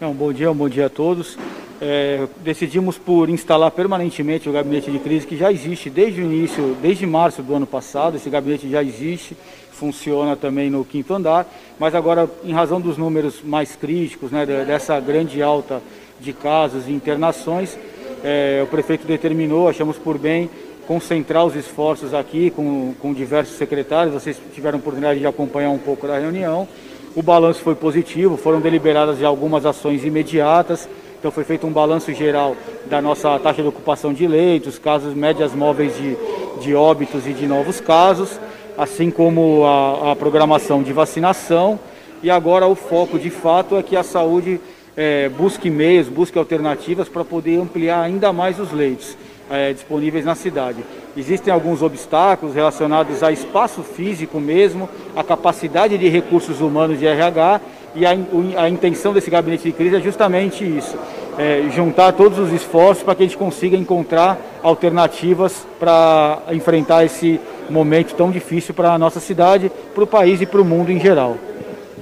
[0.02, 1.38] Um bom dia, bom dia a todos.
[1.80, 6.76] É, decidimos por instalar permanentemente o gabinete de crise que já existe desde o início,
[6.82, 8.18] desde março do ano passado.
[8.18, 9.38] Esse gabinete já existe,
[9.76, 11.46] funciona também no quinto andar,
[11.80, 15.82] mas agora, em razão dos números mais críticos, né, dessa grande alta
[16.20, 17.78] de casos e internações,
[18.24, 20.50] é, o prefeito determinou, achamos por bem,
[20.88, 26.08] concentrar os esforços aqui com, com diversos secretários, vocês tiveram oportunidade de acompanhar um pouco
[26.08, 26.68] da reunião.
[27.16, 30.88] O balanço foi positivo, foram deliberadas já algumas ações imediatas,
[31.18, 32.56] então foi feito um balanço geral
[32.88, 36.16] da nossa taxa de ocupação de leitos, casos médias móveis de,
[36.62, 38.40] de óbitos e de novos casos,
[38.78, 41.80] assim como a, a programação de vacinação.
[42.24, 44.60] E agora o foco de fato é que a saúde
[44.96, 49.18] é, busque meios, busque alternativas para poder ampliar ainda mais os leitos
[49.50, 50.84] é, disponíveis na cidade.
[51.16, 57.62] Existem alguns obstáculos relacionados a espaço físico mesmo, a capacidade de recursos humanos de RH
[57.96, 58.12] e a,
[58.58, 60.98] a intenção desse gabinete de crise é justamente isso,
[61.38, 67.40] é, juntar todos os esforços para que a gente consiga encontrar alternativas para enfrentar esse
[67.70, 71.00] momento tão difícil para a nossa cidade, para o país e para o mundo em
[71.00, 71.38] geral.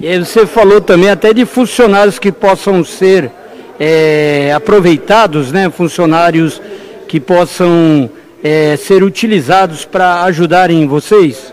[0.00, 3.30] E aí você falou também até de funcionários que possam ser
[3.78, 5.70] é, aproveitados, né?
[5.70, 6.60] Funcionários
[7.06, 8.10] que possam
[8.42, 11.52] é, ser utilizados para ajudarem vocês?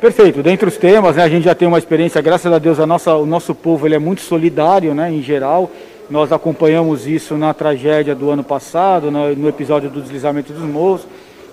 [0.00, 0.42] Perfeito.
[0.42, 3.14] Dentre os temas, né, a gente já tem uma experiência, graças a Deus, a nossa,
[3.14, 5.70] o nosso povo ele é muito solidário, né, em geral.
[6.12, 11.06] Nós acompanhamos isso na tragédia do ano passado, no, episódio do deslizamento dos morros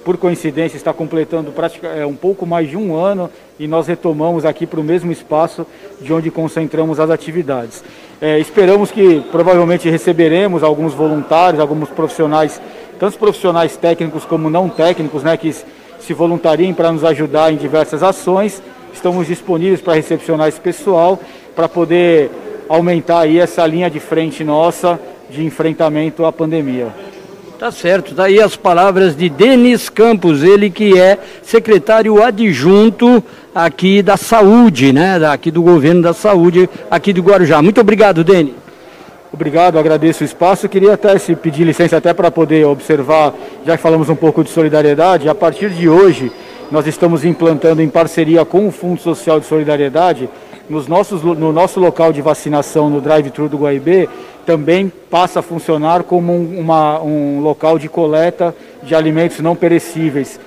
[0.03, 1.53] por coincidência, está completando
[1.95, 5.65] é, um pouco mais de um ano e nós retomamos aqui para o mesmo espaço
[6.02, 7.81] de onde concentramos as atividades.
[8.19, 12.61] É, esperamos que provavelmente receberemos alguns voluntários, alguns profissionais,
[12.99, 15.56] tanto profissionais técnicos como não técnicos, né, que
[16.02, 18.61] se voluntariem para nos ajudar em diversas ações.
[18.94, 21.18] Estamos disponíveis para recepcionar esse pessoal,
[21.56, 22.30] para poder
[22.69, 26.87] aumentar aí essa linha de frente nossa de enfrentamento à pandemia.
[27.57, 33.21] Tá certo, tá aí as palavras de Denis Campos, ele que é secretário adjunto
[33.53, 35.17] aqui da saúde, né?
[35.27, 37.61] Aqui do governo da saúde, aqui do Guarujá.
[37.61, 38.53] Muito obrigado, Denis.
[39.33, 40.69] Obrigado, agradeço o espaço.
[40.69, 43.33] Queria até se pedir licença até para poder observar,
[43.65, 46.31] já que falamos um pouco de solidariedade, a partir de hoje
[46.71, 50.29] nós estamos implantando em parceria com o Fundo Social de Solidariedade
[50.69, 54.07] nos nossos, no nosso local de vacinação no drive-thru do Guaibê,
[54.45, 60.39] também passa a funcionar como um, uma, um local de coleta de alimentos não perecíveis.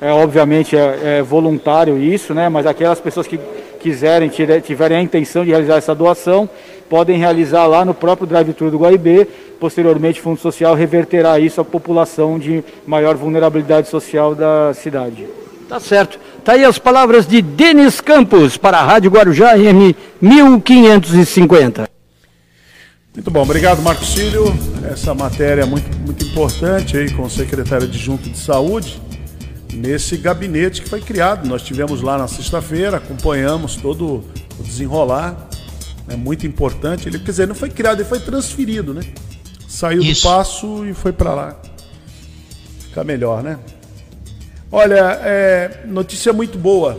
[0.00, 2.48] É, obviamente é, é, voluntário isso, né?
[2.48, 3.38] mas aquelas pessoas que
[3.80, 6.48] quiserem, tiverem a intenção de realizar essa doação,
[6.88, 9.26] podem realizar lá no próprio drive-thru do Guaibê.
[9.58, 15.26] Posteriormente, o Fundo Social reverterá isso à população de maior vulnerabilidade social da cidade.
[15.70, 16.18] Tá certo.
[16.44, 21.88] Tá aí as palavras de Denis Campos para a Rádio Guarujá M 1550.
[23.14, 24.52] Muito bom, obrigado Marcos Cílio.
[24.90, 29.00] Essa matéria é muito, muito importante aí com o secretário adjunto de saúde
[29.72, 31.46] nesse gabinete que foi criado.
[31.46, 34.24] Nós tivemos lá na sexta-feira, acompanhamos todo
[34.58, 35.48] o desenrolar.
[36.08, 37.08] É muito importante.
[37.08, 39.02] Ele, quer dizer, não foi criado, ele foi transferido, né?
[39.68, 40.22] Saiu Isso.
[40.22, 41.56] do passo e foi para lá.
[42.80, 43.56] Fica melhor, né?
[44.72, 46.98] Olha, é, notícia muito boa.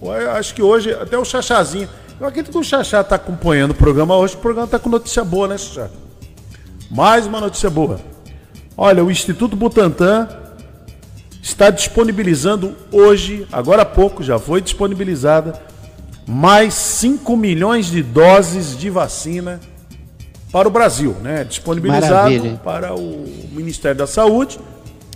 [0.00, 1.88] Eu acho que hoje, até o Chachazinho.
[2.20, 4.34] Eu acredito que o Chachá está acompanhando o programa hoje.
[4.34, 5.88] O programa está com notícia boa, né, Chachá?
[6.90, 7.98] Mais uma notícia boa.
[8.76, 10.28] Olha, o Instituto Butantan
[11.42, 15.60] está disponibilizando hoje, agora há pouco, já foi disponibilizada,
[16.26, 19.58] mais 5 milhões de doses de vacina
[20.52, 21.44] para o Brasil, né?
[21.44, 22.60] Disponibilizado Maravilha.
[22.62, 24.58] para o Ministério da Saúde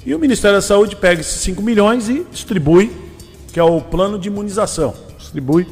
[0.06, 2.93] E o Ministério da Saúde pega esses 5 milhões e distribui,
[3.52, 4.94] que é o plano de imunização.
[5.18, 5.66] Distribui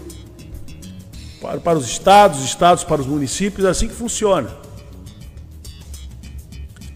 [1.40, 4.50] para, para os estados, estados para os municípios, é assim que funciona.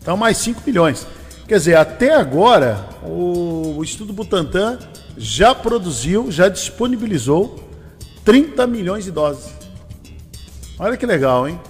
[0.00, 1.06] Então, mais 5 milhões.
[1.46, 4.78] Quer dizer, até agora, o, o Instituto Butantan
[5.18, 7.68] já produziu, já disponibilizou
[8.24, 9.52] 30 milhões de doses.
[10.78, 11.60] Olha que legal, hein?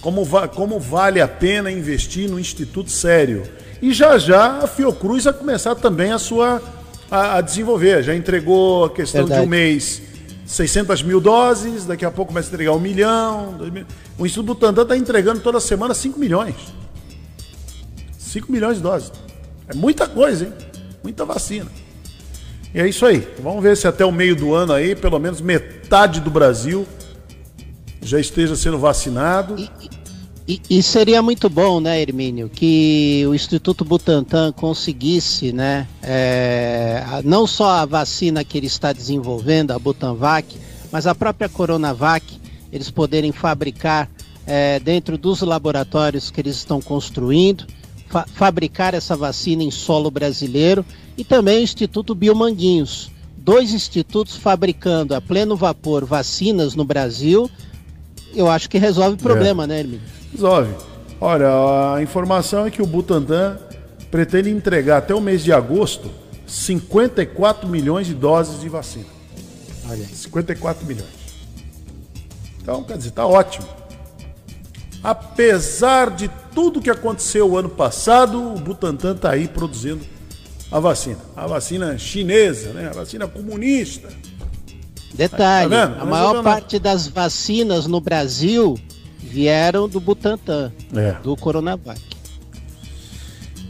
[0.00, 3.42] Como, va como vale a pena investir no instituto sério.
[3.80, 6.62] E já já a Fiocruz vai começar também a sua
[7.10, 8.02] a, a desenvolver.
[8.02, 9.40] Já entregou a questão Verdade.
[9.42, 10.02] de um mês
[10.46, 13.52] 600 mil doses, daqui a pouco começa a entregar um milhão.
[13.72, 13.86] Mil...
[14.18, 16.54] O Instituto Butantan está entregando toda semana 5 milhões.
[18.18, 19.12] 5 milhões de doses.
[19.68, 20.52] É muita coisa, hein?
[21.02, 21.70] Muita vacina.
[22.74, 23.26] E é isso aí.
[23.38, 26.86] Vamos ver se até o meio do ano aí, pelo menos metade do Brasil
[28.02, 29.56] já esteja sendo vacinado.
[29.58, 29.70] E,
[30.46, 37.46] e, e, seria muito bom, né, Hermínio, que o Instituto Butantan conseguisse, né, é, não
[37.46, 40.56] só a vacina que ele está desenvolvendo, a Butanvac,
[40.92, 42.24] mas a própria Coronavac,
[42.70, 44.10] eles poderem fabricar
[44.46, 47.66] é, dentro dos laboratórios que eles estão construindo,
[48.08, 50.84] fa fabricar essa vacina em solo brasileiro
[51.16, 53.10] e também o Instituto Biomanguinhos.
[53.36, 57.50] Dois institutos fabricando a pleno vapor vacinas no Brasil
[58.34, 59.66] eu acho que resolve o problema, é.
[59.66, 60.23] né, Hermínio?
[60.34, 60.74] Resolve.
[61.20, 63.56] Olha, a informação é que o Butantan
[64.10, 66.10] pretende entregar até o mês de agosto
[66.44, 69.06] 54 milhões de doses de vacina.
[69.88, 70.04] Olha.
[70.04, 71.08] 54 milhões.
[72.60, 73.66] Então, quer dizer, tá ótimo.
[75.02, 80.04] Apesar de tudo que aconteceu o ano passado, o Butantan está aí produzindo
[80.70, 81.18] a vacina.
[81.36, 82.88] A vacina chinesa, né?
[82.88, 84.08] a vacina comunista.
[85.12, 88.76] Detalhe, tá a maior parte das vacinas no Brasil
[89.34, 91.12] vieram do Butantan, é.
[91.22, 92.00] do Coronavac.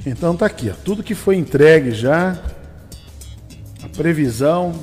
[0.05, 2.39] Então tá aqui, ó, tudo que foi entregue já,
[3.83, 4.75] a previsão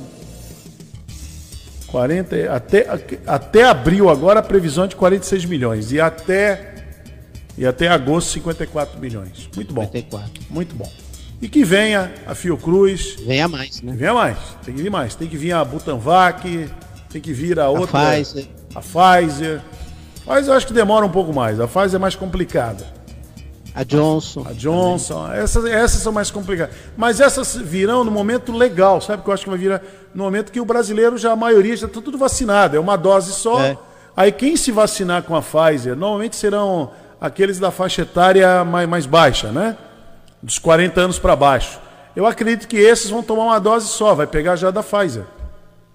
[1.87, 2.87] 40 até
[3.27, 6.73] até abril agora a previsão é de 46 milhões e até
[7.55, 9.49] e até agosto 54 milhões.
[9.55, 9.83] Muito bom.
[9.83, 10.31] 54.
[10.49, 10.89] Muito bom.
[11.39, 13.17] E que venha a Fiocruz.
[13.25, 13.93] Venha mais, né?
[13.95, 14.37] Venha mais.
[14.63, 15.13] Tem que vir mais.
[15.13, 16.69] Tem que vir a Butanvac,
[17.11, 17.99] tem que vir a outra.
[17.99, 18.47] A Pfizer.
[18.73, 19.61] A Pfizer.
[20.25, 21.59] Mas eu acho que demora um pouco mais.
[21.59, 22.85] A Pfizer é mais complicada.
[23.73, 24.45] A Johnson.
[24.47, 25.31] A Johnson.
[25.31, 26.75] Essas, essas são mais complicadas.
[26.97, 29.23] Mas essas virão no momento legal, sabe?
[29.23, 29.81] Que eu acho que vai vir
[30.13, 32.75] no momento que o brasileiro já, a maioria, já está tudo vacinado.
[32.75, 33.61] É uma dose só.
[33.61, 33.77] É.
[34.15, 39.05] Aí quem se vacinar com a Pfizer, normalmente serão aqueles da faixa etária mais, mais
[39.05, 39.77] baixa, né?
[40.41, 41.79] dos 40 anos para baixo.
[42.15, 45.23] Eu acredito que esses vão tomar uma dose só, vai pegar já da Pfizer.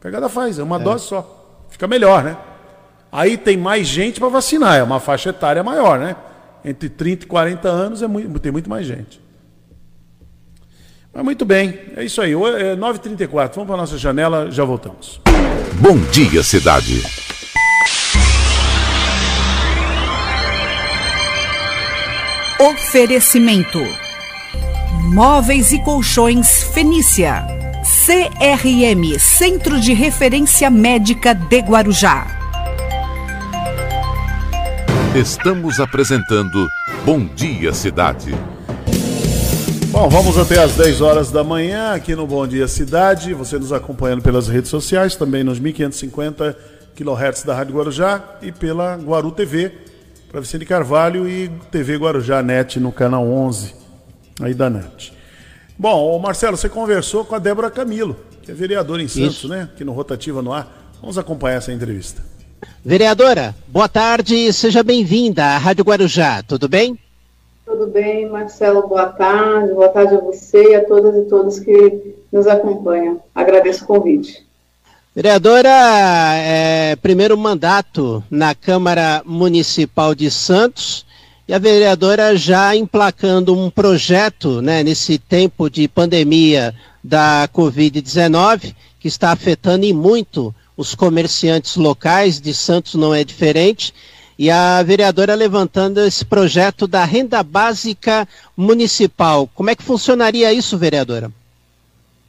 [0.01, 0.79] Pegar da Pfizer, uma é.
[0.79, 1.65] dose só.
[1.69, 2.37] Fica melhor, né?
[3.11, 6.17] Aí tem mais gente para vacinar, é uma faixa etária maior, né?
[6.65, 9.21] Entre 30 e 40 anos é muito, tem muito mais gente.
[11.13, 12.33] Mas muito bem, é isso aí.
[12.33, 15.21] É 9h34, vamos para a nossa janela, já voltamos.
[15.81, 17.03] Bom dia, cidade.
[22.59, 23.79] Oferecimento
[25.13, 27.47] Móveis e Colchões Fenícia.
[28.05, 32.46] CRM Centro de Referência Médica de Guarujá.
[35.17, 36.69] Estamos apresentando
[37.03, 38.35] Bom Dia Cidade.
[39.91, 43.33] Bom, vamos até às 10 horas da manhã aqui no Bom Dia Cidade.
[43.33, 46.55] Você nos acompanhando pelas redes sociais, também nos 1550
[46.95, 49.73] kHz da Rádio Guarujá e pela Guaru TV,
[50.31, 53.75] para Vicente Carvalho e TV Guarujá Net no canal 11
[54.43, 55.15] aí da NET.
[55.79, 59.49] Bom, Marcelo, você conversou com a Débora Camilo, que é vereadora em Santos, Isso.
[59.49, 59.71] né?
[59.73, 60.93] Aqui no Rotativa no Ar.
[61.01, 62.36] Vamos acompanhar essa entrevista.
[62.85, 66.99] Vereadora, boa tarde, seja bem-vinda à Rádio Guarujá, tudo bem?
[67.65, 72.15] Tudo bem, Marcelo, boa tarde, boa tarde a você e a todas e todos que
[72.33, 73.21] nos acompanham.
[73.35, 74.47] Agradeço o convite.
[75.15, 75.71] Vereadora,
[76.37, 81.07] é, primeiro mandato na Câmara Municipal de Santos,
[81.49, 89.09] e a vereadora já emplacando um projeto né, nesse tempo de pandemia da Covid-19, que
[89.09, 93.95] está afetando e muito os comerciantes locais, de Santos não é diferente,
[94.39, 99.49] e a vereadora levantando esse projeto da renda básica municipal.
[99.55, 101.31] Como é que funcionaria isso, vereadora?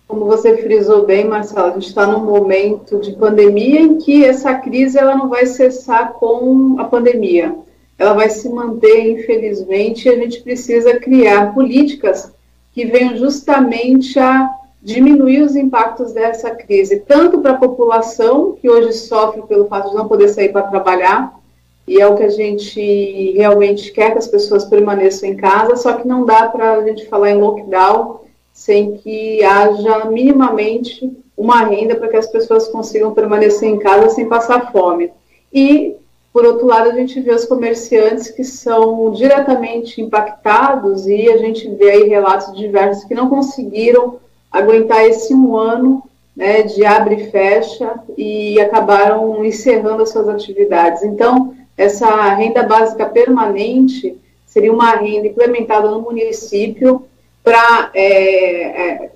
[0.07, 4.55] Como você frisou bem, Marcelo, a gente está num momento de pandemia em que essa
[4.55, 7.53] crise ela não vai cessar com a pandemia
[7.97, 12.31] ela vai se manter, infelizmente, e a gente precisa criar políticas
[12.71, 14.49] que venham justamente a
[14.87, 19.95] diminuir os impactos dessa crise, tanto para a população, que hoje sofre pelo fato de
[19.97, 21.37] não poder sair para trabalhar,
[21.85, 25.91] e é o que a gente realmente quer que as pessoas permaneçam em casa, só
[25.91, 28.21] que não dá para a gente falar em lockdown
[28.53, 34.29] sem que haja minimamente uma renda para que as pessoas consigam permanecer em casa sem
[34.29, 35.11] passar fome.
[35.53, 35.97] E,
[36.31, 41.67] por outro lado, a gente vê os comerciantes que são diretamente impactados e a gente
[41.75, 44.17] vê aí relatos diversos que não conseguiram
[44.57, 46.03] aguentar esse um ano
[46.35, 51.03] né, de abre e fecha e acabaram encerrando as suas atividades.
[51.03, 57.05] Então, essa renda básica permanente seria uma renda implementada no município
[57.43, 59.11] para é, é,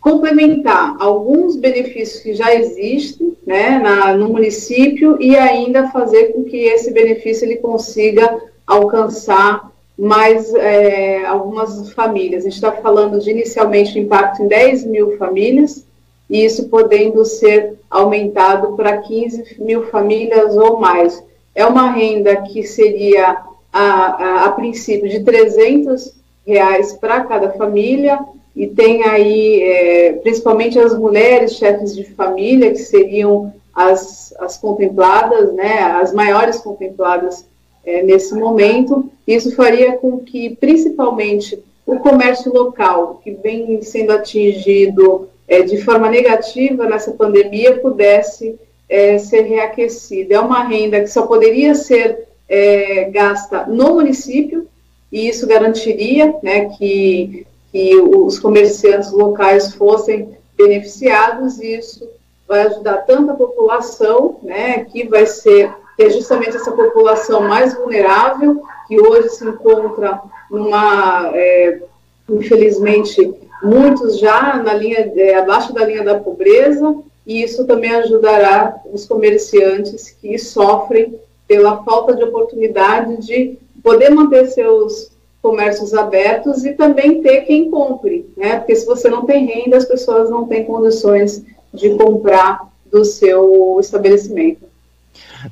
[0.00, 6.56] complementar alguns benefícios que já existem né, na, no município e ainda fazer com que
[6.56, 12.42] esse benefício ele consiga alcançar mais é, algumas famílias.
[12.42, 15.84] A gente está falando de inicialmente impacto em 10 mil famílias,
[16.28, 21.22] e isso podendo ser aumentado para 15 mil famílias ou mais.
[21.54, 23.38] É uma renda que seria,
[23.72, 26.14] a, a, a princípio, de 300
[26.46, 28.18] reais para cada família,
[28.54, 35.52] e tem aí, é, principalmente as mulheres chefes de família, que seriam as, as contempladas,
[35.52, 37.46] né, as maiores contempladas
[37.86, 39.10] é, nesse momento.
[39.26, 46.10] Isso faria com que, principalmente, o comércio local, que vem sendo atingido é, de forma
[46.10, 48.58] negativa nessa pandemia pudesse
[48.88, 50.34] é, ser reaquecida.
[50.34, 54.66] É uma renda que só poderia ser é, gasta no município,
[55.10, 62.08] e isso garantiria né, que, que os comerciantes locais fossem beneficiados, e isso
[62.46, 67.74] vai ajudar tanto a população, né, que vai ser que é justamente essa população mais
[67.74, 70.20] vulnerável, que hoje se encontra
[70.50, 71.80] numa, é,
[72.28, 76.96] infelizmente, muitos já na linha, é, abaixo da linha da pobreza,
[77.26, 81.18] e isso também ajudará os comerciantes que sofrem
[81.48, 85.10] pela falta de oportunidade de poder manter seus
[85.40, 88.58] comércios abertos e também ter quem compre, né?
[88.58, 93.78] Porque se você não tem renda, as pessoas não têm condições de comprar do seu
[93.80, 94.66] estabelecimento.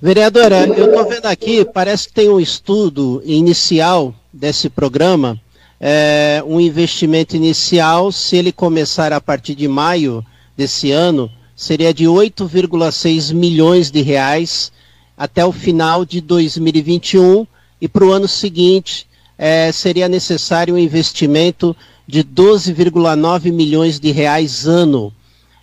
[0.00, 5.40] Vereadora, eu estou vendo aqui, parece que tem um estudo inicial desse programa
[5.86, 10.24] é, um investimento inicial, se ele começar a partir de maio
[10.56, 14.72] desse ano, seria de 8,6 milhões de reais
[15.14, 17.46] até o final de 2021
[17.80, 19.06] e para o ano seguinte
[19.36, 21.76] é, seria necessário um investimento
[22.06, 25.12] de 12,9 milhões de reais ano.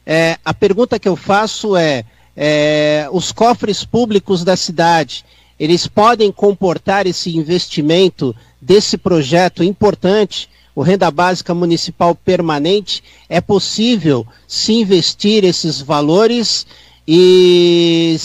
[0.05, 2.05] É, a pergunta que eu faço é,
[2.35, 5.25] é, os cofres públicos da cidade,
[5.59, 14.25] eles podem comportar esse investimento desse projeto importante, o Renda Básica Municipal Permanente, é possível
[14.47, 16.65] se investir esses valores
[17.07, 18.17] e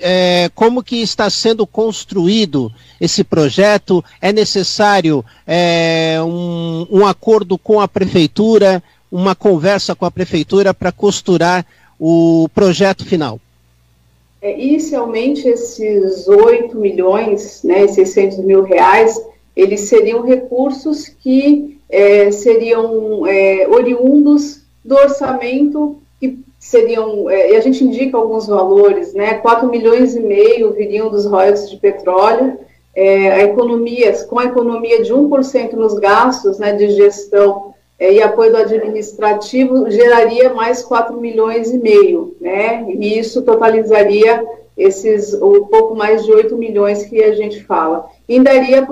[0.00, 4.04] é, como que está sendo construído esse projeto?
[4.20, 10.92] É necessário é, um, um acordo com a prefeitura, uma conversa com a prefeitura para
[10.92, 11.64] costurar
[11.98, 13.40] o projeto final?
[14.40, 19.20] É, inicialmente, esses 8 milhões, né, 600 mil reais,
[19.56, 27.60] eles seriam recursos que é, seriam é, oriundos do orçamento, que seriam, é, e a
[27.60, 32.58] gente indica alguns valores, né, 4 milhões e meio viriam dos royalties de petróleo,
[32.94, 38.22] é, a economia, com a economia de 1% nos gastos né, de gestão é, e
[38.22, 44.44] apoio administrativo, geraria mais 4 milhões e meio, né, e isso totalizaria
[44.76, 48.06] esses um pouco mais de 8 milhões que a gente fala.
[48.28, 48.86] Ainda, haveria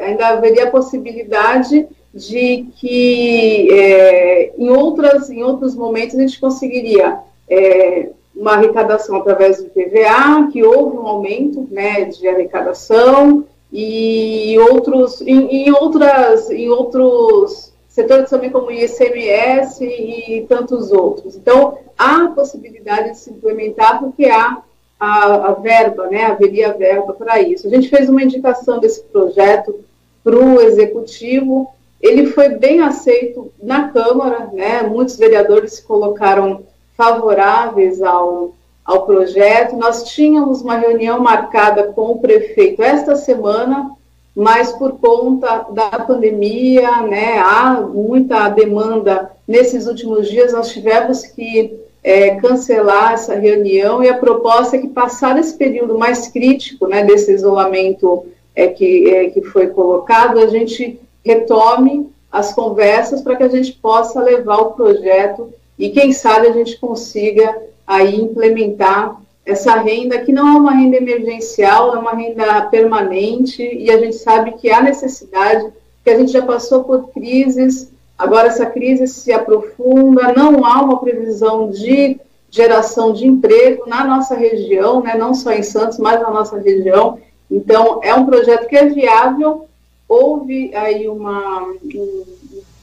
[0.00, 7.18] ainda haveria a possibilidade de que é, em, outras, em outros momentos a gente conseguiria
[7.46, 15.20] é, uma arrecadação através do PVA, que houve um aumento né, de arrecadação, e outros,
[15.20, 21.34] em, em outras, em outros setores também como ICMS e tantos outros.
[21.34, 24.58] Então, há possibilidade de se implementar, porque há
[25.00, 27.66] a, a verba, né, haveria verba para isso.
[27.66, 29.80] A gente fez uma indicação desse projeto
[30.22, 36.62] para o executivo, ele foi bem aceito na Câmara, né, muitos vereadores se colocaram
[36.96, 38.54] favoráveis ao,
[38.84, 39.76] ao projeto.
[39.76, 43.90] Nós tínhamos uma reunião marcada com o prefeito esta semana,
[44.38, 49.32] mas por conta da pandemia, né, há muita demanda.
[49.48, 54.86] Nesses últimos dias, nós tivemos que é, cancelar essa reunião e a proposta é que,
[54.86, 60.46] passado esse período mais crítico né, desse isolamento é, que, é, que foi colocado, a
[60.46, 66.46] gente retome as conversas para que a gente possa levar o projeto e, quem sabe,
[66.46, 72.12] a gente consiga aí implementar essa renda que não é uma renda emergencial, é uma
[72.12, 75.72] renda permanente e a gente sabe que há necessidade,
[76.04, 81.00] que a gente já passou por crises, agora essa crise se aprofunda, não há uma
[81.00, 82.20] previsão de
[82.50, 87.18] geração de emprego na nossa região, né, não só em Santos, mas na nossa região.
[87.50, 89.66] Então, é um projeto que é viável,
[90.06, 91.72] houve aí uma,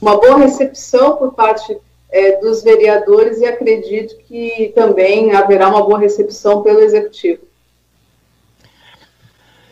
[0.02, 1.78] uma boa recepção por parte
[2.10, 7.40] é, dos vereadores e acredito que também haverá uma boa recepção pelo Executivo.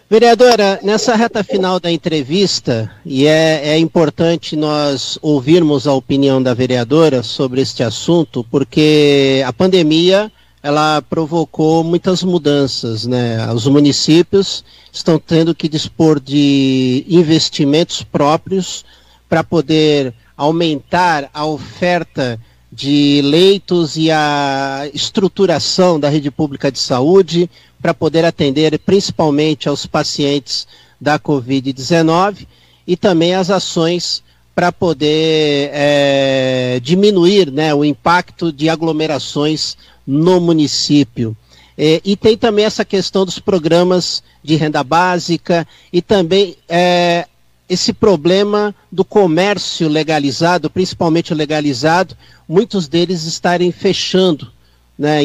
[0.09, 6.53] Vereadora, nessa reta final da entrevista, e é, é, importante nós ouvirmos a opinião da
[6.53, 10.31] vereadora sobre este assunto, porque a pandemia
[10.63, 13.53] ela provocou muitas mudanças, né?
[13.53, 18.85] Os municípios estão tendo que dispor de investimentos próprios
[19.29, 22.39] para poder aumentar a oferta
[22.73, 27.49] de leitos e a estruturação da rede pública de saúde
[27.81, 30.67] para poder atender principalmente aos pacientes
[31.01, 32.47] da Covid-19
[32.87, 34.23] e também as ações
[34.55, 41.37] para poder é, diminuir né, o impacto de aglomerações no município.
[41.77, 47.27] É, e tem também essa questão dos programas de renda básica e também é,
[47.69, 52.17] esse problema do comércio legalizado, principalmente o legalizado,
[52.49, 54.53] muitos deles estarem fechando,
[54.99, 55.21] né,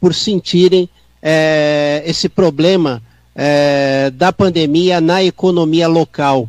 [0.00, 0.88] por sentirem
[1.22, 3.02] é, esse problema
[3.34, 6.48] é, da pandemia na economia local.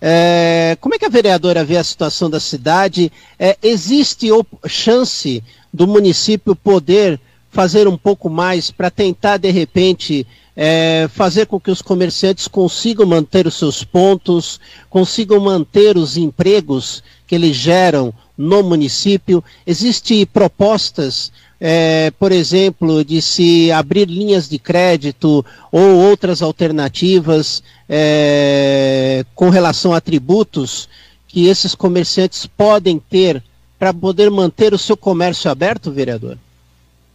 [0.00, 3.12] É, como é que a vereadora vê a situação da cidade?
[3.38, 4.28] É, existe
[4.66, 5.42] chance
[5.72, 10.26] do município poder fazer um pouco mais para tentar, de repente,
[10.56, 14.60] é, fazer com que os comerciantes consigam manter os seus pontos,
[14.90, 19.42] consigam manter os empregos que eles geram no município.
[19.66, 29.24] Existem propostas, é, por exemplo, de se abrir linhas de crédito ou outras alternativas é,
[29.34, 30.88] com relação a tributos
[31.26, 33.42] que esses comerciantes podem ter
[33.78, 36.36] para poder manter o seu comércio aberto, vereador?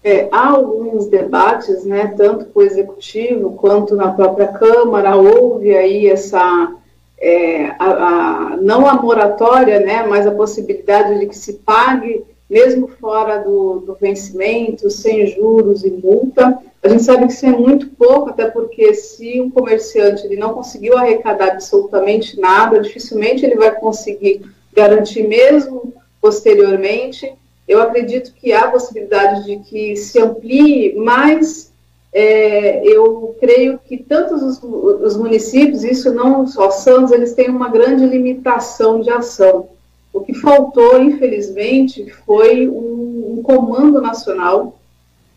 [0.08, 6.08] É, há alguns debates, né, tanto com o executivo quanto na própria Câmara, houve aí
[6.08, 6.74] essa,
[7.20, 12.88] é, a, a, não a moratória, né, mas a possibilidade de que se pague, mesmo
[12.88, 16.58] fora do, do vencimento, sem juros e multa.
[16.82, 20.54] A gente sabe que isso é muito pouco, até porque se um comerciante ele não
[20.54, 24.42] conseguiu arrecadar absolutamente nada, dificilmente ele vai conseguir
[24.74, 27.30] garantir mesmo posteriormente
[27.68, 31.72] eu acredito que há possibilidade de que se amplie, mas
[32.14, 37.70] é, eu creio que tantos os, os, municípios, isso não só Santos, eles têm uma
[37.70, 39.68] grande limitação de ação.
[40.14, 44.80] O que faltou, infelizmente, foi um, um comando nacional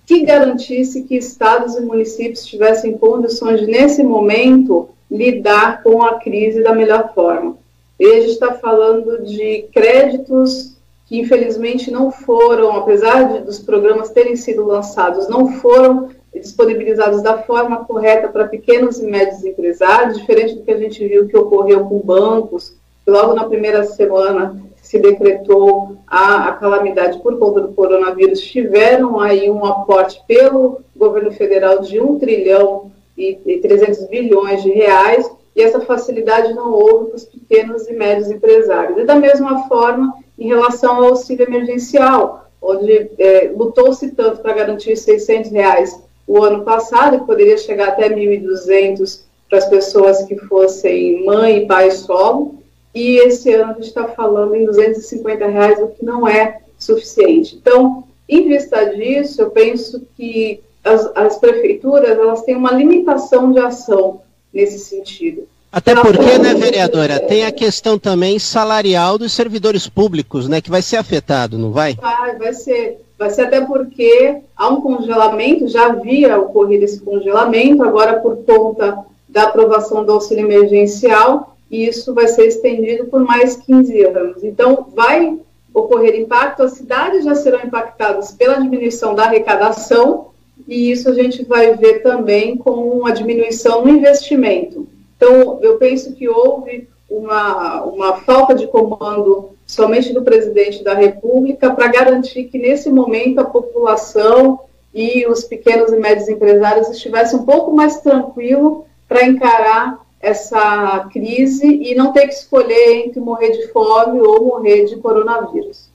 [0.07, 6.63] que garantisse que estados e municípios tivessem condições de, nesse momento, lidar com a crise
[6.63, 7.57] da melhor forma.
[7.99, 10.77] E a gente está falando de créditos
[11.11, 17.39] que infelizmente não foram, apesar de, dos programas terem sido lançados, não foram disponibilizados da
[17.39, 21.85] forma correta para pequenos e médios empresários, diferente do que a gente viu que ocorreu
[21.87, 28.41] com bancos, logo na primeira semana se decretou a, a, calamidade por conta do coronavírus,
[28.41, 34.71] tiveram aí um aporte pelo governo federal de 1 trilhão e, e 300 bilhões de
[34.71, 38.97] reais, e essa facilidade não houve para os pequenos e médios empresários.
[38.97, 44.97] E da mesma forma, em relação ao auxílio emergencial, onde é, lutou-se tanto para garantir
[44.97, 51.25] 600 reais o ano passado, que poderia chegar até 1.200 para as pessoas que fossem
[51.25, 52.55] mãe e pai solo,
[52.95, 57.57] e esse ano a gente está falando em 250 reais, o que não é suficiente.
[57.57, 63.59] Então, em vista disso, eu penso que as, as prefeituras elas têm uma limitação de
[63.59, 64.23] ação
[64.53, 65.47] nesse sentido.
[65.73, 70.83] Até porque, né, vereadora, tem a questão também salarial dos servidores públicos, né, que vai
[70.83, 71.95] ser afetado, não vai?
[71.95, 73.01] Vai, vai ser.
[73.17, 78.99] Vai ser até porque há um congelamento, já havia ocorrido esse congelamento, agora por conta
[79.29, 84.43] da aprovação do auxílio emergencial, e isso vai ser estendido por mais 15 anos.
[84.43, 85.39] Então, vai
[85.73, 90.29] ocorrer impacto, as cidades já serão impactadas pela diminuição da arrecadação,
[90.67, 94.89] e isso a gente vai ver também com a diminuição no investimento.
[95.21, 101.75] Então, eu penso que houve uma, uma falta de comando somente do presidente da República
[101.75, 104.61] para garantir que, nesse momento, a população
[104.95, 111.67] e os pequenos e médios empresários estivessem um pouco mais tranquilo para encarar essa crise
[111.67, 115.90] e não ter que escolher entre morrer de fome ou morrer de coronavírus.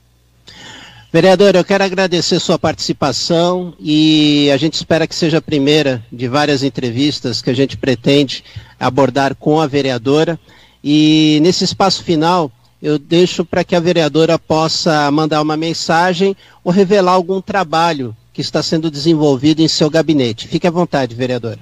[1.16, 6.28] Vereador, eu quero agradecer sua participação e a gente espera que seja a primeira de
[6.28, 8.44] várias entrevistas que a gente pretende
[8.78, 10.38] abordar com a vereadora.
[10.84, 12.50] E nesse espaço final,
[12.82, 18.42] eu deixo para que a vereadora possa mandar uma mensagem ou revelar algum trabalho que
[18.42, 20.46] está sendo desenvolvido em seu gabinete.
[20.46, 21.60] Fique à vontade, vereadora.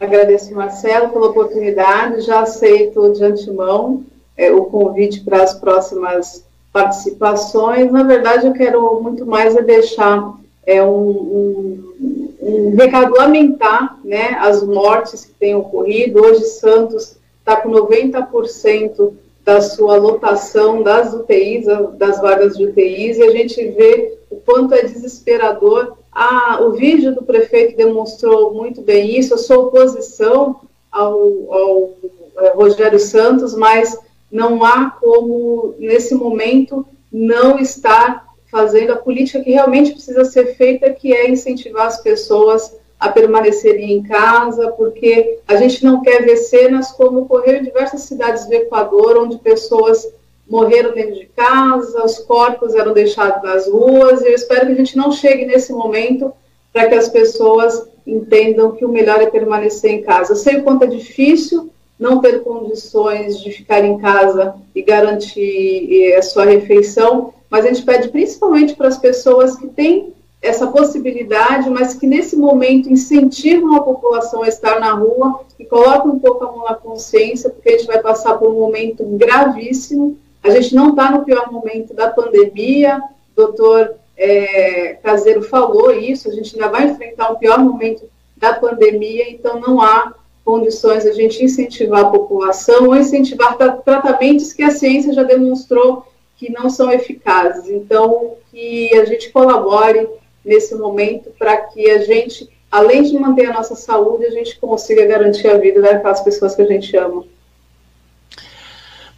[0.00, 2.22] Agradeço, Marcelo, pela oportunidade.
[2.22, 6.45] Já aceito de antemão é, o convite para as próximas
[6.76, 7.90] participações.
[7.90, 10.34] Na verdade, eu quero muito mais é deixar
[10.66, 16.20] é, um, um, um recado lamentar né, as mortes que têm ocorrido.
[16.20, 21.64] Hoje, Santos está com 90% da sua lotação das UTIs,
[21.96, 25.96] das vagas de UTIs, e a gente vê o quanto é desesperador.
[26.12, 29.32] Ah, o vídeo do prefeito demonstrou muito bem isso.
[29.32, 30.60] Eu sou oposição
[30.92, 31.14] ao,
[31.50, 31.90] ao
[32.38, 33.98] é, Rogério Santos, mas
[34.30, 40.90] não há como, nesse momento, não estar fazendo a política que realmente precisa ser feita,
[40.90, 46.36] que é incentivar as pessoas a permanecerem em casa, porque a gente não quer ver
[46.36, 50.06] cenas como ocorreu em diversas cidades do Equador, onde pessoas
[50.48, 54.76] morreram dentro de casa, os corpos eram deixados nas ruas, e eu espero que a
[54.76, 56.32] gente não chegue nesse momento
[56.72, 60.32] para que as pessoas entendam que o melhor é permanecer em casa.
[60.32, 66.14] Eu sei o quanto é difícil, não ter condições de ficar em casa e garantir
[66.16, 70.12] a sua refeição, mas a gente pede principalmente para as pessoas que têm
[70.42, 76.12] essa possibilidade, mas que nesse momento incentivam a população a estar na rua e colocam
[76.12, 80.18] um pouco a mão na consciência, porque a gente vai passar por um momento gravíssimo.
[80.42, 86.28] A gente não está no pior momento da pandemia, o doutor é, Caseiro falou isso,
[86.28, 88.04] a gente ainda vai enfrentar um pior momento
[88.36, 90.14] da pandemia, então não há
[90.46, 96.06] condições a gente incentivar a população ou incentivar tratamentos que a ciência já demonstrou
[96.36, 97.68] que não são eficazes.
[97.68, 100.06] Então, que a gente colabore
[100.44, 105.04] nesse momento para que a gente, além de manter a nossa saúde, a gente consiga
[105.04, 107.24] garantir a vida daquelas pessoas que a gente ama.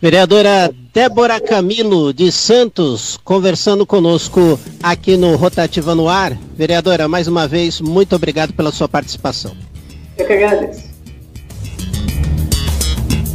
[0.01, 6.33] Vereadora Débora Camilo de Santos, conversando conosco aqui no Rotativa no Ar.
[6.55, 9.55] Vereadora, mais uma vez, muito obrigado pela sua participação.
[10.17, 10.88] Eu que agradeço.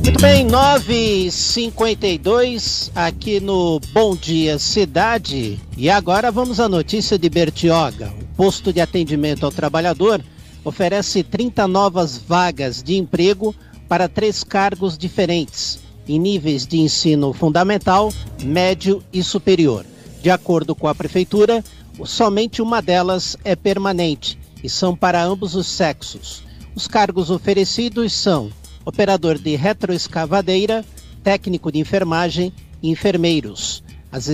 [0.03, 5.57] Muito bem, 9h52 aqui no Bom Dia Cidade.
[5.77, 8.13] E agora vamos à notícia de Bertioga.
[8.21, 10.21] O posto de atendimento ao trabalhador
[10.65, 13.55] oferece 30 novas vagas de emprego
[13.87, 18.11] para três cargos diferentes, em níveis de ensino fundamental,
[18.43, 19.85] médio e superior.
[20.21, 21.63] De acordo com a Prefeitura,
[22.03, 26.43] somente uma delas é permanente e são para ambos os sexos.
[26.75, 28.51] Os cargos oferecidos são
[28.85, 30.83] operador de retroescavadeira,
[31.23, 33.83] técnico de enfermagem e enfermeiros.
[34.11, 34.27] As,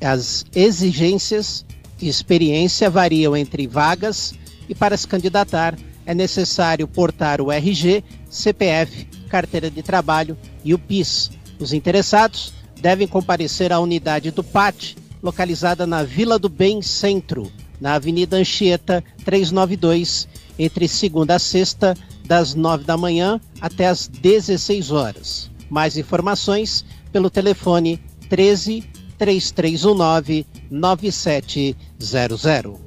[0.00, 1.64] as exigências
[1.98, 4.34] de experiência variam entre vagas
[4.68, 10.78] e para se candidatar é necessário portar o RG, CPF, carteira de trabalho e o
[10.78, 11.30] PIS.
[11.58, 17.50] Os interessados devem comparecer à unidade do PAT, localizada na Vila do Bem Centro,
[17.80, 21.96] na Avenida Anchieta 392, entre segunda a sexta,
[22.26, 25.50] das 9 da manhã até as 16 horas.
[25.68, 28.84] Mais informações pelo telefone 13
[29.18, 32.80] 3319 9700.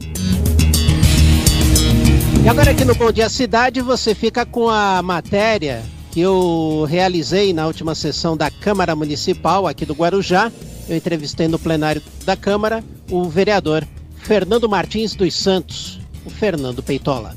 [2.43, 7.51] E agora aqui no Bom Dia Cidade você fica com a matéria que eu realizei
[7.53, 10.51] na última sessão da Câmara Municipal aqui do Guarujá.
[10.87, 13.83] Eu entrevistei no plenário da Câmara o vereador
[14.17, 17.35] Fernando Martins dos Santos, o Fernando Peitola.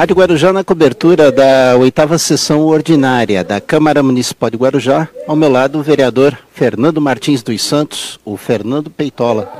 [0.00, 5.06] Rádio Guarujá na cobertura da oitava sessão ordinária da Câmara Municipal de Guarujá.
[5.28, 9.52] Ao meu lado, o vereador Fernando Martins dos Santos, o Fernando Peitola.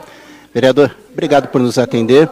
[0.54, 2.26] Vereador, obrigado por nos atender.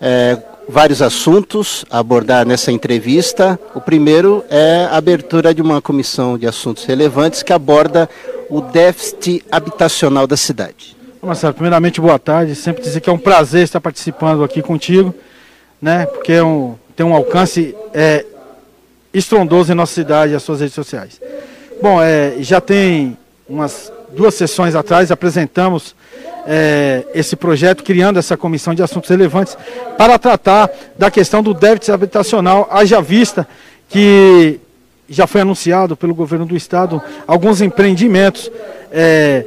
[0.00, 3.60] É, vários assuntos a abordar nessa entrevista.
[3.74, 8.08] O primeiro é a abertura de uma comissão de assuntos relevantes que aborda
[8.48, 10.96] o déficit habitacional da cidade.
[11.20, 12.54] Marcelo, primeiramente boa tarde.
[12.54, 15.14] Sempre dizer que é um prazer estar participando aqui contigo,
[15.78, 16.06] né?
[16.06, 18.24] Porque é um, tem um alcance é,
[19.12, 21.20] estrondoso em nossa cidade e as suas redes sociais.
[21.80, 23.16] Bom, é, já tem
[23.48, 25.94] umas duas sessões atrás apresentamos
[26.46, 29.56] é, esse projeto, criando essa comissão de assuntos relevantes
[29.96, 33.46] para tratar da questão do déficit habitacional, haja vista
[33.88, 34.60] que
[35.08, 38.50] já foi anunciado pelo governo do estado alguns empreendimentos
[38.90, 39.44] é,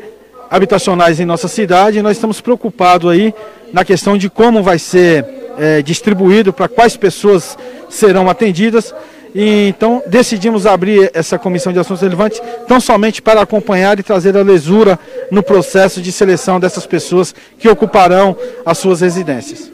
[0.50, 3.34] habitacionais em nossa cidade e nós estamos preocupados aí
[3.72, 5.26] na questão de como vai ser
[5.58, 7.58] é, distribuído, para quais pessoas
[7.90, 8.94] serão atendidas.
[9.36, 14.38] E, então decidimos abrir essa comissão de assuntos relevantes tão somente para acompanhar e trazer
[14.38, 14.98] a lesura
[15.30, 19.72] no processo de seleção dessas pessoas que ocuparão as suas residências.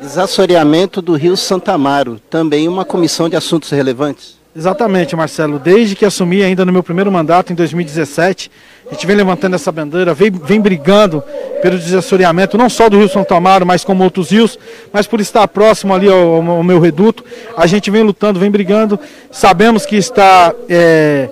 [0.00, 4.43] Desassoreamento do Rio Santa Amaro, também uma comissão de assuntos relevantes.
[4.56, 5.58] Exatamente, Marcelo.
[5.58, 8.48] Desde que assumi ainda no meu primeiro mandato, em 2017,
[8.88, 11.24] a gente vem levantando essa bandeira, vem, vem brigando
[11.60, 14.56] pelo desassoreamento, não só do Rio São Amaro, mas como outros rios,
[14.92, 17.24] mas por estar próximo ali ao, ao meu reduto,
[17.56, 19.00] a gente vem lutando, vem brigando.
[19.28, 21.28] Sabemos que está é,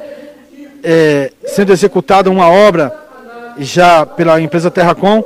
[0.82, 2.92] é, sendo executada uma obra
[3.58, 5.22] já pela empresa Terracom,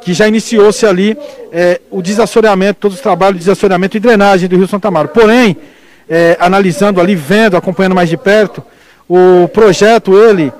[0.00, 1.14] que já iniciou-se ali
[1.52, 5.08] é, o desassoreamento, todos os trabalhos de desassoreamento e drenagem do Rio Santa Amaro.
[5.08, 5.58] Porém,
[6.08, 8.62] é, analisando ali, vendo, acompanhando mais de perto,
[9.08, 10.52] o projeto ele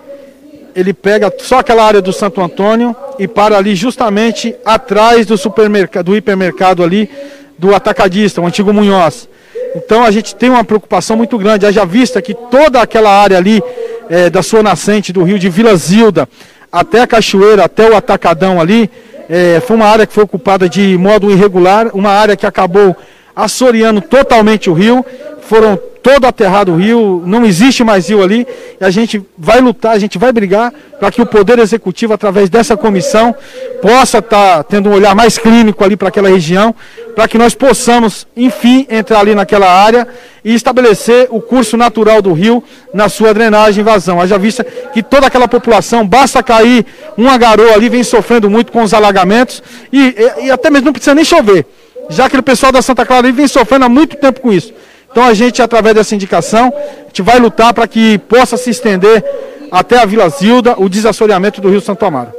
[0.74, 6.06] ele pega só aquela área do Santo Antônio e para ali justamente atrás do supermercado,
[6.06, 7.08] do hipermercado ali
[7.56, 9.28] do atacadista, o antigo Munhoz.
[9.76, 13.62] Então a gente tem uma preocupação muito grande, haja vista que toda aquela área ali
[14.10, 16.28] é, da sua nascente do rio de Vila Zilda
[16.72, 18.90] até a Cachoeira, até o Atacadão ali,
[19.28, 22.96] é, foi uma área que foi ocupada de modo irregular, uma área que acabou
[23.35, 25.05] assoreando totalmente o rio,
[25.43, 28.47] foram todo aterrado o rio, não existe mais rio ali,
[28.78, 30.70] e a gente vai lutar, a gente vai brigar
[31.01, 33.35] para que o Poder Executivo, através dessa comissão,
[33.81, 36.74] possa estar tá tendo um olhar mais clínico ali para aquela região,
[37.15, 40.06] para que nós possamos, enfim, entrar ali naquela área
[40.44, 42.62] e estabelecer o curso natural do rio
[42.93, 44.20] na sua drenagem e vazão.
[44.20, 46.85] Haja vista que toda aquela população, basta cair
[47.16, 50.93] uma garoa ali, vem sofrendo muito com os alagamentos, e, e, e até mesmo não
[50.93, 51.66] precisa nem chover
[52.10, 54.72] já que o pessoal da Santa Clara vem sofrendo há muito tempo com isso.
[55.10, 59.24] Então a gente, através dessa indicação, a gente vai lutar para que possa se estender
[59.70, 62.32] até a Vila Zilda o desassoreamento do Rio Santo Amaro.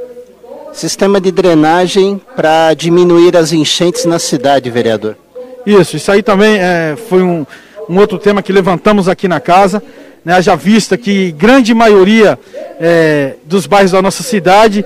[0.72, 5.16] Sistema de drenagem para diminuir as enchentes na cidade, vereador.
[5.64, 7.46] Isso, isso aí também é, foi um,
[7.88, 9.82] um outro tema que levantamos aqui na casa.
[10.22, 12.38] Né, já vista que grande maioria
[12.80, 14.84] é, dos bairros da nossa cidade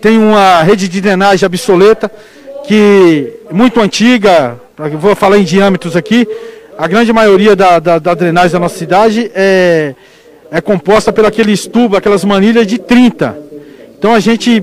[0.00, 2.10] tem uma rede de drenagem obsoleta
[2.66, 4.60] que muito antiga,
[4.98, 6.26] vou falar em diâmetros aqui,
[6.76, 9.94] a grande maioria da, da, da drenagem da nossa cidade é,
[10.50, 13.38] é composta pelo aquele tubo, aquelas manilhas de 30.
[13.96, 14.60] Então a gente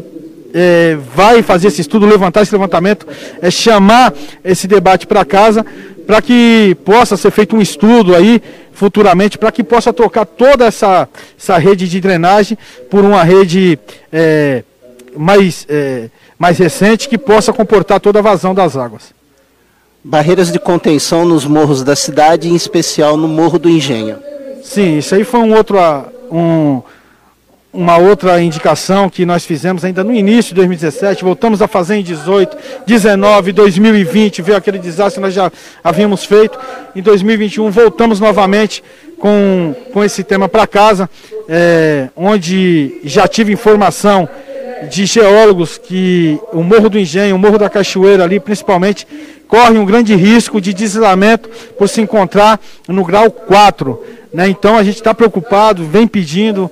[0.54, 3.08] é, vai fazer esse estudo, levantar esse levantamento,
[3.42, 4.14] é chamar
[4.44, 5.66] esse debate para casa,
[6.06, 8.42] para que possa ser feito um estudo aí
[8.74, 11.08] futuramente, para que possa trocar toda essa,
[11.40, 12.58] essa rede de drenagem
[12.90, 13.80] por uma rede
[14.12, 14.66] é,
[15.16, 16.10] mais é,
[16.42, 19.14] mais recente que possa comportar toda a vazão das águas.
[20.04, 24.18] Barreiras de contenção nos morros da cidade, em especial no Morro do Engenho.
[24.64, 25.78] Sim, isso aí foi um outro,
[26.32, 26.82] um,
[27.72, 32.02] uma outra indicação que nós fizemos ainda no início de 2017, voltamos a fazer em
[32.02, 32.58] 18,
[32.88, 35.52] 19, 2020, veio aquele desastre que nós já
[35.84, 36.58] havíamos feito.
[36.96, 38.84] Em 2021 voltamos novamente
[39.20, 41.08] com, com esse tema para casa,
[41.48, 44.28] é, onde já tive informação
[44.90, 49.08] de geólogos que o Morro do Engenho, o Morro da Cachoeira ali, principalmente,
[49.48, 54.02] corre um grande risco de deslamento por se encontrar no grau 4.
[54.34, 54.48] Né?
[54.50, 56.72] Então a gente está preocupado, vem pedindo,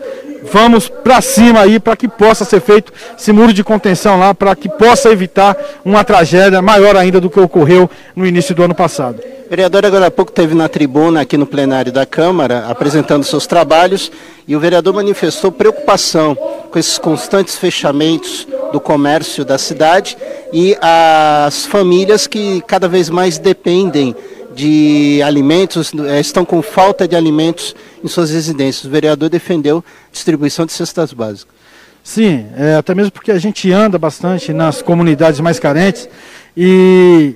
[0.52, 4.56] vamos para cima aí para que possa ser feito esse muro de contenção lá, para
[4.56, 9.22] que possa evitar uma tragédia maior ainda do que ocorreu no início do ano passado.
[9.49, 14.11] Vereador agora há pouco esteve na tribuna aqui no plenário da Câmara apresentando seus trabalhos
[14.48, 16.38] e o vereador manifestou preocupação
[16.70, 20.18] com esses constantes fechamentos do comércio da cidade
[20.54, 24.16] e as famílias que cada vez mais dependem
[24.54, 28.86] de alimentos, eh, estão com falta de alimentos em suas residências.
[28.86, 31.60] O vereador defendeu distribuição de cestas básicas.
[32.04, 36.10] Sim, é, até mesmo porque a gente anda bastante nas comunidades mais carentes
[36.56, 37.36] e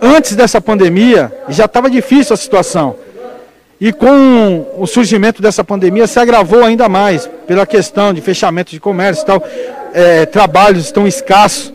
[0.00, 2.96] antes dessa pandemia já estava difícil a situação.
[3.80, 8.80] E com o surgimento dessa pandemia se agravou ainda mais pela questão de fechamento de
[8.80, 9.44] comércio e tal,
[9.92, 11.72] é, trabalhos estão escassos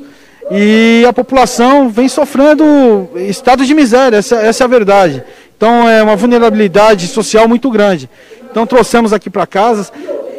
[0.51, 5.23] e a população vem sofrendo estado de miséria, essa, essa é a verdade.
[5.55, 8.09] Então é uma vulnerabilidade social muito grande.
[8.49, 9.91] Então trouxemos aqui para casa,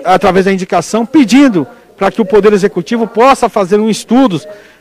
[0.04, 1.66] através da indicação, pedindo
[1.96, 4.40] para que o Poder Executivo possa fazer um estudo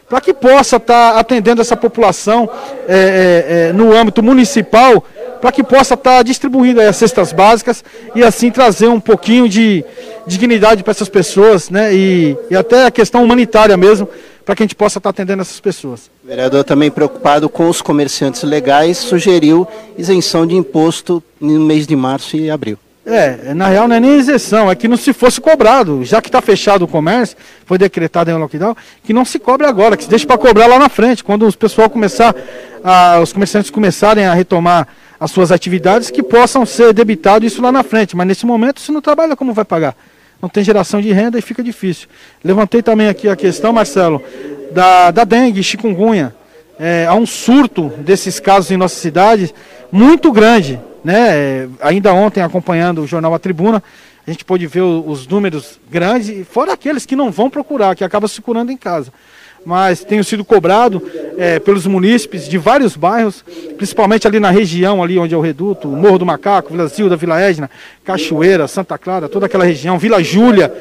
[0.10, 2.50] para que possa estar tá atendendo essa população
[2.88, 5.06] é, é, é, no âmbito municipal,
[5.42, 7.84] para que possa estar tá distribuindo as cestas básicas
[8.16, 9.84] e assim trazer um pouquinho de
[10.28, 11.94] dignidade para essas pessoas, né?
[11.94, 14.08] E, e até a questão humanitária mesmo,
[14.46, 16.10] para que a gente possa estar tá atendendo essas pessoas.
[16.24, 19.68] O vereador também preocupado com os comerciantes legais, sugeriu
[19.98, 22.78] isenção de imposto no mês de março e abril.
[23.12, 26.28] É, na real não é nem isenção, é que não se fosse cobrado, já que
[26.28, 30.10] está fechado o comércio, foi decretado em lockdown, que não se cobre agora, que se
[30.10, 32.36] deixe para cobrar lá na frente, quando os pessoal começar,
[32.84, 34.88] a, os comerciantes começarem a retomar
[35.20, 38.92] as suas atividades, que possam ser debitados isso lá na frente, mas nesse momento se
[38.92, 39.96] não trabalha, como vai pagar?
[40.40, 42.08] Não tem geração de renda e fica difícil.
[42.44, 44.24] Levantei também aqui a questão, Marcelo,
[44.72, 46.34] da, da dengue, chikungunya.
[46.80, 49.54] É, há um surto desses casos em nossa cidade
[49.92, 51.68] muito grande né?
[51.82, 53.84] Ainda ontem, acompanhando o jornal A Tribuna,
[54.26, 58.28] a gente pôde ver os números grandes, fora aqueles que não vão procurar, que acabam
[58.28, 59.12] se curando em casa.
[59.66, 61.02] Mas tenho sido cobrado
[61.38, 63.44] é, pelos munícipes de vários bairros,
[63.76, 67.42] principalmente ali na região, ali onde é o Reduto, Morro do Macaco, Vila Zilda, Vila
[67.42, 67.70] Edna,
[68.04, 70.74] Cachoeira, Santa Clara, toda aquela região, Vila Júlia,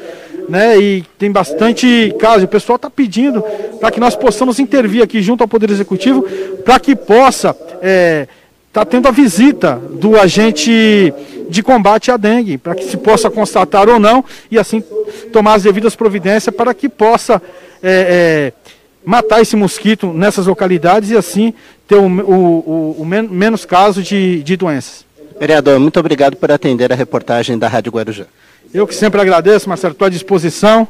[0.47, 0.77] né?
[0.79, 2.43] E tem bastante casos.
[2.43, 3.41] O pessoal está pedindo
[3.79, 6.23] para que nós possamos intervir aqui junto ao Poder Executivo
[6.63, 8.27] para que possa é,
[8.69, 11.13] está tendo a visita do agente
[11.49, 14.83] de combate à dengue, para que se possa constatar ou não e assim
[15.33, 17.41] tomar as devidas providências para que possa
[17.81, 18.71] é, é,
[19.03, 21.53] matar esse mosquito nessas localidades e assim
[21.87, 25.03] ter o, o, o, o men menos casos de, de doenças.
[25.39, 28.25] Vereador, muito obrigado por atender a reportagem da Rádio Guarujá.
[28.71, 30.87] Eu que sempre agradeço, Marcelo, estou à disposição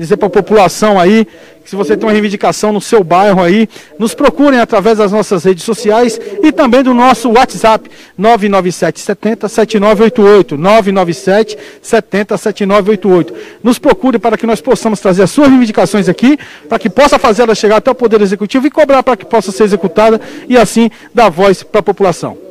[0.00, 1.26] dizer para a população aí
[1.62, 3.68] que se você tem uma reivindicação no seu bairro aí,
[3.98, 10.56] nos procurem através das nossas redes sociais e também do nosso WhatsApp 997 70 7988
[10.56, 13.34] 997 70 7988.
[13.62, 17.42] Nos procure para que nós possamos trazer as suas reivindicações aqui, para que possa fazer
[17.42, 20.18] ela chegar até o Poder Executivo e cobrar para que possa ser executada
[20.48, 22.49] e assim dar voz para a população.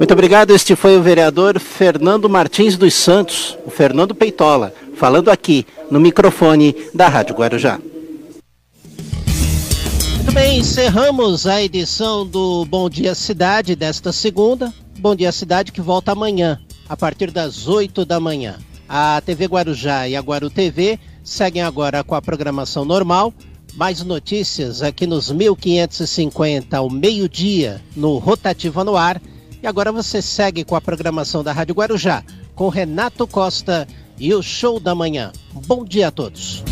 [0.00, 0.52] Muito obrigado.
[0.52, 6.74] Este foi o vereador Fernando Martins dos Santos, o Fernando Peitola, falando aqui no microfone
[6.94, 7.78] da Rádio Guarujá.
[10.16, 14.72] Muito bem, encerramos a edição do Bom Dia Cidade desta segunda.
[14.98, 16.58] Bom Dia Cidade que volta amanhã,
[16.88, 18.56] a partir das 8 da manhã.
[18.88, 23.34] A TV Guarujá e a Guaru TV seguem agora com a programação normal.
[23.74, 29.20] Mais notícias aqui nos 1550 ao meio-dia no Rotativa no Ar
[29.62, 32.22] e agora você segue com a programação da Rádio Guarujá,
[32.54, 33.86] com Renato Costa
[34.18, 35.32] e o Show da Manhã.
[35.52, 36.62] Bom dia a todos.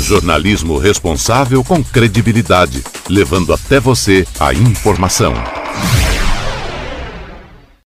[0.00, 5.32] Jornalismo responsável com credibilidade, levando até você a informação.